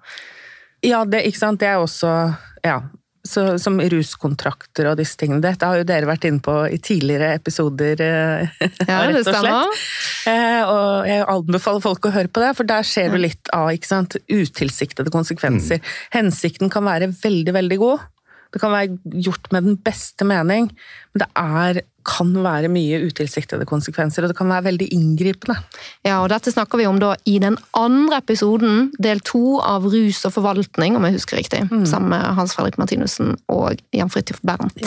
[0.82, 1.60] Ja, det, ikke sant?
[1.60, 2.80] det er også ja,
[3.28, 5.42] så, som ruskontrakter og disse tingene.
[5.44, 9.82] Dette har jo dere vært inne på i tidligere episoder, eh, Ja, rett og slett.
[10.28, 13.70] Eh, og jeg anbefaler folk å høre på det, for der ser du litt av
[13.72, 15.82] ikke sant, utilsiktede konsekvenser.
[16.14, 18.06] Hensikten kan være veldig, veldig god.
[18.52, 20.70] Det kan være gjort med den beste mening,
[21.12, 25.58] men det er, kan være mye utilsiktede konsekvenser, og det kan være veldig inngripende.
[26.06, 30.24] Ja, og Dette snakker vi om da i den andre episoden, del to av Rus
[30.28, 31.64] og forvaltning, om jeg husker riktig.
[31.88, 34.78] Sammen med Hans Fredrik Martinussen og Jan Fridtjof Bernt.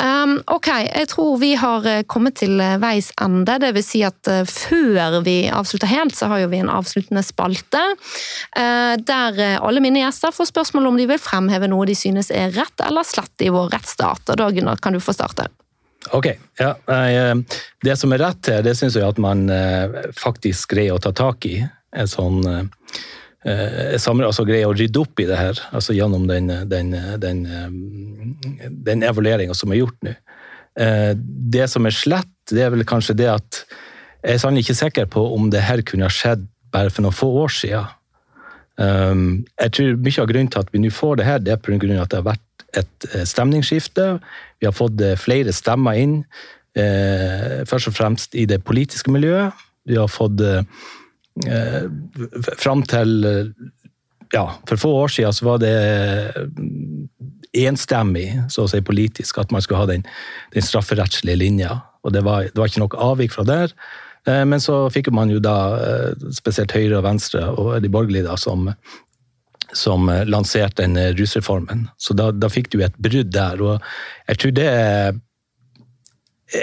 [0.00, 3.58] Um, ok, jeg tror vi har eh, kommet til eh, veis ende.
[3.60, 7.20] Det vil si at eh, før vi avslutter helt, så har jo vi en avsluttende
[7.26, 7.82] spalte.
[8.56, 12.54] Uh, Der alle mine gjester får spørsmål om de vil fremheve noe de synes er
[12.56, 14.24] rett eller slett i vår rettsstat.
[14.32, 15.50] Og da Gunnar, kan du få starte.
[16.10, 16.26] Ok,
[16.58, 16.74] ja.
[16.88, 17.34] eh,
[17.84, 21.12] Det som er rett her, det syns jeg at man eh, faktisk greier å ta
[21.14, 21.60] tak i.
[21.94, 26.50] En sånn eh, samme- altså greier å rydde opp i det her, altså gjennom den,
[26.70, 26.92] den,
[27.22, 27.40] den,
[28.86, 30.14] den evalueringa som er gjort nå.
[31.52, 33.58] Det som er slett, det er vel kanskje det at
[34.22, 37.16] jeg er sannelig ikke sikker på om det her kunne ha skjedd bare for noen
[37.18, 37.90] få år siden.
[38.80, 41.60] Um, jeg tror Mye av grunnen til at vi nå får det her, det er
[41.60, 44.06] på grunn av at det har vært et stemningsskifte.
[44.62, 46.20] Vi har fått eh, flere stemmer inn,
[46.78, 49.58] eh, først og fremst i det politiske miljøet.
[49.90, 50.62] Vi har fått eh,
[52.60, 53.24] Fram til
[54.34, 55.70] ja, for få år siden så var det
[56.44, 57.06] mm,
[57.62, 60.04] enstemmig så å si politisk at man skulle ha den,
[60.52, 61.78] den strafferettslige linja.
[62.04, 63.72] Og det var, det var ikke noe avvik fra der.
[64.28, 65.56] Men så fikk man jo da
[66.36, 68.68] spesielt Høyre og Venstre og de borgerlige da, som,
[69.72, 71.88] som eh, lanserte den eh, rusreformen.
[71.96, 73.62] Så da, da fikk du et brudd der.
[73.62, 73.80] Og
[74.28, 75.14] jeg tror det er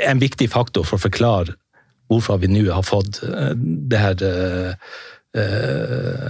[0.05, 1.57] en viktig faktor for å forklare
[2.09, 4.73] hvorfor vi nå har fått eh, det her eh,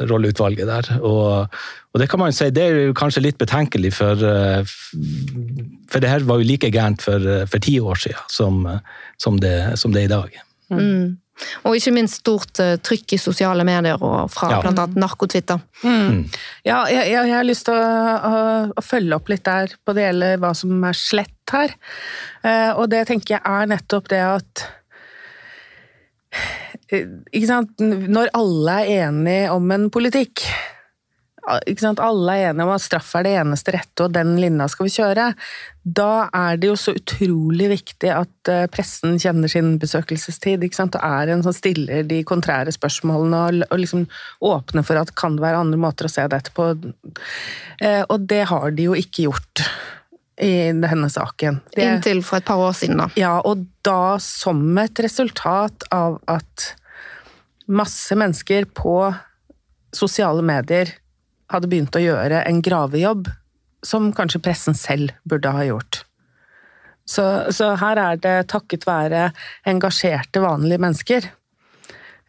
[0.10, 0.92] rolleutvalget der.
[1.08, 1.60] Og,
[1.94, 4.20] og det kan man si, det er jo kanskje litt betenkelig for,
[5.88, 8.60] for det her var jo like gærent for, for ti år siden som,
[9.18, 10.38] som, det, som det er i dag.
[10.76, 11.16] Mm.
[11.64, 14.60] Og ikke minst stort uh, trykk i sosiale medier og fra Ja.
[14.68, 15.62] annet narkotwitter.
[15.84, 16.26] Mm.
[16.68, 17.86] Ja, jeg, jeg, jeg har lyst til å,
[18.30, 18.42] å,
[18.76, 21.72] å følge opp litt der på det gjelder hva som er slett her.
[22.44, 24.66] Eh, og det tenker jeg er nettopp det at
[26.92, 27.80] eh, ikke sant?
[27.82, 30.44] Når alle er enige om en politikk?
[31.50, 34.94] Alle er enige om at straff er det eneste rette, og den linja skal vi
[34.94, 35.28] kjøre.
[36.00, 40.64] Da er det jo så utrolig viktig at eh, pressen kjenner sin besøkelsestid.
[40.66, 40.98] Ikke sant?
[41.00, 44.06] Og er en som stiller de kontrære spørsmålene og, og liksom
[44.46, 46.72] åpner for at kan det være andre måter å se dette på.
[47.82, 49.66] Eh, og det har de jo ikke gjort
[50.40, 51.60] i denne saken.
[51.74, 53.10] Det, Inntil for et par år siden, da.
[53.20, 56.70] ja, og da som et resultat av at
[57.70, 58.96] masse mennesker på
[59.96, 60.94] sosiale medier
[61.50, 63.30] hadde begynt å gjøre en gravejobb
[63.86, 66.04] som kanskje pressen selv burde ha gjort.
[67.10, 67.24] Så,
[67.56, 69.30] så her er det takket være
[69.70, 71.26] engasjerte, vanlige mennesker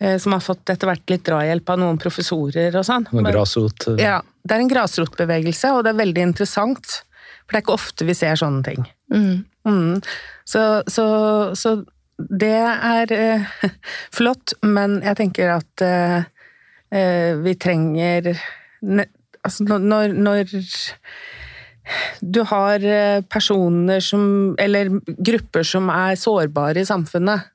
[0.00, 3.04] eh, som har fått etter hvert litt drahjelp av noen professorer og sånn.
[3.12, 3.90] Noen grasrot.
[3.92, 7.00] eh, ja, det er en grasrotbevegelse, og det er veldig interessant.
[7.44, 8.86] For det er ikke ofte vi ser sånne ting.
[9.12, 9.42] Mm.
[9.68, 9.96] Mm.
[10.48, 11.06] Så, så,
[11.58, 11.74] så
[12.40, 13.50] det er eh,
[14.16, 16.22] flott, men jeg tenker at eh,
[16.94, 18.32] eh, vi trenger
[18.80, 20.56] Altså når, når,
[22.20, 27.48] du har eh, personer som Eller grupper som er sårbare i samfunnet,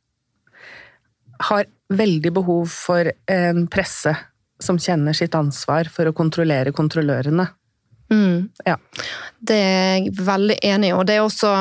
[1.49, 4.15] har veldig behov for en presse
[4.60, 7.45] som kjenner sitt ansvar for å kontrollere kontrollørene.
[8.11, 8.49] Mm.
[8.65, 8.77] Ja.
[9.39, 11.52] Det er jeg veldig enig i, og det er også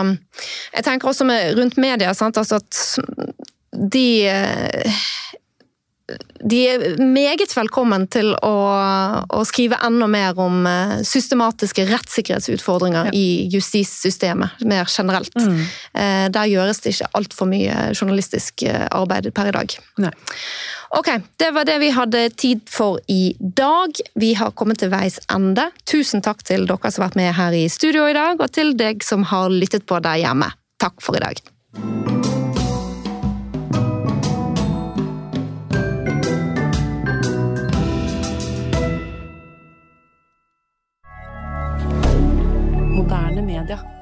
[0.74, 2.80] Jeg tenker også med, rundt media, sant, altså at
[3.74, 5.04] de eh,
[6.44, 8.50] de er meget velkommen til å,
[9.32, 13.12] å skrive enda mer om eh, systematiske rettssikkerhetsutfordringer Ja.
[13.16, 15.32] i justissystemet, mer generelt.
[15.40, 15.62] Mm.
[15.96, 19.78] Eh, Der gjøres det ikke altfor mye journalistisk eh, arbeid per i dag.
[20.04, 20.12] Nei.
[20.94, 21.08] Ok,
[21.40, 23.96] det var det vi hadde tid for i dag.
[24.20, 25.70] Vi har kommet til veis ende.
[25.88, 28.76] Tusen takk til dere som har vært med her i studio i dag, og til
[28.76, 30.52] deg som har lyttet på der hjemme.
[30.78, 32.03] Takk for i dag.
[43.64, 43.93] Moderne media.